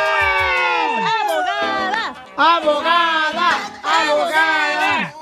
¡Abogada! 1.20 2.26
¡Abogada! 2.38 3.60
¡Abogada! 3.84 5.14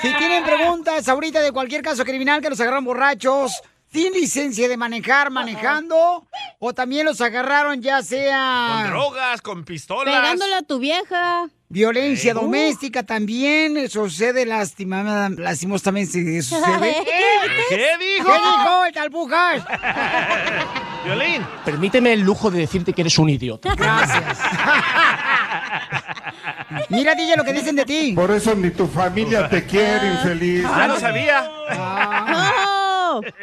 Si 0.00 0.14
tienen 0.14 0.44
preguntas 0.44 1.08
ahorita 1.08 1.40
de 1.40 1.50
cualquier 1.52 1.82
caso 1.82 2.04
criminal 2.04 2.40
que 2.40 2.50
los 2.50 2.60
agarran 2.60 2.84
borrachos, 2.84 3.60
sin 3.94 4.12
licencia 4.12 4.68
de 4.68 4.76
manejar, 4.76 5.30
manejando, 5.30 6.26
o 6.58 6.74
también 6.74 7.06
los 7.06 7.20
agarraron 7.20 7.80
ya 7.80 7.98
Con 7.98 8.04
sea 8.04 8.86
drogas, 8.88 9.40
con 9.40 9.64
pistolas. 9.64 10.12
Pegándole 10.12 10.56
a 10.56 10.62
tu 10.62 10.80
vieja. 10.80 11.48
violencia 11.68 12.32
Eh, 12.32 12.34
uh. 12.34 12.40
doméstica 12.40 13.04
también, 13.04 13.88
sucede 13.88 14.46
lastima, 14.46 15.28
lastimosamente 15.28 16.42
sucede. 16.42 16.96
¿Qué 17.68 17.86
dijo? 18.00 18.26
¿Qué 18.26 18.32
dijo 18.32 18.84
el 18.84 18.92
talpujas? 18.92 19.64
Violín. 21.04 21.46
Permíteme 21.64 22.14
el 22.14 22.22
lujo 22.22 22.50
de 22.50 22.58
decirte 22.58 22.92
que 22.92 23.02
eres 23.02 23.16
un 23.18 23.28
idiota. 23.28 23.76
Gracias. 23.76 24.38
Mira, 26.88 27.14
DJ, 27.14 27.36
lo 27.36 27.44
que 27.44 27.52
dicen 27.52 27.76
de 27.76 27.84
ti. 27.84 28.12
Por 28.12 28.32
eso 28.32 28.56
ni 28.56 28.70
tu 28.70 28.88
familia 28.88 29.48
te 29.48 29.64
quiere, 29.64 30.14
infeliz. 30.14 30.64
Ah, 30.66 30.88
no 30.88 30.98
sabía. 30.98 31.48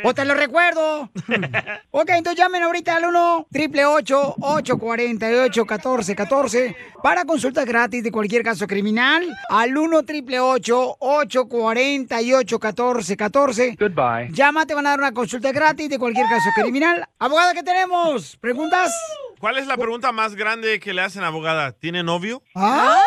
Ah. 0.04 0.08
O 0.08 0.14
te 0.14 0.26
lo 0.26 0.34
recuerdo. 0.34 1.10
ok, 1.92 2.10
entonces 2.10 2.38
llamen 2.38 2.64
ahorita 2.64 2.96
al 2.96 3.06
1 3.06 3.48
triple 3.52 3.86
848 3.86 5.66
1414 5.66 6.76
para 7.04 7.26
consulta 7.26 7.66
gratis 7.66 8.04
de 8.04 8.12
cualquier 8.12 8.44
caso 8.44 8.68
criminal. 8.68 9.26
Al 9.50 9.78
1 9.78 10.04
triple 10.04 10.40
848 10.40 12.60
1414 12.60 13.76
Goodbye. 13.80 14.30
Llama, 14.32 14.66
te 14.66 14.74
van 14.74 14.88
a 14.88 14.92
dar 14.92 15.00
una 15.00 15.12
consulta 15.12 15.52
gratis 15.52 15.90
de 15.90 16.00
cualquier 16.00 16.28
caso 16.28 16.50
criminal. 16.56 17.08
Abogada, 17.20 17.54
¿qué 17.54 17.64
tenemos? 17.64 18.38
¿Preguntas? 18.38 18.92
¿Cuál 19.40 19.58
es 19.58 19.68
la 19.68 19.78
pregunta 19.78 20.12
más 20.12 20.36
grande 20.36 20.80
que 20.80 20.94
le 20.94 21.02
hacen, 21.02 21.24
abogada? 21.24 21.72
¿Tiene 21.72 22.04
novio? 22.04 22.44
¿Ah? 22.56 23.02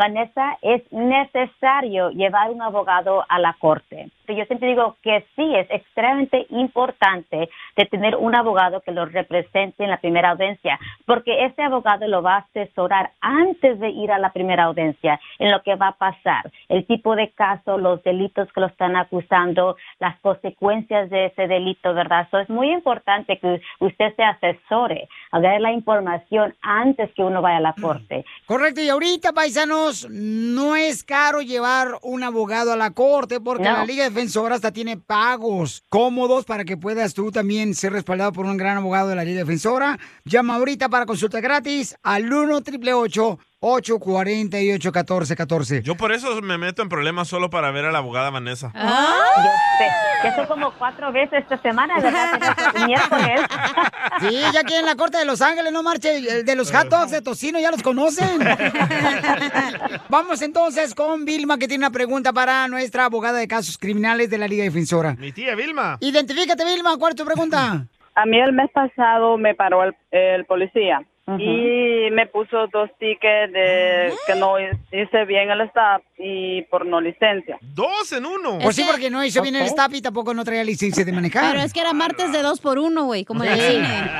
Vanessa, 0.00 0.56
es 0.62 0.82
necesario 0.90 2.08
llevar 2.10 2.50
un 2.50 2.62
abogado 2.62 3.22
a 3.28 3.38
la 3.38 3.54
corte. 3.58 4.10
Yo 4.28 4.44
siempre 4.44 4.68
digo 4.68 4.96
que 5.02 5.26
sí, 5.34 5.54
es 5.56 5.68
extremadamente 5.70 6.46
importante 6.50 7.50
de 7.76 7.86
tener 7.86 8.14
un 8.16 8.34
abogado 8.34 8.80
que 8.80 8.92
lo 8.92 9.04
represente 9.04 9.82
en 9.82 9.90
la 9.90 9.98
primera 9.98 10.30
audiencia, 10.30 10.78
porque 11.04 11.44
ese 11.46 11.62
abogado 11.62 12.06
lo 12.06 12.22
va 12.22 12.36
a 12.36 12.38
asesorar 12.38 13.10
antes 13.20 13.80
de 13.80 13.90
ir 13.90 14.12
a 14.12 14.18
la 14.18 14.32
primera 14.32 14.64
audiencia 14.64 15.20
en 15.38 15.50
lo 15.50 15.62
que 15.62 15.74
va 15.74 15.88
a 15.88 15.98
pasar, 15.98 16.50
el 16.68 16.86
tipo 16.86 17.16
de 17.16 17.30
caso, 17.30 17.76
los 17.76 18.02
delitos 18.04 18.50
que 18.52 18.60
lo 18.60 18.68
están 18.68 18.96
acusando, 18.96 19.76
las 19.98 20.18
consecuencias 20.20 21.10
de 21.10 21.26
ese 21.26 21.48
delito, 21.48 21.92
¿verdad? 21.92 22.28
So, 22.30 22.38
es 22.38 22.48
muy 22.48 22.70
importante 22.70 23.38
que 23.38 23.60
usted 23.80 24.14
se 24.14 24.22
asesore 24.22 25.08
a 25.32 25.40
dar 25.40 25.60
la 25.60 25.72
información 25.72 26.54
antes 26.62 27.10
que 27.14 27.22
uno 27.22 27.42
vaya 27.42 27.58
a 27.58 27.60
la 27.60 27.74
corte. 27.74 28.24
Correcto, 28.46 28.80
y 28.80 28.88
ahorita, 28.88 29.32
paisanos, 29.32 29.89
no 30.10 30.76
es 30.76 31.04
caro 31.04 31.40
llevar 31.42 31.98
un 32.02 32.22
abogado 32.22 32.72
a 32.72 32.76
la 32.76 32.90
corte 32.92 33.40
porque 33.40 33.64
No. 33.64 33.72
la 33.72 33.84
Liga 33.84 34.04
Defensora 34.04 34.54
hasta 34.54 34.72
tiene 34.72 34.96
pagos 34.96 35.82
cómodos 35.88 36.44
para 36.44 36.64
que 36.64 36.76
puedas 36.76 37.14
tú 37.14 37.30
también 37.30 37.74
ser 37.74 37.92
respaldado 37.92 38.32
por 38.32 38.46
un 38.46 38.56
gran 38.56 38.76
abogado 38.76 39.08
de 39.08 39.16
la 39.16 39.24
Liga 39.24 39.40
Defensora. 39.40 39.98
Llama 40.24 40.54
ahorita 40.56 40.88
para 40.88 41.06
consulta 41.06 41.40
gratis 41.40 41.94
al 42.02 42.32
1 42.32 42.56
888 42.56 43.38
848 43.62 44.88
1414 44.88 45.82
Yo 45.82 45.94
por 45.94 46.12
eso 46.12 46.40
me 46.40 46.56
meto 46.56 46.80
en 46.80 46.88
problemas 46.88 47.28
solo 47.28 47.50
para 47.50 47.70
ver 47.70 47.84
a 47.84 47.92
la 47.92 47.98
abogada 47.98 48.30
Vanessa. 48.30 48.72
Yo 48.74 49.50
sé. 49.78 50.46
Como 50.48 50.72
cuatro 50.72 51.12
veces 51.12 51.42
esta 51.42 51.58
semana, 51.58 52.00
¿verdad? 52.00 52.40
Miércoles. 52.86 53.40
Sí, 54.20 54.38
ya 54.52 54.60
aquí 54.60 54.74
en 54.74 54.84
la 54.84 54.96
corte 54.96 55.16
de 55.16 55.24
Los 55.24 55.40
Ángeles, 55.40 55.72
no 55.72 55.82
marche, 55.82 56.42
de 56.42 56.56
los 56.56 56.70
hot 56.72 56.88
dogs 56.88 57.10
de 57.10 57.22
tocino, 57.22 57.58
ya 57.58 57.70
los 57.70 57.82
conocen. 57.82 58.40
Vamos 60.10 60.42
entonces 60.42 60.94
con 60.94 61.24
Vilma, 61.24 61.56
que 61.56 61.66
tiene 61.66 61.86
una 61.86 61.92
pregunta 61.92 62.32
para 62.32 62.68
nuestra 62.68 63.06
abogada 63.06 63.38
de 63.38 63.48
casos 63.48 63.78
criminales 63.78 64.28
de 64.28 64.36
la 64.36 64.46
Liga 64.46 64.64
Defensora. 64.64 65.14
Mi 65.14 65.32
tía 65.32 65.54
Vilma. 65.54 65.96
Identifícate, 66.00 66.64
Vilma, 66.64 66.96
¿cuál 66.98 67.12
es 67.12 67.16
tu 67.16 67.24
pregunta? 67.24 67.86
A 68.14 68.26
mí 68.26 68.38
el 68.38 68.52
mes 68.52 68.70
pasado 68.72 69.38
me 69.38 69.54
paró 69.54 69.84
el, 69.84 69.94
el 70.10 70.44
policía 70.44 71.02
y 71.38 72.10
me 72.10 72.26
puso 72.26 72.66
dos 72.72 72.90
tickets 72.98 73.52
de 73.52 74.12
que 74.26 74.34
no 74.34 74.54
hice 74.58 75.24
bien 75.26 75.50
el 75.50 75.60
stop 75.62 76.02
y 76.18 76.62
por 76.62 76.86
no 76.86 77.00
licencia. 77.00 77.58
Dos 77.60 78.12
en 78.12 78.26
uno. 78.26 78.58
Pues 78.62 78.76
sí, 78.76 78.84
porque 78.88 79.10
no 79.10 79.24
hizo 79.24 79.42
bien 79.42 79.56
el 79.56 79.66
stop 79.66 79.92
y 79.94 80.02
tampoco 80.02 80.34
no 80.34 80.44
traía 80.44 80.64
licencia 80.64 81.04
de 81.04 81.12
manejar. 81.12 81.52
Pero 81.52 81.64
es 81.64 81.72
que 81.72 81.80
era 81.80 81.92
martes 81.92 82.32
de 82.32 82.42
dos 82.42 82.60
por 82.60 82.78
uno, 82.78 83.04
güey, 83.04 83.24
como 83.24 83.44
Sí. 83.44 83.50
cine. 83.50 83.88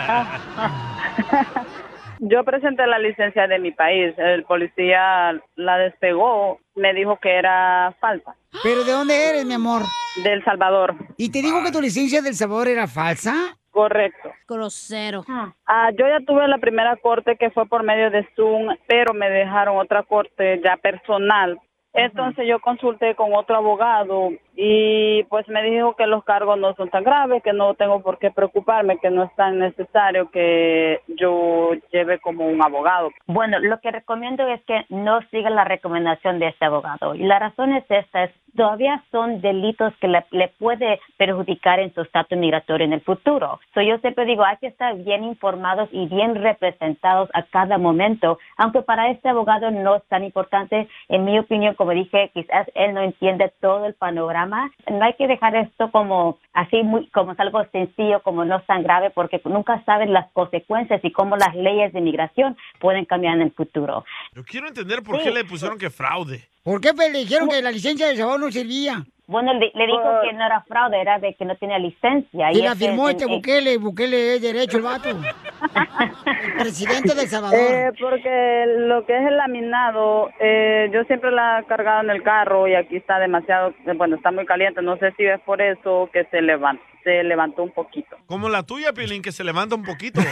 Yo 2.22 2.44
presenté 2.44 2.86
la 2.86 2.98
licencia 2.98 3.46
de 3.46 3.58
mi 3.58 3.70
país. 3.72 4.12
El 4.18 4.44
policía 4.44 5.32
la 5.56 5.78
despegó, 5.78 6.60
me 6.74 6.92
dijo 6.92 7.18
que 7.20 7.30
era 7.30 7.94
falsa. 7.98 8.34
¿Pero 8.62 8.84
de 8.84 8.92
dónde 8.92 9.30
eres, 9.30 9.46
mi 9.46 9.54
amor? 9.54 9.82
Del 10.22 10.44
Salvador. 10.44 10.94
¿Y 11.16 11.30
te 11.30 11.40
dijo 11.40 11.62
que 11.64 11.72
tu 11.72 11.80
licencia 11.80 12.20
del 12.20 12.34
Salvador 12.34 12.68
era 12.68 12.86
falsa? 12.86 13.56
Correcto. 13.70 14.32
Grosero. 14.48 15.24
Ah, 15.66 15.90
yo 15.96 16.06
ya 16.08 16.18
tuve 16.26 16.46
la 16.48 16.58
primera 16.58 16.96
corte 16.96 17.36
que 17.36 17.50
fue 17.50 17.66
por 17.66 17.82
medio 17.82 18.10
de 18.10 18.28
Zoom, 18.34 18.74
pero 18.86 19.14
me 19.14 19.30
dejaron 19.30 19.78
otra 19.78 20.02
corte 20.02 20.60
ya 20.62 20.76
personal. 20.76 21.58
Entonces 21.92 22.46
yo 22.46 22.60
consulté 22.60 23.14
con 23.14 23.34
otro 23.34 23.56
abogado 23.56 24.30
y 24.62 25.24
pues 25.30 25.48
me 25.48 25.62
dijo 25.62 25.96
que 25.96 26.06
los 26.06 26.22
cargos 26.22 26.58
no 26.58 26.74
son 26.74 26.90
tan 26.90 27.02
graves, 27.02 27.42
que 27.42 27.54
no 27.54 27.72
tengo 27.72 28.02
por 28.02 28.18
qué 28.18 28.30
preocuparme, 28.30 28.98
que 28.98 29.08
no 29.08 29.22
es 29.22 29.34
tan 29.34 29.58
necesario 29.58 30.30
que 30.30 31.00
yo 31.08 31.70
lleve 31.90 32.18
como 32.18 32.46
un 32.46 32.62
abogado. 32.62 33.10
Bueno, 33.26 33.58
lo 33.58 33.80
que 33.80 33.90
recomiendo 33.90 34.46
es 34.46 34.60
que 34.64 34.84
no 34.90 35.22
siga 35.30 35.48
la 35.48 35.64
recomendación 35.64 36.38
de 36.38 36.48
este 36.48 36.66
abogado. 36.66 37.14
Y 37.14 37.22
la 37.22 37.38
razón 37.38 37.72
es 37.72 37.84
esta, 37.88 38.24
es 38.24 38.32
todavía 38.54 39.02
son 39.10 39.40
delitos 39.40 39.94
que 40.00 40.08
le, 40.08 40.24
le 40.30 40.48
puede 40.48 41.00
perjudicar 41.16 41.80
en 41.80 41.94
su 41.94 42.02
estatus 42.02 42.36
migratorio 42.36 42.84
en 42.84 42.92
el 42.92 43.00
futuro. 43.00 43.60
So, 43.74 43.80
yo 43.80 43.96
siempre 43.98 44.24
digo, 44.24 44.44
hay 44.44 44.56
que 44.58 44.66
estar 44.66 44.94
bien 44.96 45.24
informados 45.24 45.88
y 45.92 46.06
bien 46.06 46.34
representados 46.34 47.30
a 47.32 47.44
cada 47.44 47.78
momento, 47.78 48.38
aunque 48.56 48.82
para 48.82 49.10
este 49.10 49.28
abogado 49.28 49.70
no 49.70 49.96
es 49.96 50.04
tan 50.08 50.24
importante, 50.24 50.88
en 51.08 51.24
mi 51.24 51.38
opinión, 51.38 51.74
como 51.74 51.92
dije, 51.92 52.30
quizás 52.34 52.70
él 52.74 52.94
no 52.94 53.00
entiende 53.00 53.52
todo 53.60 53.86
el 53.86 53.94
panorama. 53.94 54.49
No 54.90 55.04
hay 55.04 55.14
que 55.14 55.26
dejar 55.26 55.54
esto 55.56 55.90
como 55.90 56.38
así, 56.52 56.82
muy, 56.82 57.08
como 57.10 57.32
es 57.32 57.40
algo 57.40 57.64
sencillo, 57.72 58.20
como 58.22 58.44
no 58.44 58.56
es 58.58 58.66
tan 58.66 58.82
grave, 58.82 59.10
porque 59.10 59.40
nunca 59.44 59.82
saben 59.84 60.12
las 60.12 60.30
consecuencias 60.32 61.00
y 61.04 61.12
cómo 61.12 61.36
las 61.36 61.54
leyes 61.54 61.92
de 61.92 62.00
migración 62.00 62.56
pueden 62.78 63.04
cambiar 63.04 63.36
en 63.36 63.42
el 63.42 63.52
futuro. 63.52 64.04
Yo 64.34 64.44
quiero 64.44 64.68
entender 64.68 65.02
por 65.02 65.16
Sí. 65.18 65.24
qué 65.24 65.30
le 65.30 65.44
pusieron 65.44 65.78
que 65.78 65.90
fraude. 65.90 66.48
¿Por 66.62 66.80
qué 66.80 66.92
le 66.92 67.18
dijeron 67.20 67.48
que 67.48 67.62
la 67.62 67.70
licencia 67.70 68.06
del 68.08 68.16
Salvador 68.16 68.40
no 68.40 68.52
servía? 68.52 69.04
Bueno, 69.26 69.54
le, 69.54 69.70
le 69.74 69.86
dijo 69.86 70.02
que 70.24 70.32
no 70.32 70.44
era 70.44 70.60
fraude, 70.66 71.00
era 71.00 71.20
de 71.20 71.34
que 71.34 71.44
no 71.44 71.54
tenía 71.56 71.78
licencia. 71.78 72.50
Y 72.52 72.62
la 72.62 72.72
ese- 72.72 72.86
firmó 72.86 73.08
este 73.08 73.24
en- 73.24 73.30
Bukele, 73.30 73.76
Bukele 73.78 74.34
es 74.34 74.42
derecho 74.42 74.78
el 74.78 74.82
vato. 74.82 75.08
El 75.10 76.52
presidente 76.58 77.14
del 77.14 77.28
Salvador. 77.28 77.56
Eh, 77.60 77.92
porque 78.00 78.64
lo 78.78 79.06
que 79.06 79.16
es 79.16 79.26
el 79.28 79.36
laminado, 79.36 80.30
eh, 80.40 80.90
yo 80.92 81.04
siempre 81.04 81.30
la 81.30 81.60
he 81.60 81.64
cargado 81.66 82.02
en 82.02 82.10
el 82.10 82.24
carro 82.24 82.66
y 82.66 82.74
aquí 82.74 82.96
está 82.96 83.20
demasiado, 83.20 83.68
eh, 83.86 83.92
bueno, 83.96 84.16
está 84.16 84.32
muy 84.32 84.44
caliente. 84.46 84.82
No 84.82 84.96
sé 84.96 85.12
si 85.16 85.24
es 85.24 85.40
por 85.42 85.62
eso 85.62 86.10
que 86.12 86.24
se 86.24 86.42
levanta, 86.42 86.82
se 87.04 87.22
levantó 87.22 87.62
un 87.62 87.70
poquito. 87.70 88.16
Como 88.26 88.48
la 88.48 88.64
tuya, 88.64 88.92
Piolín, 88.92 89.22
que 89.22 89.30
se 89.30 89.44
levanta 89.44 89.76
un 89.76 89.84
poquito. 89.84 90.20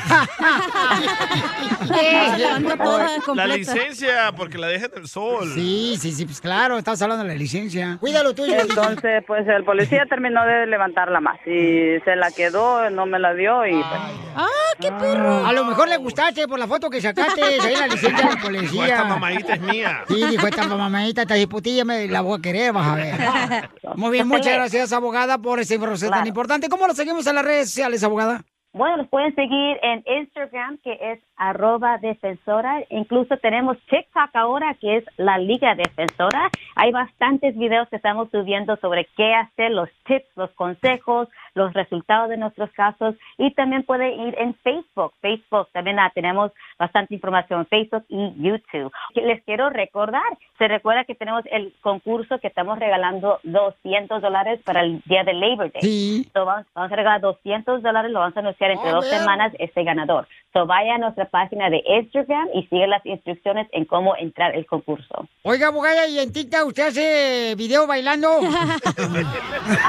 Se 1.89 2.39
levanta 2.39 2.77
toda 2.77 3.07
la 3.35 3.47
licencia, 3.47 4.33
porque 4.37 4.59
la 4.59 4.67
deja 4.69 4.87
en 4.87 5.03
el 5.03 5.09
sol. 5.09 5.49
Sí, 5.55 5.97
sí, 5.99 6.13
sí, 6.19 6.25
pues 6.27 6.41
claro, 6.41 6.77
estás 6.79 7.01
hablando 7.01 7.25
de 7.25 7.31
la 7.31 7.37
licencia. 7.37 7.97
Cuídalo 8.01 8.35
tuyo. 8.35 8.55
Entonces, 8.59 9.23
pues 9.27 9.47
el 9.49 9.65
policía 9.65 10.05
terminó 10.09 10.45
de 10.45 10.67
levantarla 10.67 11.21
más 11.21 11.39
y 11.47 11.99
se 12.05 12.17
la 12.17 12.31
quedó, 12.31 12.91
no 12.91 13.07
me 13.07 13.19
la 13.19 13.35
dio 13.35 13.65
y 13.67 13.73
pues... 13.73 14.01
¡Ah, 14.37 14.47
qué 14.81 14.91
perro! 14.93 15.47
A 15.47 15.53
lo 15.53 15.65
mejor 15.65 15.89
le 15.89 15.97
gustaste 15.97 16.47
por 16.49 16.59
la 16.59 16.67
foto 16.67 16.91
que 16.91 17.01
sacaste, 17.01 17.43
ahí 17.43 17.75
la 17.77 17.87
licencia 17.87 18.29
de 18.29 18.35
la 18.35 18.41
policía. 18.41 18.71
Dijo, 18.71 18.85
esta 18.85 19.05
mamadita 19.05 19.55
es 19.55 19.61
mía. 19.61 20.05
Sí, 20.09 20.25
dijo, 20.31 20.47
esta 20.47 20.67
mamadita, 20.67 21.23
esta 21.23 21.35
diputilla 21.35 21.85
me 21.85 22.07
la 22.09 22.21
voy 22.21 22.39
a 22.39 22.43
querer, 22.43 22.73
vas 22.73 22.87
a 22.89 22.95
ver. 22.97 23.71
Muy 23.97 24.11
bien, 24.11 24.29
muchas 24.29 24.53
gracias, 24.55 24.93
abogada, 24.93 25.39
por 25.39 25.61
información 25.61 26.11
tan 26.11 26.19
Claro. 26.19 26.29
importante. 26.29 26.69
¿Cómo 26.69 26.87
lo 26.87 26.95
seguimos 26.95 27.27
en 27.27 27.35
las 27.37 27.45
redes 27.45 27.69
sociales, 27.71 28.03
abogada? 28.03 28.43
Bueno, 28.79 28.99
los 28.99 29.09
pueden 29.09 29.35
seguir 29.35 29.77
en 29.83 30.05
Instagram, 30.07 30.79
que 30.85 30.97
es 31.01 31.19
arroba 31.37 31.99
defensora. 31.99 32.85
Incluso 32.91 33.37
tenemos 33.39 33.77
TikTok 33.91 34.31
ahora, 34.35 34.73
que 34.81 34.99
es 34.99 35.05
la 35.17 35.37
Liga 35.37 35.75
Defensora. 35.75 36.49
Hay 36.77 36.93
bastantes 36.93 37.59
videos 37.59 37.89
que 37.89 37.97
estamos 37.97 38.31
subiendo 38.31 38.77
sobre 38.77 39.09
qué 39.17 39.35
hacer, 39.35 39.73
los 39.73 39.89
tips, 40.07 40.29
los 40.37 40.53
consejos, 40.53 41.29
los 41.59 41.75
resultados 41.75 42.31
de 42.31 42.37
nuestros 42.37 42.71
casos. 42.73 43.15
Y 43.37 43.53
también 43.55 43.83
pueden 43.83 44.19
ir 44.21 44.35
en 44.39 44.55
Facebook. 44.55 45.13
Facebook 45.21 45.69
también 45.73 45.99
ah, 45.99 46.11
tenemos 46.15 46.53
bastante 46.79 47.15
información 47.15 47.61
en 47.61 47.67
Facebook 47.67 48.05
y 48.09 48.35
YouTube. 48.37 48.93
Les 49.15 49.43
quiero 49.45 49.69
recordar, 49.71 50.23
se 50.57 50.69
recuerda 50.69 51.05
que 51.05 51.15
tenemos 51.15 51.45
el 51.51 51.75
concurso 51.81 52.39
que 52.39 52.49
estamos 52.49 52.79
regalando 52.79 53.41
200 53.43 54.23
dólares 54.23 54.61
para 54.65 54.83
el 54.83 55.03
día 55.05 55.25
de 55.25 55.35
Labor 55.35 55.73
Day. 55.73 55.83
Sí. 55.83 56.31
So, 56.33 56.45
vamos, 56.45 56.67
vamos 56.75 56.93
a 56.93 56.97
regalar 56.97 57.21
200 57.21 57.83
dólares, 57.83 58.11
lo 58.11 58.21
vamos 58.21 58.37
a 58.37 58.41
anunciar 58.41 58.71
entre 58.71 58.91
A 58.91 58.93
dos 58.93 59.07
semanas 59.07 59.53
este 59.59 59.83
ganador. 59.83 60.27
So, 60.53 60.67
vaya 60.67 60.95
a 60.95 60.99
nuestra 60.99 61.27
página 61.27 61.69
de 61.69 61.83
Instagram 61.87 62.49
y 62.55 62.63
sigue 62.67 62.87
las 62.87 63.05
instrucciones 63.05 63.69
en 63.73 63.85
cómo 63.85 64.17
entrar 64.17 64.55
el 64.55 64.67
concurso. 64.67 65.29
Oiga, 65.43 65.69
abogada, 65.69 66.07
¿y 66.09 66.19
en 66.19 66.33
TikTok 66.33 66.67
usted 66.69 66.89
hace 66.89 67.55
video 67.57 67.87
bailando? 67.87 68.29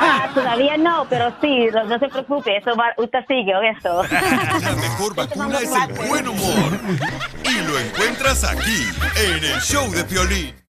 Ah, 0.02 0.30
todavía 0.34 0.78
no, 0.78 1.06
pero 1.10 1.32
sí, 1.60 1.70
no, 1.74 1.84
no 1.86 2.00
se 2.00 2.08
preocupe, 2.08 2.58
eso 2.58 2.76
va, 2.76 2.94
usted 2.98 3.20
sigue, 3.28 3.54
eso. 3.78 4.04
La 4.62 4.76
mejor 4.76 5.16
vacuna 5.16 5.60
es 5.60 5.72
el 5.72 6.08
buen 6.08 6.28
humor. 6.28 6.80
Y 7.44 7.62
lo 7.68 7.80
encuentras 7.80 8.44
aquí, 8.44 8.86
en 9.16 9.44
el 9.44 9.60
show 9.62 9.90
de 9.92 10.04
Piolín. 10.04 10.60